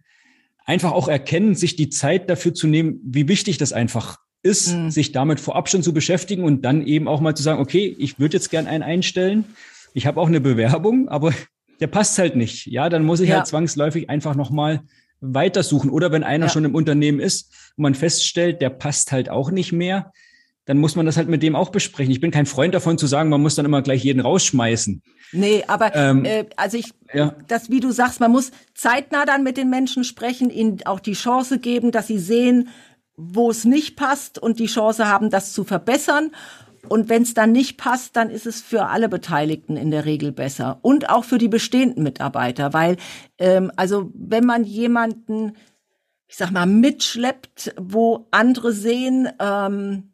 einfach 0.64 0.92
auch 0.92 1.08
erkennen, 1.08 1.56
sich 1.56 1.74
die 1.74 1.88
Zeit 1.88 2.30
dafür 2.30 2.54
zu 2.54 2.68
nehmen, 2.68 3.00
wie 3.02 3.26
wichtig 3.26 3.58
das 3.58 3.72
einfach 3.72 4.18
ist, 4.42 4.74
mhm. 4.74 4.90
sich 4.90 5.10
damit 5.10 5.40
vorab 5.40 5.68
schon 5.68 5.82
zu 5.82 5.92
beschäftigen 5.92 6.44
und 6.44 6.64
dann 6.64 6.86
eben 6.86 7.08
auch 7.08 7.20
mal 7.20 7.34
zu 7.34 7.42
sagen, 7.42 7.60
okay, 7.60 7.96
ich 7.98 8.20
würde 8.20 8.36
jetzt 8.36 8.50
gern 8.50 8.68
einen 8.68 8.84
einstellen. 8.84 9.44
Ich 9.92 10.06
habe 10.06 10.20
auch 10.20 10.28
eine 10.28 10.40
Bewerbung, 10.40 11.08
aber 11.08 11.32
der 11.80 11.88
passt 11.88 12.18
halt 12.18 12.36
nicht. 12.36 12.66
Ja, 12.66 12.88
dann 12.88 13.04
muss 13.04 13.18
ich 13.18 13.30
ja. 13.30 13.38
halt 13.38 13.46
zwangsläufig 13.48 14.08
einfach 14.08 14.36
nochmal 14.36 14.82
weitersuchen. 15.20 15.90
Oder 15.90 16.12
wenn 16.12 16.24
einer 16.24 16.46
ja. 16.46 16.52
schon 16.52 16.64
im 16.64 16.74
Unternehmen 16.74 17.20
ist 17.20 17.52
und 17.76 17.82
man 17.82 17.94
feststellt, 17.94 18.60
der 18.60 18.70
passt 18.70 19.12
halt 19.12 19.30
auch 19.30 19.50
nicht 19.50 19.72
mehr, 19.72 20.12
dann 20.68 20.78
muss 20.78 20.96
man 20.96 21.06
das 21.06 21.16
halt 21.16 21.28
mit 21.28 21.42
dem 21.42 21.56
auch 21.56 21.70
besprechen. 21.70 22.12
Ich 22.12 22.20
bin 22.20 22.30
kein 22.30 22.44
Freund 22.44 22.74
davon 22.74 22.98
zu 22.98 23.06
sagen, 23.06 23.30
man 23.30 23.40
muss 23.40 23.54
dann 23.54 23.64
immer 23.64 23.80
gleich 23.80 24.04
jeden 24.04 24.20
rausschmeißen. 24.20 25.02
Nee, 25.32 25.64
aber 25.66 25.96
ähm, 25.96 26.26
äh, 26.26 26.44
also 26.56 26.76
ich, 26.76 26.92
ja. 27.14 27.34
das, 27.46 27.70
wie 27.70 27.80
du 27.80 27.90
sagst, 27.90 28.20
man 28.20 28.30
muss 28.30 28.50
zeitnah 28.74 29.24
dann 29.24 29.42
mit 29.42 29.56
den 29.56 29.70
Menschen 29.70 30.04
sprechen, 30.04 30.50
ihnen 30.50 30.80
auch 30.84 31.00
die 31.00 31.14
Chance 31.14 31.58
geben, 31.58 31.90
dass 31.90 32.06
sie 32.06 32.18
sehen, 32.18 32.68
wo 33.16 33.50
es 33.50 33.64
nicht 33.64 33.96
passt 33.96 34.38
und 34.38 34.58
die 34.58 34.66
Chance 34.66 35.08
haben, 35.08 35.30
das 35.30 35.54
zu 35.54 35.64
verbessern. 35.64 36.32
Und 36.86 37.08
wenn 37.08 37.22
es 37.22 37.34
dann 37.34 37.52
nicht 37.52 37.76
passt, 37.76 38.16
dann 38.16 38.30
ist 38.30 38.46
es 38.46 38.60
für 38.60 38.86
alle 38.86 39.08
Beteiligten 39.08 39.76
in 39.76 39.90
der 39.90 40.04
Regel 40.04 40.32
besser 40.32 40.78
und 40.82 41.10
auch 41.10 41.24
für 41.24 41.38
die 41.38 41.48
bestehenden 41.48 42.02
Mitarbeiter, 42.02 42.72
weil 42.72 42.96
ähm, 43.38 43.72
also 43.76 44.10
wenn 44.14 44.44
man 44.44 44.64
jemanden, 44.64 45.54
ich 46.26 46.36
sag 46.36 46.50
mal, 46.50 46.66
mitschleppt, 46.66 47.74
wo 47.78 48.28
andere 48.30 48.72
sehen, 48.72 49.28
ähm, 49.40 50.12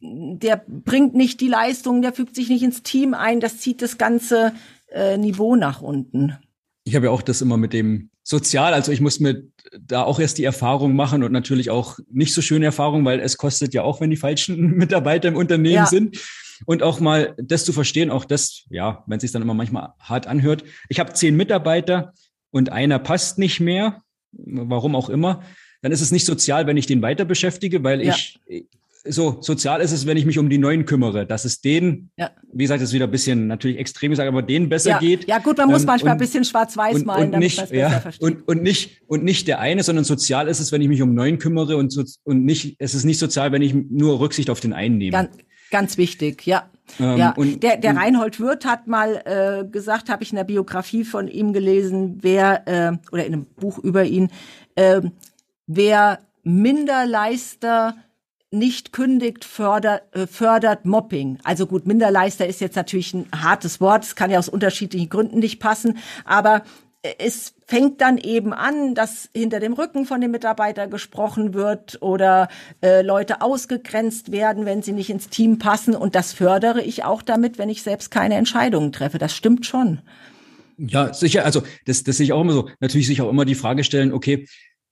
der 0.00 0.62
bringt 0.66 1.14
nicht 1.14 1.40
die 1.40 1.48
Leistung, 1.48 2.02
der 2.02 2.12
fügt 2.12 2.34
sich 2.34 2.48
nicht 2.48 2.62
ins 2.62 2.82
Team 2.82 3.14
ein, 3.14 3.40
das 3.40 3.58
zieht 3.58 3.80
das 3.80 3.98
ganze 3.98 4.52
äh, 4.92 5.16
Niveau 5.16 5.56
nach 5.56 5.80
unten. 5.80 6.36
Ich 6.84 6.94
habe 6.94 7.06
ja 7.06 7.12
auch 7.12 7.22
das 7.22 7.40
immer 7.40 7.56
mit 7.56 7.72
dem 7.72 8.10
sozial. 8.24 8.74
Also 8.74 8.90
ich 8.90 9.00
muss 9.00 9.20
mir 9.20 9.44
da 9.78 10.02
auch 10.02 10.18
erst 10.18 10.38
die 10.38 10.44
Erfahrung 10.44 10.96
machen 10.96 11.22
und 11.22 11.30
natürlich 11.30 11.70
auch 11.70 11.98
nicht 12.10 12.34
so 12.34 12.42
schöne 12.42 12.64
Erfahrungen, 12.64 13.04
weil 13.04 13.20
es 13.20 13.36
kostet 13.36 13.74
ja 13.74 13.82
auch, 13.82 14.00
wenn 14.00 14.10
die 14.10 14.16
falschen 14.16 14.70
Mitarbeiter 14.76 15.28
im 15.28 15.36
Unternehmen 15.36 15.74
ja. 15.74 15.86
sind. 15.86 16.18
Und 16.66 16.82
auch 16.82 17.00
mal 17.00 17.34
das 17.36 17.64
zu 17.64 17.72
verstehen, 17.72 18.10
auch 18.10 18.24
das, 18.24 18.64
ja, 18.70 19.04
wenn 19.06 19.16
es 19.16 19.22
sich 19.22 19.32
dann 19.32 19.42
immer 19.42 19.54
manchmal 19.54 19.92
hart 19.98 20.26
anhört. 20.26 20.64
Ich 20.88 21.00
habe 21.00 21.12
zehn 21.12 21.36
Mitarbeiter 21.36 22.14
und 22.50 22.70
einer 22.70 22.98
passt 22.98 23.38
nicht 23.38 23.60
mehr, 23.60 24.02
warum 24.32 24.94
auch 24.94 25.10
immer. 25.10 25.42
Dann 25.82 25.92
ist 25.92 26.00
es 26.00 26.12
nicht 26.12 26.24
sozial, 26.24 26.66
wenn 26.66 26.76
ich 26.76 26.86
den 26.86 27.02
weiter 27.02 27.24
beschäftige, 27.24 27.82
weil 27.82 28.02
ja. 28.02 28.14
ich 28.14 28.40
so 29.06 29.38
sozial 29.40 29.80
ist 29.80 29.92
es, 29.92 30.06
wenn 30.06 30.16
ich 30.16 30.24
mich 30.24 30.38
um 30.38 30.48
die 30.48 30.58
Neuen 30.58 30.86
kümmere, 30.86 31.26
dass 31.26 31.44
es 31.44 31.60
denen, 31.60 32.10
ja. 32.16 32.30
wie 32.52 32.64
gesagt, 32.64 32.80
das 32.80 32.88
ist 32.90 32.94
wieder 32.94 33.06
ein 33.06 33.10
bisschen 33.10 33.46
natürlich 33.46 33.78
extrem 33.78 34.10
gesagt, 34.10 34.28
aber 34.28 34.42
denen 34.42 34.68
besser 34.68 34.90
ja. 34.90 34.98
geht. 34.98 35.28
Ja 35.28 35.38
gut, 35.38 35.58
man 35.58 35.68
muss 35.68 35.82
ähm, 35.82 35.88
manchmal 35.88 36.12
und, 36.12 36.16
ein 36.16 36.20
bisschen 36.20 36.44
schwarz-weiß 36.44 37.04
malen, 37.04 37.24
und 37.24 37.32
damit 37.32 37.44
nicht, 37.44 37.56
man 37.56 37.64
es 37.64 37.70
besser 37.70 37.92
ja, 37.92 38.00
versteht. 38.00 38.22
Und, 38.22 38.48
und 38.48 38.62
nicht 38.62 39.02
und 39.06 39.24
nicht 39.24 39.46
der 39.46 39.60
eine, 39.60 39.82
sondern 39.82 40.04
sozial 40.04 40.48
ist 40.48 40.60
es, 40.60 40.72
wenn 40.72 40.80
ich 40.80 40.88
mich 40.88 41.02
um 41.02 41.14
Neuen 41.14 41.38
kümmere 41.38 41.76
und 41.76 41.94
und 42.24 42.44
nicht, 42.44 42.76
es 42.78 42.94
ist 42.94 43.04
nicht 43.04 43.18
sozial, 43.18 43.52
wenn 43.52 43.62
ich 43.62 43.74
nur 43.74 44.20
Rücksicht 44.20 44.48
auf 44.48 44.60
den 44.60 44.72
einen 44.72 44.98
nehme. 44.98 45.12
Ganz, 45.12 45.36
ganz 45.70 45.98
wichtig, 45.98 46.46
ja. 46.46 46.70
Ähm, 47.00 47.16
ja, 47.16 47.30
und, 47.30 47.62
der, 47.62 47.76
der 47.78 47.96
Reinhold 47.96 48.40
Wirth 48.40 48.64
hat 48.64 48.86
mal 48.86 49.22
äh, 49.24 49.68
gesagt, 49.70 50.10
habe 50.10 50.22
ich 50.22 50.30
in 50.30 50.36
der 50.36 50.44
Biografie 50.44 51.04
von 51.04 51.28
ihm 51.28 51.52
gelesen, 51.52 52.18
wer 52.20 52.66
äh, 52.66 52.96
oder 53.12 53.24
in 53.24 53.32
einem 53.32 53.46
Buch 53.46 53.78
über 53.78 54.04
ihn, 54.04 54.30
äh, 54.76 55.00
wer 55.66 56.20
Minderleister 56.42 57.96
nicht 58.54 58.92
kündigt, 58.92 59.44
fördert, 59.44 60.02
äh, 60.14 60.26
fördert 60.26 60.86
Mobbing. 60.86 61.38
Also 61.44 61.66
gut, 61.66 61.86
Minderleister 61.86 62.46
ist 62.46 62.60
jetzt 62.60 62.76
natürlich 62.76 63.12
ein 63.12 63.26
hartes 63.34 63.80
Wort, 63.80 64.04
es 64.04 64.16
kann 64.16 64.30
ja 64.30 64.38
aus 64.38 64.48
unterschiedlichen 64.48 65.08
Gründen 65.08 65.40
nicht 65.40 65.60
passen, 65.60 65.98
aber 66.24 66.62
es 67.18 67.54
fängt 67.66 68.00
dann 68.00 68.18
eben 68.18 68.52
an, 68.54 68.94
dass 68.94 69.28
hinter 69.34 69.60
dem 69.60 69.74
Rücken 69.74 70.06
von 70.06 70.20
dem 70.20 70.30
Mitarbeiter 70.30 70.86
gesprochen 70.86 71.52
wird 71.52 72.00
oder 72.00 72.48
äh, 72.82 73.02
Leute 73.02 73.42
ausgegrenzt 73.42 74.32
werden, 74.32 74.64
wenn 74.64 74.82
sie 74.82 74.92
nicht 74.92 75.10
ins 75.10 75.28
Team 75.28 75.58
passen. 75.58 75.94
Und 75.94 76.14
das 76.14 76.32
fördere 76.32 76.82
ich 76.82 77.04
auch 77.04 77.20
damit, 77.20 77.58
wenn 77.58 77.68
ich 77.68 77.82
selbst 77.82 78.10
keine 78.10 78.36
Entscheidungen 78.36 78.90
treffe. 78.90 79.18
Das 79.18 79.34
stimmt 79.34 79.66
schon. 79.66 80.00
Ja, 80.78 81.12
sicher. 81.12 81.44
Also 81.44 81.62
das, 81.84 82.04
das 82.04 82.16
sehe 82.16 82.24
ich 82.24 82.32
auch 82.32 82.40
immer 82.40 82.52
so. 82.52 82.70
Natürlich 82.80 83.06
sich 83.06 83.20
auch 83.20 83.28
immer 83.28 83.44
die 83.44 83.54
Frage 83.54 83.84
stellen, 83.84 84.12
okay, 84.12 84.46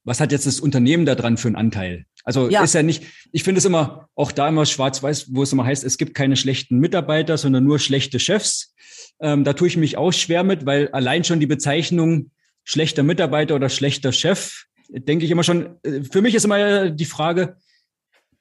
was 0.04 0.20
hat 0.20 0.32
jetzt 0.32 0.46
das 0.46 0.60
Unternehmen 0.60 1.06
da 1.06 1.14
dran 1.14 1.38
für 1.38 1.48
einen 1.48 1.56
Anteil? 1.56 2.04
Also 2.24 2.48
ja. 2.48 2.62
ist 2.62 2.74
ja 2.74 2.82
nicht, 2.82 3.04
ich 3.32 3.42
finde 3.42 3.58
es 3.58 3.64
immer, 3.64 4.08
auch 4.14 4.32
da 4.32 4.48
immer 4.48 4.66
schwarz-weiß, 4.66 5.34
wo 5.34 5.42
es 5.42 5.52
immer 5.52 5.64
heißt, 5.64 5.84
es 5.84 5.98
gibt 5.98 6.14
keine 6.14 6.36
schlechten 6.36 6.78
Mitarbeiter, 6.78 7.36
sondern 7.36 7.64
nur 7.64 7.78
schlechte 7.78 8.20
Chefs. 8.20 8.74
Ähm, 9.20 9.44
da 9.44 9.52
tue 9.52 9.68
ich 9.68 9.76
mich 9.76 9.96
auch 9.96 10.12
schwer 10.12 10.44
mit, 10.44 10.66
weil 10.66 10.88
allein 10.88 11.24
schon 11.24 11.40
die 11.40 11.46
Bezeichnung 11.46 12.30
schlechter 12.64 13.02
Mitarbeiter 13.02 13.54
oder 13.56 13.68
schlechter 13.68 14.12
Chef, 14.12 14.64
denke 14.88 15.24
ich 15.24 15.30
immer 15.30 15.42
schon, 15.42 15.76
äh, 15.82 16.02
für 16.02 16.22
mich 16.22 16.34
ist 16.34 16.44
immer 16.44 16.90
die 16.90 17.04
Frage, 17.04 17.56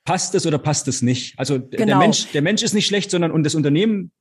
passt 0.04 0.36
es 0.36 0.46
oder 0.46 0.58
passt 0.58 0.88
es 0.88 1.02
nicht? 1.02 1.38
Also 1.38 1.60
genau. 1.60 1.86
der 1.86 1.98
Mensch, 1.98 2.32
der 2.32 2.42
Mensch 2.42 2.64
ist 2.64 2.74
nicht 2.74 2.88
schlecht, 2.88 3.12
sondern 3.12 3.32
und 3.32 3.44
das 3.44 3.56
Unternehmen 3.56 4.12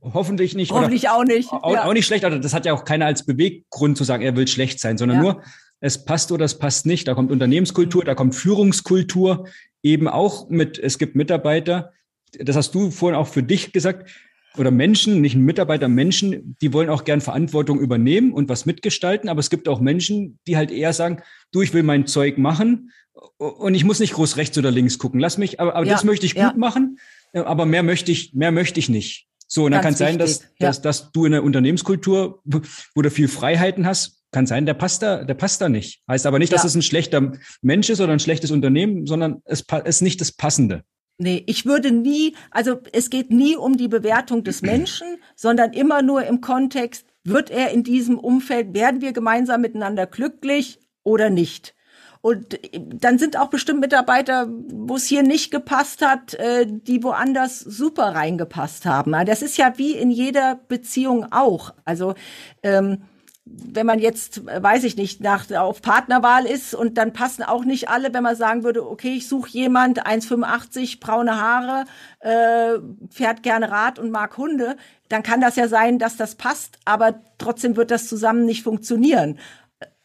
hoffentlich 0.00 0.54
nicht. 0.54 0.72
Hoffentlich 0.72 1.08
auch 1.08 1.24
nicht. 1.24 1.50
Auch, 1.52 1.72
ja. 1.72 1.84
auch, 1.84 1.92
nicht 1.92 2.06
schlecht. 2.06 2.24
Also 2.24 2.38
das 2.38 2.54
hat 2.54 2.66
ja 2.66 2.72
auch 2.72 2.84
keiner 2.84 3.06
als 3.06 3.24
Beweggrund 3.24 3.96
zu 3.96 4.04
sagen, 4.04 4.22
er 4.22 4.36
will 4.36 4.46
schlecht 4.46 4.80
sein, 4.80 4.98
sondern 4.98 5.18
ja. 5.18 5.22
nur, 5.22 5.42
es 5.80 6.04
passt 6.04 6.32
oder 6.32 6.44
es 6.44 6.58
passt 6.58 6.86
nicht. 6.86 7.08
Da 7.08 7.14
kommt 7.14 7.30
Unternehmenskultur, 7.30 8.04
da 8.04 8.14
kommt 8.14 8.34
Führungskultur 8.34 9.46
eben 9.82 10.08
auch 10.08 10.48
mit, 10.48 10.78
es 10.78 10.98
gibt 10.98 11.16
Mitarbeiter, 11.16 11.92
das 12.38 12.56
hast 12.56 12.74
du 12.74 12.90
vorhin 12.90 13.16
auch 13.16 13.28
für 13.28 13.42
dich 13.42 13.72
gesagt, 13.72 14.10
oder 14.58 14.70
Menschen, 14.70 15.20
nicht 15.20 15.36
Mitarbeiter, 15.36 15.88
Menschen, 15.88 16.56
die 16.60 16.72
wollen 16.72 16.88
auch 16.88 17.04
gern 17.04 17.20
Verantwortung 17.20 17.78
übernehmen 17.78 18.32
und 18.32 18.48
was 18.48 18.66
mitgestalten, 18.66 19.28
aber 19.28 19.40
es 19.40 19.50
gibt 19.50 19.68
auch 19.68 19.80
Menschen, 19.80 20.38
die 20.46 20.56
halt 20.56 20.70
eher 20.70 20.92
sagen, 20.92 21.22
du, 21.52 21.62
ich 21.62 21.74
will 21.74 21.82
mein 21.82 22.06
Zeug 22.06 22.38
machen 22.38 22.90
und 23.36 23.74
ich 23.74 23.84
muss 23.84 24.00
nicht 24.00 24.14
groß 24.14 24.36
rechts 24.36 24.56
oder 24.56 24.70
links 24.70 24.98
gucken. 24.98 25.20
Lass 25.20 25.38
mich, 25.38 25.60
aber, 25.60 25.74
aber 25.74 25.86
ja, 25.86 25.92
das 25.92 26.04
möchte 26.04 26.26
ich 26.26 26.34
gut 26.34 26.42
ja. 26.42 26.54
machen, 26.56 26.98
aber 27.32 27.66
mehr 27.66 27.82
möchte 27.82 28.10
ich, 28.12 28.34
mehr 28.34 28.50
möchte 28.50 28.80
ich 28.80 28.88
nicht. 28.88 29.28
So, 29.46 29.66
und 29.66 29.72
dann 29.72 29.82
kann 29.82 29.92
es 29.92 29.98
sein, 29.98 30.18
dass, 30.18 30.40
ja. 30.58 30.68
dass, 30.68 30.82
dass 30.82 31.12
du 31.12 31.24
in 31.24 31.32
der 31.32 31.44
Unternehmenskultur, 31.44 32.40
wo 32.44 33.02
du 33.02 33.10
viel 33.10 33.28
Freiheiten 33.28 33.86
hast, 33.86 34.15
kann 34.32 34.46
sein, 34.46 34.66
der 34.66 34.74
passt 34.74 35.02
da, 35.02 35.24
der 35.24 35.34
passt 35.34 35.60
da 35.60 35.68
nicht. 35.68 36.02
Heißt 36.08 36.26
aber 36.26 36.38
nicht, 36.38 36.52
dass 36.52 36.64
es 36.64 36.74
ein 36.74 36.82
schlechter 36.82 37.32
Mensch 37.62 37.88
ist 37.88 38.00
oder 38.00 38.12
ein 38.12 38.20
schlechtes 38.20 38.50
Unternehmen, 38.50 39.06
sondern 39.06 39.42
es 39.44 39.64
ist 39.84 40.02
nicht 40.02 40.20
das 40.20 40.32
Passende. 40.32 40.82
Nee, 41.18 41.42
ich 41.46 41.64
würde 41.64 41.92
nie, 41.92 42.34
also 42.50 42.78
es 42.92 43.08
geht 43.08 43.30
nie 43.30 43.56
um 43.56 43.78
die 43.78 43.88
Bewertung 43.88 44.44
des 44.44 44.60
Menschen, 44.60 45.06
sondern 45.34 45.72
immer 45.72 46.02
nur 46.02 46.24
im 46.24 46.42
Kontext, 46.42 47.06
wird 47.24 47.50
er 47.50 47.70
in 47.70 47.82
diesem 47.82 48.18
Umfeld, 48.18 48.74
werden 48.74 49.00
wir 49.00 49.12
gemeinsam 49.12 49.62
miteinander 49.62 50.06
glücklich 50.06 50.78
oder 51.02 51.30
nicht? 51.30 51.74
Und 52.20 52.58
dann 52.74 53.18
sind 53.18 53.38
auch 53.38 53.50
bestimmt 53.50 53.80
Mitarbeiter, 53.80 54.48
wo 54.48 54.96
es 54.96 55.06
hier 55.06 55.22
nicht 55.22 55.50
gepasst 55.52 56.04
hat, 56.04 56.34
äh, 56.34 56.66
die 56.66 57.02
woanders 57.02 57.60
super 57.60 58.14
reingepasst 58.14 58.84
haben. 58.84 59.12
Das 59.26 59.42
ist 59.42 59.56
ja 59.56 59.74
wie 59.76 59.92
in 59.92 60.10
jeder 60.10 60.58
Beziehung 60.68 61.26
auch. 61.30 61.72
Also 61.84 62.14
ähm, 62.62 63.02
wenn 63.48 63.86
man 63.86 64.00
jetzt, 64.00 64.44
weiß 64.44 64.82
ich 64.82 64.96
nicht, 64.96 65.20
nach 65.20 65.48
auf 65.52 65.80
Partnerwahl 65.80 66.46
ist 66.46 66.74
und 66.74 66.98
dann 66.98 67.12
passen 67.12 67.44
auch 67.44 67.64
nicht 67.64 67.88
alle, 67.88 68.12
wenn 68.12 68.24
man 68.24 68.34
sagen 68.34 68.64
würde, 68.64 68.88
okay, 68.88 69.14
ich 69.14 69.28
suche 69.28 69.50
jemand, 69.50 70.04
1,85, 70.04 70.98
braune 70.98 71.40
Haare, 71.40 71.84
äh, 72.20 72.78
fährt 73.08 73.44
gerne 73.44 73.70
Rad 73.70 74.00
und 74.00 74.10
mag 74.10 74.36
Hunde, 74.36 74.76
dann 75.08 75.22
kann 75.22 75.40
das 75.40 75.54
ja 75.54 75.68
sein, 75.68 76.00
dass 76.00 76.16
das 76.16 76.34
passt, 76.34 76.78
aber 76.84 77.20
trotzdem 77.38 77.76
wird 77.76 77.92
das 77.92 78.08
zusammen 78.08 78.46
nicht 78.46 78.64
funktionieren. 78.64 79.38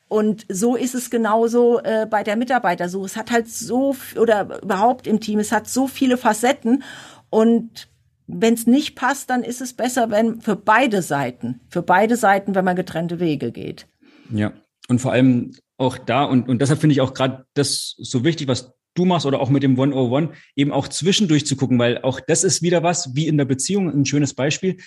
Und 0.08 0.46
so 0.50 0.76
ist 0.76 0.94
es 0.94 1.10
genauso 1.10 1.80
äh, 1.80 2.06
bei 2.08 2.24
der 2.24 2.36
Mitarbeitersuche. 2.36 3.06
Es 3.06 3.16
hat 3.16 3.32
halt 3.32 3.50
so, 3.50 3.96
oder 4.18 4.62
überhaupt 4.62 5.08
im 5.08 5.20
Team, 5.20 5.40
es 5.40 5.52
hat 5.52 5.68
so 5.68 5.88
viele 5.88 6.18
Facetten 6.18 6.84
und 7.30 7.88
wenn 8.34 8.54
es 8.54 8.68
nicht 8.68 8.96
passt, 8.96 9.30
dann 9.30 9.44
ist 9.44 9.62
es 9.62 9.74
besser, 9.74 10.10
wenn 10.12 10.42
für 10.42 10.56
beide 10.56 11.02
Seiten, 11.02 11.62
für 11.70 11.82
beide 11.82 12.16
Seiten, 12.16 12.56
wenn 12.56 12.66
man 12.66 12.76
getrennte 12.76 13.20
Wege 13.20 13.52
geht. 13.52 13.88
Ja, 14.32 14.54
und 14.88 15.00
vor 15.00 15.12
allem 15.12 15.52
auch 15.78 15.98
da, 15.98 16.24
und, 16.24 16.48
und 16.48 16.62
deshalb 16.62 16.80
finde 16.80 16.94
ich 16.94 17.02
auch 17.02 17.14
gerade 17.14 17.46
das 17.54 17.96
so 17.98 18.24
wichtig, 18.24 18.48
was 18.48 18.74
du 18.94 19.06
machst 19.06 19.26
oder 19.26 19.40
auch 19.40 19.50
mit 19.50 19.64
dem 19.64 19.72
101, 19.80 20.36
eben 20.56 20.72
auch 20.72 20.88
zwischendurch 20.88 21.46
zu 21.46 21.56
gucken, 21.56 21.80
weil 21.80 22.00
auch 22.00 22.20
das 22.20 22.44
ist 22.44 22.62
wieder 22.62 22.84
was, 22.84 23.16
wie 23.16 23.28
in 23.28 23.38
der 23.38 23.46
Beziehung, 23.46 23.90
ein 23.90 24.06
schönes 24.06 24.34
Beispiel. 24.34 24.78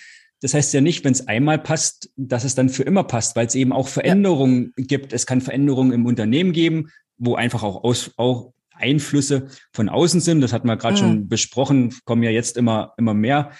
Das 0.41 0.53
heißt 0.53 0.73
ja 0.73 0.81
nicht, 0.81 1.03
wenn 1.03 1.13
es 1.13 1.27
einmal 1.27 1.59
passt, 1.59 2.09
dass 2.15 2.43
es 2.43 2.55
dann 2.55 2.69
für 2.69 2.83
immer 2.83 3.03
passt, 3.03 3.35
weil 3.35 3.47
es 3.47 3.55
eben 3.55 3.71
auch 3.71 3.87
Veränderungen 3.87 4.73
ja. 4.77 4.85
gibt. 4.85 5.13
Es 5.13 5.25
kann 5.25 5.41
Veränderungen 5.41 5.91
im 5.91 6.05
Unternehmen 6.05 6.51
geben, 6.51 6.89
wo 7.17 7.35
einfach 7.35 7.63
auch, 7.63 7.83
aus, 7.83 8.11
auch 8.17 8.53
Einflüsse 8.77 9.47
von 9.73 9.89
außen 9.89 10.21
sind. 10.21 10.41
Das 10.41 10.53
hatten 10.53 10.67
wir 10.67 10.77
gerade 10.77 10.95
mhm. 10.95 10.99
schon 10.99 11.27
besprochen, 11.27 11.93
kommen 12.05 12.23
ja 12.23 12.31
jetzt 12.31 12.57
immer, 12.57 12.93
immer 12.97 13.13
mehr, 13.13 13.51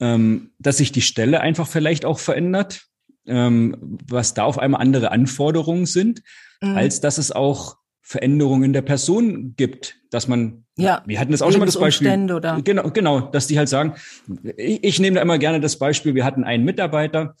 ähm, 0.00 0.52
dass 0.58 0.78
sich 0.78 0.92
die 0.92 1.02
Stelle 1.02 1.40
einfach 1.40 1.68
vielleicht 1.68 2.04
auch 2.04 2.18
verändert, 2.18 2.86
ähm, 3.26 3.98
was 4.08 4.34
da 4.34 4.44
auf 4.44 4.58
einmal 4.58 4.80
andere 4.80 5.10
Anforderungen 5.10 5.86
sind, 5.86 6.22
mhm. 6.60 6.76
als 6.76 7.00
dass 7.00 7.18
es 7.18 7.32
auch 7.32 7.76
Veränderungen 8.10 8.64
in 8.64 8.72
der 8.72 8.82
Person 8.82 9.54
gibt, 9.56 9.98
dass 10.10 10.26
man, 10.26 10.64
ja, 10.76 11.02
wir 11.06 11.20
hatten 11.20 11.30
das 11.30 11.42
auch 11.42 11.50
schon 11.52 11.60
mal 11.60 11.66
das 11.66 11.78
Beispiel, 11.78 12.32
oder? 12.32 12.60
genau, 12.60 12.90
genau, 12.90 13.20
dass 13.20 13.46
die 13.46 13.56
halt 13.56 13.68
sagen, 13.68 13.94
ich, 14.56 14.82
ich 14.82 14.98
nehme 14.98 15.16
da 15.16 15.22
immer 15.22 15.38
gerne 15.38 15.60
das 15.60 15.78
Beispiel, 15.78 16.16
wir 16.16 16.24
hatten 16.24 16.42
einen 16.42 16.64
Mitarbeiter, 16.64 17.36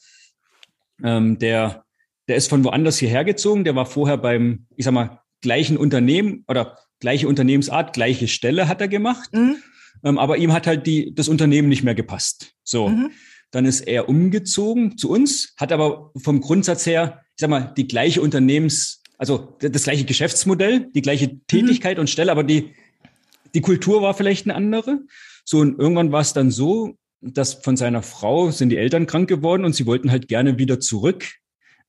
ähm, 1.02 1.38
der, 1.38 1.84
der 2.28 2.36
ist 2.36 2.48
von 2.48 2.62
woanders 2.62 2.98
hierher 2.98 3.24
gezogen, 3.24 3.64
der 3.64 3.74
war 3.74 3.86
vorher 3.86 4.16
beim, 4.16 4.66
ich 4.76 4.84
sag 4.84 4.94
mal, 4.94 5.20
gleichen 5.40 5.76
Unternehmen 5.76 6.44
oder 6.46 6.78
gleiche 7.00 7.26
Unternehmensart, 7.28 7.92
gleiche 7.92 8.28
Stelle 8.28 8.68
hat 8.68 8.80
er 8.80 8.88
gemacht, 8.88 9.30
mhm. 9.32 9.56
ähm, 10.04 10.18
aber 10.18 10.36
ihm 10.36 10.52
hat 10.52 10.66
halt 10.66 10.86
die, 10.86 11.14
das 11.14 11.28
Unternehmen 11.28 11.68
nicht 11.68 11.82
mehr 11.82 11.94
gepasst. 11.94 12.52
So, 12.62 12.88
mhm. 12.88 13.10
dann 13.50 13.64
ist 13.64 13.80
er 13.80 14.08
umgezogen 14.08 14.96
zu 14.96 15.10
uns, 15.10 15.54
hat 15.56 15.72
aber 15.72 16.12
vom 16.16 16.40
Grundsatz 16.40 16.86
her, 16.86 17.22
ich 17.30 17.40
sag 17.40 17.50
mal, 17.50 17.72
die 17.76 17.88
gleiche 17.88 18.20
Unternehmens, 18.20 19.02
also 19.18 19.56
das 19.60 19.84
gleiche 19.84 20.04
Geschäftsmodell, 20.04 20.88
die 20.94 21.02
gleiche 21.02 21.28
mhm. 21.28 21.40
Tätigkeit 21.48 21.96
mhm. 21.96 22.02
und 22.02 22.10
Stelle, 22.10 22.30
aber 22.30 22.44
die, 22.44 22.74
die 23.54 23.60
Kultur 23.62 24.02
war 24.02 24.14
vielleicht 24.14 24.46
eine 24.46 24.54
andere. 24.54 25.00
So, 25.44 25.58
und 25.58 25.78
irgendwann 25.78 26.12
war 26.12 26.20
es 26.20 26.32
dann 26.32 26.50
so, 26.50 26.96
dass 27.20 27.54
von 27.54 27.76
seiner 27.76 28.02
Frau 28.02 28.50
sind 28.50 28.70
die 28.70 28.76
Eltern 28.76 29.06
krank 29.06 29.28
geworden 29.28 29.64
und 29.64 29.74
sie 29.74 29.86
wollten 29.86 30.10
halt 30.10 30.28
gerne 30.28 30.58
wieder 30.58 30.80
zurück, 30.80 31.26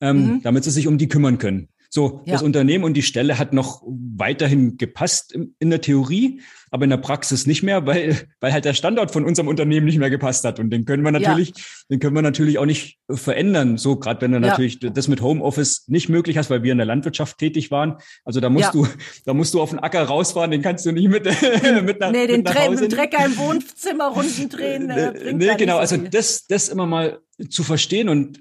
ähm, 0.02 0.18
mhm. 0.18 0.42
damit 0.42 0.64
sie 0.64 0.72
sich 0.72 0.88
um 0.88 0.98
die 0.98 1.08
kümmern 1.08 1.38
können. 1.38 1.70
So, 1.94 2.22
ja. 2.26 2.32
das 2.34 2.42
Unternehmen 2.42 2.86
und 2.86 2.94
die 2.94 3.02
Stelle 3.02 3.38
hat 3.38 3.52
noch 3.52 3.84
weiterhin 3.86 4.78
gepasst 4.78 5.38
in 5.60 5.70
der 5.70 5.82
Theorie, 5.82 6.40
aber 6.70 6.86
in 6.86 6.90
der 6.90 6.96
Praxis 6.96 7.46
nicht 7.46 7.64
mehr, 7.64 7.86
weil, 7.86 8.16
weil 8.40 8.54
halt 8.54 8.64
der 8.64 8.74
Standort 8.74 9.12
von 9.12 9.26
unserem 9.26 9.50
Unternehmen 9.50 9.88
nicht 9.88 9.98
mehr 9.98 10.10
gepasst 10.10 10.46
hat. 10.46 10.58
Und 10.58 10.70
den 10.70 10.86
können 10.86 11.04
wir 11.04 11.12
natürlich, 11.12 11.50
ja. 11.50 11.64
den 11.90 12.00
können 12.00 12.16
wir 12.16 12.22
natürlich 12.22 12.60
auch 12.60 12.66
nicht 12.66 12.98
verändern. 13.10 13.78
So, 13.78 13.98
gerade 13.98 14.22
wenn 14.22 14.32
du 14.32 14.38
ja. 14.38 14.48
natürlich 14.48 14.80
das 14.80 15.10
mit 15.10 15.20
Homeoffice 15.20 15.84
nicht 15.90 16.08
möglich 16.08 16.38
hast, 16.38 16.50
weil 16.50 16.64
wir 16.64 16.72
in 16.72 16.78
der 16.78 16.88
Landwirtschaft 16.88 17.38
tätig 17.38 17.72
waren. 17.72 17.98
Also 18.24 18.40
da 18.40 18.50
musst 18.50 18.74
du, 18.74 18.88
da 19.26 19.34
musst 19.34 19.54
du 19.54 19.60
auf 19.60 19.72
den 19.72 19.80
Acker 19.80 20.04
rausfahren, 20.04 20.50
den 20.50 20.62
kannst 20.62 20.86
du 20.86 20.94
nicht 20.94 21.10
mit, 21.10 21.26
mit 21.84 22.00
nach, 22.00 22.14
nee, 22.14 22.26
den 22.26 22.38
mit 22.38 22.46
nach 22.46 22.56
Hause. 22.56 22.88
Trecker 22.88 23.26
im 23.26 23.36
Wohnzimmer 23.36 24.08
runden 24.16 24.48
drehen. 24.48 24.90
Äh, 24.90 25.34
nee, 25.34 25.56
genau. 25.58 25.74
So 25.74 25.80
also 25.80 25.98
das, 25.98 26.48
das 26.48 26.70
immer 26.70 26.86
mal 26.86 27.20
zu 27.50 27.64
verstehen 27.64 28.08
und 28.08 28.40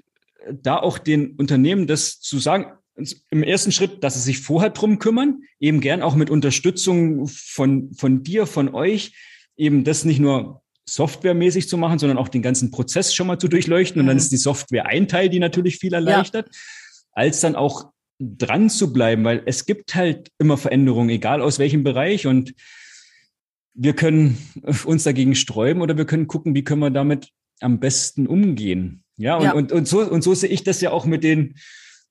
da 0.49 0.77
auch 0.77 0.97
den 0.97 1.35
Unternehmen 1.35 1.85
das 1.85 2.21
zu 2.21 2.39
sagen, 2.39 2.77
im 3.29 3.43
ersten 3.43 3.71
Schritt, 3.71 4.03
dass 4.03 4.15
sie 4.15 4.21
sich 4.21 4.39
vorher 4.39 4.69
drum 4.69 4.99
kümmern, 4.99 5.43
eben 5.59 5.81
gern 5.81 6.01
auch 6.01 6.15
mit 6.15 6.29
Unterstützung 6.29 7.27
von, 7.27 7.93
von 7.93 8.23
dir, 8.23 8.45
von 8.45 8.73
euch, 8.73 9.13
eben 9.55 9.83
das 9.83 10.05
nicht 10.05 10.19
nur 10.19 10.61
softwaremäßig 10.85 11.69
zu 11.69 11.77
machen, 11.77 11.99
sondern 11.99 12.17
auch 12.17 12.27
den 12.27 12.41
ganzen 12.41 12.71
Prozess 12.71 13.13
schon 13.13 13.27
mal 13.27 13.39
zu 13.39 13.47
durchleuchten. 13.47 13.97
Mhm. 13.97 14.01
Und 14.01 14.07
dann 14.07 14.17
mhm. 14.17 14.21
ist 14.21 14.31
die 14.31 14.37
Software 14.37 14.87
ein 14.87 15.07
Teil, 15.07 15.29
die 15.29 15.39
natürlich 15.39 15.77
viel 15.77 15.93
erleichtert, 15.93 16.47
ja. 16.51 16.59
als 17.13 17.39
dann 17.41 17.55
auch 17.55 17.91
dran 18.19 18.69
zu 18.69 18.93
bleiben, 18.93 19.23
weil 19.23 19.41
es 19.45 19.65
gibt 19.65 19.95
halt 19.95 20.29
immer 20.37 20.57
Veränderungen, 20.57 21.09
egal 21.09 21.41
aus 21.41 21.59
welchem 21.59 21.83
Bereich. 21.83 22.27
Und 22.27 22.53
wir 23.73 23.93
können 23.93 24.37
uns 24.85 25.03
dagegen 25.03 25.35
sträuben 25.35 25.81
oder 25.81 25.97
wir 25.97 26.05
können 26.05 26.27
gucken, 26.27 26.53
wie 26.55 26.63
können 26.63 26.81
wir 26.81 26.91
damit 26.91 27.29
am 27.61 27.79
besten 27.79 28.27
umgehen. 28.27 29.03
Ja, 29.17 29.37
und, 29.37 29.43
ja. 29.43 29.53
und, 29.53 29.71
und, 29.71 29.87
so, 29.87 30.01
und 30.01 30.23
so 30.23 30.33
sehe 30.33 30.49
ich 30.49 30.63
das 30.63 30.81
ja 30.81 30.91
auch 30.91 31.05
mit 31.05 31.23
den, 31.23 31.55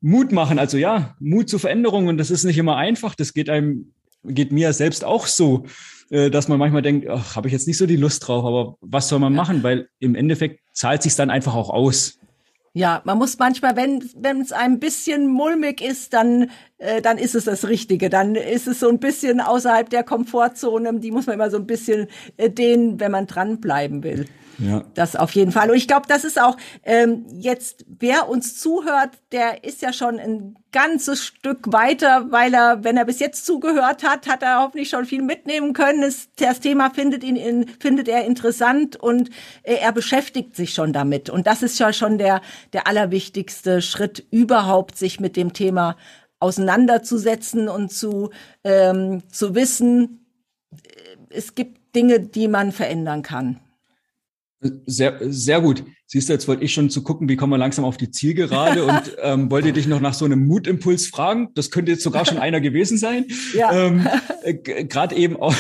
Mut 0.01 0.33
machen. 0.33 0.59
Also 0.59 0.77
ja, 0.77 1.15
Mut 1.19 1.49
zu 1.49 1.59
Veränderungen. 1.59 2.19
Das 2.19 2.31
ist 2.31 2.45
nicht 2.45 2.59
immer 2.59 2.77
einfach. 2.77 3.15
Das 3.15 3.35
geht 3.35 3.51
einem, 3.51 3.93
geht 4.25 4.53
mir 4.53 4.73
selbst 4.73 5.05
auch 5.05 5.27
so, 5.27 5.65
äh, 6.11 6.31
dass 6.31 6.49
man 6.49 6.59
manchmal 6.59 6.83
denkt, 6.83 7.09
ach, 7.09 7.37
habe 7.37 7.49
ich 7.49 7.53
jetzt 7.53 7.67
nicht 7.67 7.79
so 7.79 7.87
die 7.87 7.97
Lust 7.97 8.27
drauf. 8.27 8.45
Aber 8.45 8.77
was 8.81 9.09
soll 9.09 9.19
man 9.19 9.35
machen? 9.35 9.63
Weil 9.63 9.89
im 9.99 10.15
Endeffekt 10.15 10.61
zahlt 10.73 11.03
sich 11.03 11.15
dann 11.17 11.31
einfach 11.31 11.55
auch 11.55 11.71
aus. 11.71 12.19
Ja, 12.73 13.03
man 13.05 13.19
muss 13.19 13.37
manchmal, 13.37 13.75
wenn 13.75 14.09
wenn 14.17 14.41
es 14.41 14.53
ein 14.53 14.79
bisschen 14.79 15.27
mulmig 15.27 15.81
ist, 15.81 16.13
dann 16.13 16.51
äh, 16.79 17.03
dann 17.03 17.19
ist 17.19 17.35
es 17.35 17.45
das 17.45 17.67
Richtige. 17.67 18.11
Dann 18.11 18.37
ist 18.37 18.69
es 18.69 18.79
so 18.79 18.89
ein 18.89 19.01
bisschen 19.01 19.41
außerhalb 19.41 19.91
der 19.91 20.05
Komfortzone. 20.05 21.01
Die 21.01 21.11
muss 21.11 21.27
man 21.27 21.35
immer 21.35 21.51
so 21.51 21.57
ein 21.57 21.67
bisschen 21.67 22.07
äh, 22.37 22.49
dehnen, 22.49 23.01
wenn 23.01 23.11
man 23.11 23.27
dranbleiben 23.27 24.05
will. 24.05 24.27
Ja. 24.61 24.85
Das 24.95 25.17
auf 25.17 25.33
jeden 25.33 25.53
Fall. 25.53 25.71
Und 25.71 25.77
ich 25.77 25.89
glaube, 25.89 26.07
das 26.07 26.25
ist 26.25 26.41
auch 26.41 26.57
ähm, 26.85 27.25
jetzt, 27.33 27.87
wer 27.89 28.29
uns 28.29 28.59
zuhört, 28.59 29.11
der 29.33 29.65
ist 29.65 29.81
ja 29.81 29.93
schon 29.93 30.19
ein 30.19 30.59
ganzes 30.71 31.25
Stück 31.25 31.73
weiter, 31.73 32.27
weil 32.31 32.53
er, 32.53 32.85
wenn 32.85 32.97
er 32.97 33.07
bis 33.07 33.21
jetzt 33.21 33.47
zugehört 33.47 34.03
hat, 34.03 34.29
hat 34.29 34.43
er 34.43 34.61
hoffentlich 34.63 34.91
schon 34.91 35.07
viel 35.07 35.23
mitnehmen 35.23 35.73
können. 35.73 36.03
Es, 36.03 36.29
das 36.37 36.61
Thema 36.61 36.91
findet 36.91 37.25
ihn 37.25 37.37
in, 37.37 37.69
findet 37.81 38.09
er 38.09 38.25
interessant 38.25 38.97
und 38.97 39.31
äh, 39.63 39.77
er 39.77 39.93
beschäftigt 39.93 40.55
sich 40.55 40.75
schon 40.75 40.93
damit. 40.93 41.31
Und 41.31 41.47
das 41.47 41.63
ist 41.63 41.79
ja 41.79 41.93
schon 41.93 42.19
der, 42.19 42.43
der 42.75 42.87
allerwichtigste 42.87 43.81
Schritt 43.81 44.27
überhaupt, 44.31 44.99
sich 44.99 45.21
mit 45.21 45.37
dem 45.37 45.55
Thema 45.55 45.97
auseinanderzusetzen 46.39 47.69
und 47.69 47.93
zu, 47.93 48.31
ähm, 48.65 49.23
zu 49.31 49.55
wissen, 49.55 50.27
äh, 50.73 50.77
es 51.31 51.55
gibt 51.55 51.95
Dinge, 51.95 52.21
die 52.21 52.49
man 52.49 52.73
verändern 52.73 53.23
kann. 53.23 53.61
Sehr, 54.85 55.19
sehr 55.21 55.61
gut. 55.63 55.85
Siehst 56.07 56.29
du, 56.29 56.35
jetzt 56.35 56.47
wollte 56.47 56.65
ich 56.65 56.75
schon 56.75 56.91
zu 56.91 57.03
gucken, 57.03 57.29
wie 57.31 57.37
kommen 57.37 57.53
wir 57.53 57.59
langsam 57.59 57.85
auf 57.87 57.97
die 57.97 58.11
Zielgerade 58.11 58.85
und 58.85 59.17
ähm, 59.23 59.51
wollte 59.51 59.73
dich 59.73 59.87
noch 59.87 60.01
nach 60.01 60.13
so 60.13 60.27
einem 60.27 60.47
Mutimpuls 60.47 61.07
fragen. 61.07 61.49
Das 61.55 61.71
könnte 61.71 61.93
jetzt 61.93 62.03
sogar 62.03 62.27
schon 62.27 62.39
einer 62.39 62.61
gewesen 62.61 62.99
sein. 62.99 63.27
Ja. 63.55 63.73
Ähm, 63.73 64.07
äh, 64.43 64.55
gerade 64.85 65.17
eben 65.17 65.37
auch, 65.37 65.55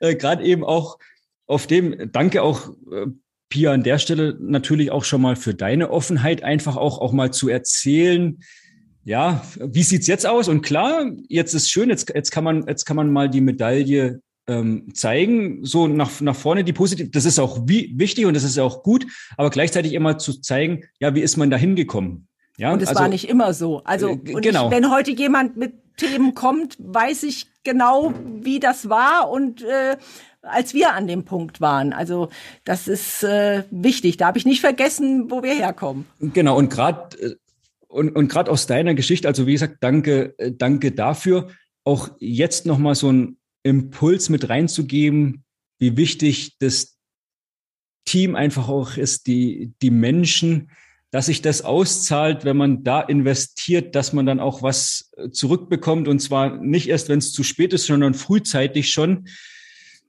äh, 0.00 0.14
gerade 0.14 0.42
eben 0.42 0.64
auch 0.64 0.98
auf 1.46 1.66
dem. 1.66 2.10
Danke 2.12 2.42
auch 2.42 2.70
äh, 2.90 3.06
Pia 3.50 3.72
an 3.72 3.82
der 3.82 3.98
Stelle 3.98 4.38
natürlich 4.40 4.90
auch 4.90 5.04
schon 5.04 5.20
mal 5.20 5.36
für 5.36 5.54
deine 5.54 5.90
Offenheit, 5.90 6.42
einfach 6.42 6.76
auch 6.76 6.98
auch 6.98 7.12
mal 7.12 7.30
zu 7.30 7.48
erzählen. 7.48 8.38
Ja, 9.04 9.44
wie 9.60 9.82
sieht's 9.82 10.06
jetzt 10.06 10.26
aus? 10.26 10.48
Und 10.48 10.62
klar, 10.62 11.10
jetzt 11.28 11.52
ist 11.52 11.70
schön. 11.70 11.90
Jetzt 11.90 12.10
jetzt 12.14 12.30
kann 12.30 12.42
man 12.42 12.66
jetzt 12.66 12.86
kann 12.86 12.96
man 12.96 13.12
mal 13.12 13.28
die 13.28 13.42
Medaille 13.42 14.22
ähm, 14.46 14.94
zeigen, 14.94 15.64
so 15.64 15.86
nach, 15.86 16.20
nach 16.20 16.36
vorne 16.36 16.64
die 16.64 16.72
positive, 16.72 17.08
das 17.08 17.24
ist 17.24 17.38
auch 17.38 17.60
wie, 17.66 17.92
wichtig 17.96 18.26
und 18.26 18.34
das 18.34 18.44
ist 18.44 18.58
auch 18.58 18.82
gut, 18.82 19.06
aber 19.36 19.50
gleichzeitig 19.50 19.94
immer 19.94 20.18
zu 20.18 20.40
zeigen, 20.40 20.84
ja, 21.00 21.14
wie 21.14 21.22
ist 21.22 21.36
man 21.36 21.50
da 21.50 21.56
hingekommen? 21.56 22.28
Ja, 22.56 22.72
und 22.72 22.82
es 22.82 22.88
also, 22.88 23.00
war 23.00 23.08
nicht 23.08 23.28
immer 23.28 23.52
so. 23.52 23.82
Also 23.84 24.10
äh, 24.10 24.16
genau. 24.16 24.66
Ich, 24.66 24.76
wenn 24.76 24.90
heute 24.90 25.10
jemand 25.10 25.56
mit 25.56 25.74
Themen 25.96 26.34
kommt, 26.34 26.76
weiß 26.78 27.24
ich 27.24 27.46
genau, 27.64 28.12
wie 28.40 28.60
das 28.60 28.88
war 28.88 29.30
und 29.30 29.62
äh, 29.62 29.96
als 30.42 30.74
wir 30.74 30.92
an 30.92 31.06
dem 31.06 31.24
Punkt 31.24 31.60
waren. 31.60 31.92
Also 31.92 32.28
das 32.64 32.86
ist 32.86 33.24
äh, 33.24 33.64
wichtig. 33.70 34.18
Da 34.18 34.26
habe 34.26 34.38
ich 34.38 34.44
nicht 34.44 34.60
vergessen, 34.60 35.30
wo 35.30 35.42
wir 35.42 35.54
herkommen. 35.54 36.06
Genau, 36.20 36.56
und 36.56 36.68
gerade 36.68 37.16
äh, 37.18 37.34
und, 37.88 38.10
und 38.16 38.28
gerade 38.28 38.50
aus 38.50 38.66
deiner 38.66 38.94
Geschichte, 38.94 39.28
also 39.28 39.46
wie 39.46 39.52
gesagt, 39.52 39.76
danke, 39.80 40.34
äh, 40.38 40.52
danke 40.52 40.90
dafür. 40.92 41.48
Auch 41.84 42.10
jetzt 42.18 42.66
nochmal 42.66 42.96
so 42.96 43.10
ein 43.10 43.36
Impuls 43.64 44.28
mit 44.28 44.48
reinzugeben, 44.48 45.42
wie 45.78 45.96
wichtig 45.96 46.56
das 46.60 46.96
Team 48.04 48.36
einfach 48.36 48.68
auch 48.68 48.96
ist, 48.96 49.26
die, 49.26 49.72
die 49.82 49.90
Menschen, 49.90 50.70
dass 51.10 51.26
sich 51.26 51.42
das 51.42 51.62
auszahlt, 51.62 52.44
wenn 52.44 52.56
man 52.56 52.84
da 52.84 53.00
investiert, 53.00 53.94
dass 53.94 54.12
man 54.12 54.26
dann 54.26 54.40
auch 54.40 54.62
was 54.62 55.12
äh, 55.16 55.30
zurückbekommt 55.30 56.08
und 56.08 56.20
zwar 56.20 56.56
nicht 56.56 56.88
erst, 56.88 57.08
wenn 57.08 57.18
es 57.18 57.32
zu 57.32 57.42
spät 57.42 57.72
ist, 57.72 57.86
sondern 57.86 58.14
frühzeitig 58.14 58.90
schon. 58.90 59.28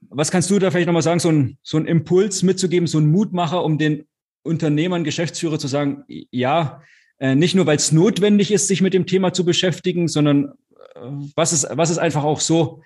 Was 0.09 0.31
kannst 0.31 0.49
du 0.49 0.59
da 0.59 0.71
vielleicht 0.71 0.87
nochmal 0.87 1.01
sagen, 1.01 1.19
so 1.19 1.31
ein, 1.31 1.57
so 1.63 1.77
ein 1.77 1.85
Impuls 1.85 2.43
mitzugeben, 2.43 2.87
so 2.87 2.99
ein 2.99 3.09
Mutmacher, 3.09 3.63
um 3.63 3.77
den 3.77 4.05
Unternehmern, 4.43 5.03
Geschäftsführer 5.03 5.59
zu 5.59 5.67
sagen, 5.67 6.03
ja, 6.07 6.81
äh, 7.19 7.35
nicht 7.35 7.55
nur, 7.55 7.65
weil 7.65 7.77
es 7.77 7.91
notwendig 7.91 8.51
ist, 8.51 8.67
sich 8.67 8.81
mit 8.81 8.93
dem 8.93 9.05
Thema 9.05 9.31
zu 9.31 9.45
beschäftigen, 9.45 10.07
sondern 10.07 10.53
äh, 10.95 10.99
was 11.35 11.53
ist, 11.53 11.67
was 11.71 11.89
ist 11.89 11.97
einfach 11.97 12.23
auch 12.23 12.39
so 12.39 12.81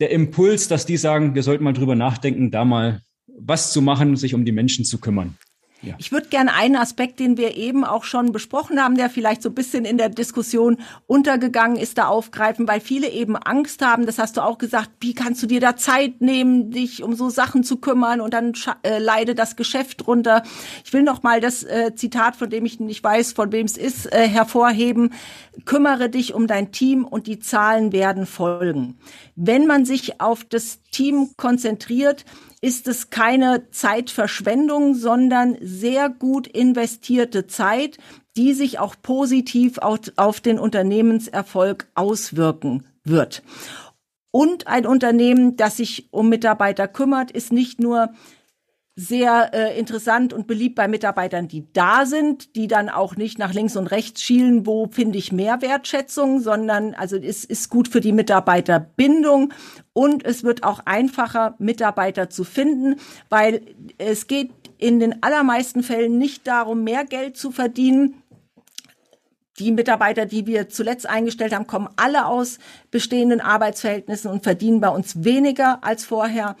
der 0.00 0.10
Impuls, 0.10 0.68
dass 0.68 0.86
die 0.86 0.96
sagen, 0.96 1.34
wir 1.34 1.42
sollten 1.42 1.64
mal 1.64 1.72
drüber 1.72 1.94
nachdenken, 1.94 2.50
da 2.50 2.64
mal 2.64 3.00
was 3.26 3.72
zu 3.72 3.82
machen, 3.82 4.16
sich 4.16 4.34
um 4.34 4.44
die 4.44 4.52
Menschen 4.52 4.84
zu 4.84 4.98
kümmern. 4.98 5.36
Ja. 5.82 5.94
Ich 5.98 6.10
würde 6.10 6.28
gerne 6.28 6.54
einen 6.54 6.76
Aspekt, 6.76 7.20
den 7.20 7.36
wir 7.36 7.56
eben 7.56 7.84
auch 7.84 8.04
schon 8.04 8.32
besprochen 8.32 8.82
haben, 8.82 8.96
der 8.96 9.10
vielleicht 9.10 9.42
so 9.42 9.50
ein 9.50 9.54
bisschen 9.54 9.84
in 9.84 9.98
der 9.98 10.08
Diskussion 10.08 10.78
untergegangen 11.06 11.76
ist, 11.76 11.98
da 11.98 12.08
aufgreifen, 12.08 12.66
weil 12.66 12.80
viele 12.80 13.10
eben 13.10 13.36
Angst 13.36 13.84
haben, 13.84 14.06
das 14.06 14.18
hast 14.18 14.38
du 14.38 14.40
auch 14.40 14.56
gesagt, 14.56 14.90
wie 15.00 15.14
kannst 15.14 15.42
du 15.42 15.46
dir 15.46 15.60
da 15.60 15.76
Zeit 15.76 16.22
nehmen, 16.22 16.70
dich 16.70 17.02
um 17.02 17.14
so 17.14 17.28
Sachen 17.28 17.62
zu 17.62 17.76
kümmern 17.76 18.22
und 18.22 18.32
dann 18.32 18.54
äh, 18.82 18.98
leide 18.98 19.34
das 19.34 19.54
Geschäft 19.54 20.06
runter. 20.06 20.42
Ich 20.84 20.92
will 20.94 21.02
noch 21.02 21.22
mal 21.22 21.40
das 21.40 21.62
äh, 21.62 21.94
Zitat, 21.94 22.36
von 22.36 22.48
dem 22.48 22.64
ich 22.64 22.80
nicht 22.80 23.04
weiß, 23.04 23.32
von 23.34 23.52
wem 23.52 23.66
es 23.66 23.76
ist, 23.76 24.12
äh, 24.12 24.26
hervorheben. 24.26 25.12
Kümmere 25.66 26.08
dich 26.08 26.32
um 26.32 26.46
dein 26.46 26.72
Team 26.72 27.04
und 27.04 27.26
die 27.26 27.38
Zahlen 27.38 27.92
werden 27.92 28.24
folgen. 28.26 28.98
Wenn 29.36 29.66
man 29.66 29.84
sich 29.84 30.20
auf 30.20 30.44
das 30.44 30.82
Team 30.90 31.30
konzentriert, 31.36 32.24
ist 32.62 32.88
es 32.88 33.10
keine 33.10 33.70
Zeitverschwendung, 33.70 34.94
sondern 34.94 35.58
sehr 35.60 36.08
gut 36.08 36.46
investierte 36.46 37.46
Zeit, 37.46 37.98
die 38.36 38.54
sich 38.54 38.78
auch 38.78 38.96
positiv 39.00 39.76
auf, 39.78 40.00
auf 40.16 40.40
den 40.40 40.58
Unternehmenserfolg 40.58 41.86
auswirken 41.94 42.86
wird. 43.04 43.42
Und 44.30 44.66
ein 44.66 44.86
Unternehmen, 44.86 45.56
das 45.56 45.76
sich 45.76 46.08
um 46.10 46.30
Mitarbeiter 46.30 46.88
kümmert, 46.88 47.30
ist 47.30 47.52
nicht 47.52 47.78
nur 47.78 48.10
sehr 48.98 49.52
äh, 49.52 49.78
interessant 49.78 50.32
und 50.32 50.46
beliebt 50.46 50.74
bei 50.74 50.88
Mitarbeitern, 50.88 51.48
die 51.48 51.70
da 51.74 52.06
sind, 52.06 52.56
die 52.56 52.66
dann 52.66 52.88
auch 52.88 53.14
nicht 53.14 53.38
nach 53.38 53.52
links 53.52 53.76
und 53.76 53.88
rechts 53.88 54.22
schielen, 54.22 54.64
wo 54.64 54.88
finde 54.90 55.18
ich 55.18 55.32
mehr 55.32 55.60
Wertschätzung, 55.60 56.40
sondern 56.40 56.94
also 56.94 57.16
es 57.16 57.44
ist 57.44 57.68
gut 57.68 57.88
für 57.88 58.00
die 58.00 58.12
Mitarbeiterbindung 58.12 59.52
und 59.92 60.24
es 60.24 60.44
wird 60.44 60.64
auch 60.64 60.80
einfacher, 60.86 61.56
Mitarbeiter 61.58 62.30
zu 62.30 62.42
finden, 62.42 62.98
weil 63.28 63.60
es 63.98 64.28
geht 64.28 64.50
in 64.78 64.98
den 64.98 65.22
allermeisten 65.22 65.82
Fällen 65.82 66.16
nicht 66.16 66.46
darum, 66.46 66.82
mehr 66.82 67.04
Geld 67.04 67.36
zu 67.36 67.50
verdienen, 67.50 68.22
die 69.58 69.72
Mitarbeiter, 69.72 70.26
die 70.26 70.46
wir 70.46 70.68
zuletzt 70.68 71.08
eingestellt 71.08 71.54
haben, 71.54 71.66
kommen 71.66 71.88
alle 71.96 72.26
aus 72.26 72.58
bestehenden 72.90 73.40
Arbeitsverhältnissen 73.40 74.30
und 74.30 74.42
verdienen 74.42 74.80
bei 74.80 74.88
uns 74.88 75.24
weniger 75.24 75.82
als 75.82 76.04
vorher, 76.04 76.56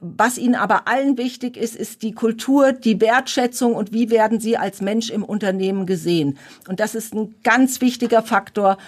was 0.00 0.38
ihnen 0.38 0.54
aber 0.54 0.88
allen 0.88 1.18
wichtig 1.18 1.56
ist, 1.56 1.76
ist 1.76 2.02
die 2.02 2.12
Kultur, 2.12 2.72
die 2.72 3.00
Wertschätzung 3.00 3.74
und 3.74 3.92
wie 3.92 4.10
werden 4.10 4.40
sie 4.40 4.56
als 4.56 4.80
Mensch 4.80 5.10
im 5.10 5.22
Unternehmen 5.22 5.86
gesehen. 5.86 6.38
Und 6.68 6.80
das 6.80 6.94
ist 6.94 7.14
ein 7.14 7.34
ganz 7.42 7.80
wichtiger 7.80 8.22
Faktor, 8.22 8.78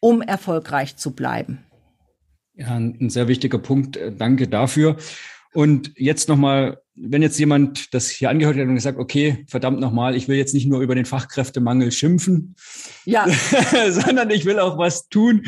um 0.00 0.20
erfolgreich 0.20 0.96
zu 0.96 1.12
bleiben. 1.12 1.58
Ja, 2.54 2.74
ein 2.74 3.08
sehr 3.08 3.28
wichtiger 3.28 3.58
Punkt. 3.58 3.96
Äh, 3.96 4.12
danke 4.12 4.48
dafür. 4.48 4.96
Und 5.54 5.92
jetzt 5.96 6.28
nochmal, 6.28 6.82
wenn 6.94 7.22
jetzt 7.22 7.38
jemand 7.38 7.94
das 7.94 8.08
hier 8.08 8.28
angehört 8.28 8.56
hat 8.56 8.66
und 8.66 8.74
gesagt, 8.74 8.98
okay, 8.98 9.44
verdammt 9.48 9.80
nochmal, 9.80 10.16
ich 10.16 10.28
will 10.28 10.36
jetzt 10.36 10.54
nicht 10.54 10.66
nur 10.66 10.80
über 10.80 10.94
den 10.94 11.04
Fachkräftemangel 11.04 11.92
schimpfen, 11.92 12.56
ja. 13.04 13.26
sondern 13.90 14.30
ich 14.30 14.44
will 14.44 14.58
auch 14.58 14.76
was 14.76 15.08
tun 15.08 15.44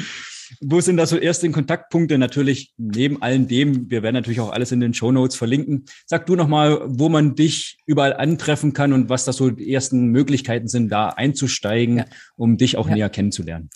wo 0.61 0.80
sind 0.80 0.96
da 0.96 1.07
so 1.07 1.16
erste 1.16 1.51
Kontaktpunkte? 1.51 2.18
Natürlich 2.18 2.72
neben 2.76 3.22
allem 3.22 3.48
dem, 3.48 3.90
wir 3.90 4.03
werden 4.03 4.14
natürlich 4.14 4.40
auch 4.40 4.53
alles 4.53 4.72
in 4.72 4.80
den 4.80 4.94
Show 4.94 5.12
Notes 5.12 5.36
verlinken. 5.36 5.84
Sag 6.07 6.26
du 6.26 6.36
nochmal, 6.36 6.80
wo 6.86 7.09
man 7.09 7.34
dich 7.34 7.78
überall 7.86 8.14
antreffen 8.14 8.72
kann 8.72 8.92
und 8.92 9.09
was 9.09 9.24
da 9.24 9.32
so 9.32 9.51
die 9.51 9.72
ersten 9.72 10.07
Möglichkeiten 10.07 10.68
sind, 10.68 10.90
da 10.90 11.11
einzusteigen, 11.11 11.98
ja. 11.98 12.05
um 12.36 12.57
dich 12.57 12.76
auch 12.76 12.88
ja. 12.88 12.94
näher 12.94 13.11
kennenzulernen. 13.11 13.70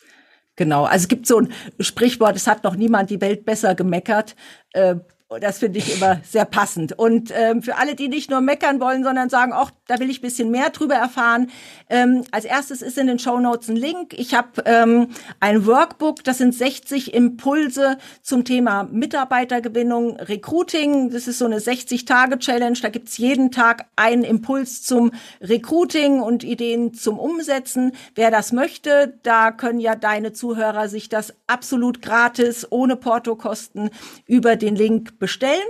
Genau, 0.56 0.84
also 0.84 1.04
es 1.04 1.08
gibt 1.08 1.26
so 1.26 1.40
ein 1.40 1.48
Sprichwort, 1.80 2.36
es 2.36 2.46
hat 2.46 2.62
noch 2.62 2.76
niemand 2.76 3.10
die 3.10 3.20
Welt 3.20 3.44
besser 3.44 3.74
gemeckert. 3.74 4.36
Äh, 4.72 4.96
das 5.40 5.58
finde 5.58 5.78
ich 5.78 5.96
immer 5.96 6.20
sehr 6.22 6.44
passend. 6.44 6.98
Und 6.98 7.32
ähm, 7.34 7.62
für 7.62 7.76
alle, 7.76 7.94
die 7.94 8.08
nicht 8.08 8.30
nur 8.30 8.40
meckern 8.42 8.78
wollen, 8.78 9.02
sondern 9.02 9.30
sagen, 9.30 9.52
ach, 9.54 9.70
da 9.86 9.98
will 9.98 10.10
ich 10.10 10.20
bisschen 10.20 10.50
mehr 10.50 10.70
drüber 10.70 10.94
erfahren. 10.94 11.50
Ähm, 11.88 12.24
als 12.30 12.44
erstes 12.44 12.82
ist 12.82 12.98
in 12.98 13.06
den 13.06 13.18
Show 13.18 13.38
Notes 13.40 13.68
ein 13.68 13.76
Link. 13.76 14.14
Ich 14.18 14.34
habe 14.34 14.62
ähm, 14.66 15.08
ein 15.40 15.66
Workbook, 15.66 16.22
das 16.24 16.38
sind 16.38 16.54
60 16.54 17.14
Impulse 17.14 17.96
zum 18.22 18.44
Thema 18.44 18.84
Mitarbeitergewinnung, 18.84 20.16
Recruiting. 20.16 21.10
Das 21.10 21.26
ist 21.26 21.38
so 21.38 21.46
eine 21.46 21.58
60-Tage-Challenge. 21.58 22.78
Da 22.82 22.90
gibt's 22.90 23.16
jeden 23.16 23.50
Tag 23.50 23.86
einen 23.96 24.24
Impuls 24.24 24.82
zum 24.82 25.10
Recruiting 25.40 26.20
und 26.20 26.44
Ideen 26.44 26.92
zum 26.92 27.18
Umsetzen. 27.18 27.92
Wer 28.14 28.30
das 28.30 28.52
möchte, 28.52 29.18
da 29.22 29.52
können 29.52 29.80
ja 29.80 29.96
deine 29.96 30.32
Zuhörer 30.32 30.88
sich 30.88 31.08
das 31.08 31.34
absolut 31.46 32.02
gratis, 32.02 32.66
ohne 32.70 32.96
Portokosten 32.96 33.90
über 34.26 34.56
den 34.56 34.76
Link 34.76 35.13
bestellen. 35.18 35.62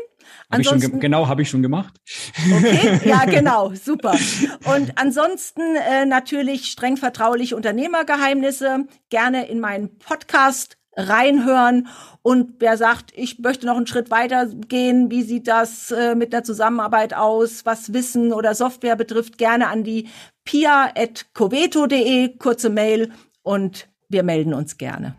Hab 0.50 0.58
ansonsten, 0.58 1.00
genau, 1.00 1.28
habe 1.28 1.42
ich 1.42 1.50
schon 1.50 1.62
gemacht. 1.62 1.94
Okay, 2.56 3.00
ja, 3.04 3.24
genau, 3.26 3.72
super. 3.74 4.16
Und 4.64 4.96
ansonsten 4.96 5.62
äh, 5.76 6.06
natürlich 6.06 6.66
streng 6.66 6.96
vertrauliche 6.96 7.56
Unternehmergeheimnisse. 7.56 8.86
Gerne 9.10 9.48
in 9.48 9.60
meinen 9.60 9.98
Podcast 9.98 10.76
reinhören. 10.96 11.88
Und 12.22 12.54
wer 12.60 12.76
sagt, 12.76 13.12
ich 13.14 13.38
möchte 13.38 13.66
noch 13.66 13.76
einen 13.76 13.86
Schritt 13.86 14.10
weiter 14.10 14.46
gehen, 14.46 15.10
wie 15.10 15.22
sieht 15.22 15.48
das 15.48 15.90
äh, 15.90 16.14
mit 16.14 16.32
der 16.32 16.44
Zusammenarbeit 16.44 17.14
aus, 17.14 17.66
was 17.66 17.92
Wissen 17.92 18.32
oder 18.32 18.54
Software 18.54 18.96
betrifft, 18.96 19.38
gerne 19.38 19.68
an 19.68 19.84
die 19.84 20.08
pia.coveto.de, 20.44 22.36
kurze 22.38 22.70
Mail 22.70 23.12
und 23.42 23.88
wir 24.08 24.22
melden 24.22 24.54
uns 24.54 24.78
gerne. 24.78 25.16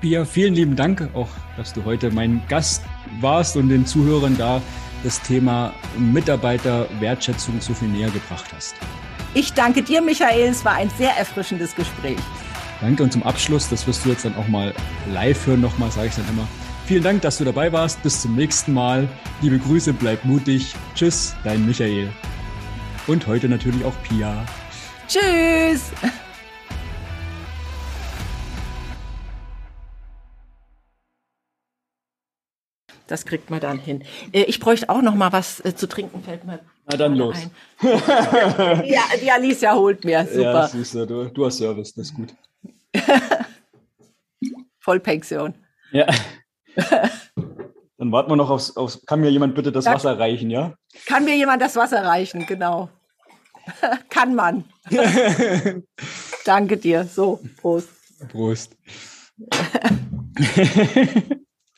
Pia, 0.00 0.24
vielen 0.24 0.54
lieben 0.54 0.76
Dank 0.76 1.08
auch, 1.14 1.28
dass 1.56 1.72
du 1.72 1.84
heute 1.84 2.10
mein 2.12 2.40
Gast 2.48 2.84
warst 3.20 3.56
und 3.56 3.68
den 3.68 3.84
Zuhörern 3.84 4.36
da 4.38 4.62
das 5.02 5.20
Thema 5.22 5.72
Mitarbeiterwertschätzung 5.98 7.60
so 7.60 7.74
viel 7.74 7.88
näher 7.88 8.10
gebracht 8.10 8.46
hast. 8.54 8.76
Ich 9.34 9.52
danke 9.52 9.82
dir, 9.82 10.00
Michael. 10.00 10.50
Es 10.50 10.64
war 10.64 10.74
ein 10.74 10.90
sehr 10.90 11.16
erfrischendes 11.16 11.74
Gespräch. 11.74 12.18
Danke 12.80 13.02
und 13.02 13.12
zum 13.12 13.24
Abschluss, 13.24 13.68
das 13.68 13.86
wirst 13.86 14.04
du 14.04 14.10
jetzt 14.10 14.24
dann 14.24 14.36
auch 14.36 14.46
mal 14.48 14.72
live 15.12 15.46
hören, 15.46 15.60
nochmal 15.60 15.90
sage 15.90 16.08
ich 16.08 16.14
dann 16.14 16.28
immer. 16.28 16.46
Vielen 16.86 17.02
Dank, 17.02 17.22
dass 17.22 17.38
du 17.38 17.44
dabei 17.44 17.72
warst. 17.72 18.02
Bis 18.02 18.22
zum 18.22 18.34
nächsten 18.34 18.72
Mal. 18.72 19.08
Liebe 19.42 19.58
Grüße, 19.58 19.92
bleib 19.92 20.24
mutig. 20.24 20.74
Tschüss, 20.94 21.34
dein 21.44 21.66
Michael. 21.66 22.10
Und 23.06 23.26
heute 23.26 23.48
natürlich 23.48 23.84
auch 23.84 23.94
Pia. 24.04 24.44
Tschüss. 25.06 25.90
Das 33.08 33.24
kriegt 33.24 33.50
man 33.50 33.58
dann 33.58 33.78
hin. 33.78 34.04
Äh, 34.32 34.42
ich 34.42 34.60
bräuchte 34.60 34.88
auch 34.88 35.02
noch 35.02 35.14
mal 35.14 35.32
was 35.32 35.64
äh, 35.64 35.74
zu 35.74 35.88
trinken, 35.88 36.22
fällt 36.22 36.44
mir. 36.44 36.60
Na 36.86 36.96
dann 36.96 37.16
los. 37.16 37.36
ja, 37.82 39.02
die 39.20 39.30
Alicia 39.30 39.74
holt 39.74 40.04
mir. 40.04 40.24
Super. 40.26 40.40
Ja, 40.40 40.68
süß, 40.68 40.92
du, 40.92 41.24
du 41.24 41.46
hast 41.46 41.58
Service, 41.58 41.94
das 41.94 42.06
ist 42.06 42.14
gut. 42.14 42.34
Vollpension. 44.80 45.54
Ja. 45.90 46.06
Dann 47.98 48.12
warten 48.12 48.30
wir 48.30 48.36
noch 48.36 48.48
aufs, 48.48 48.76
aufs. 48.76 49.04
Kann 49.04 49.20
mir 49.20 49.30
jemand 49.30 49.54
bitte 49.54 49.72
das 49.72 49.86
ja, 49.86 49.94
Wasser 49.94 50.18
reichen, 50.18 50.50
ja? 50.50 50.74
Kann 51.06 51.24
mir 51.24 51.36
jemand 51.36 51.60
das 51.60 51.74
Wasser 51.76 52.04
reichen, 52.04 52.46
genau. 52.46 52.88
kann 54.08 54.34
man. 54.34 54.64
Danke 56.44 56.76
dir. 56.76 57.04
So, 57.04 57.40
Prost. 57.60 57.88
Prost. 58.30 58.76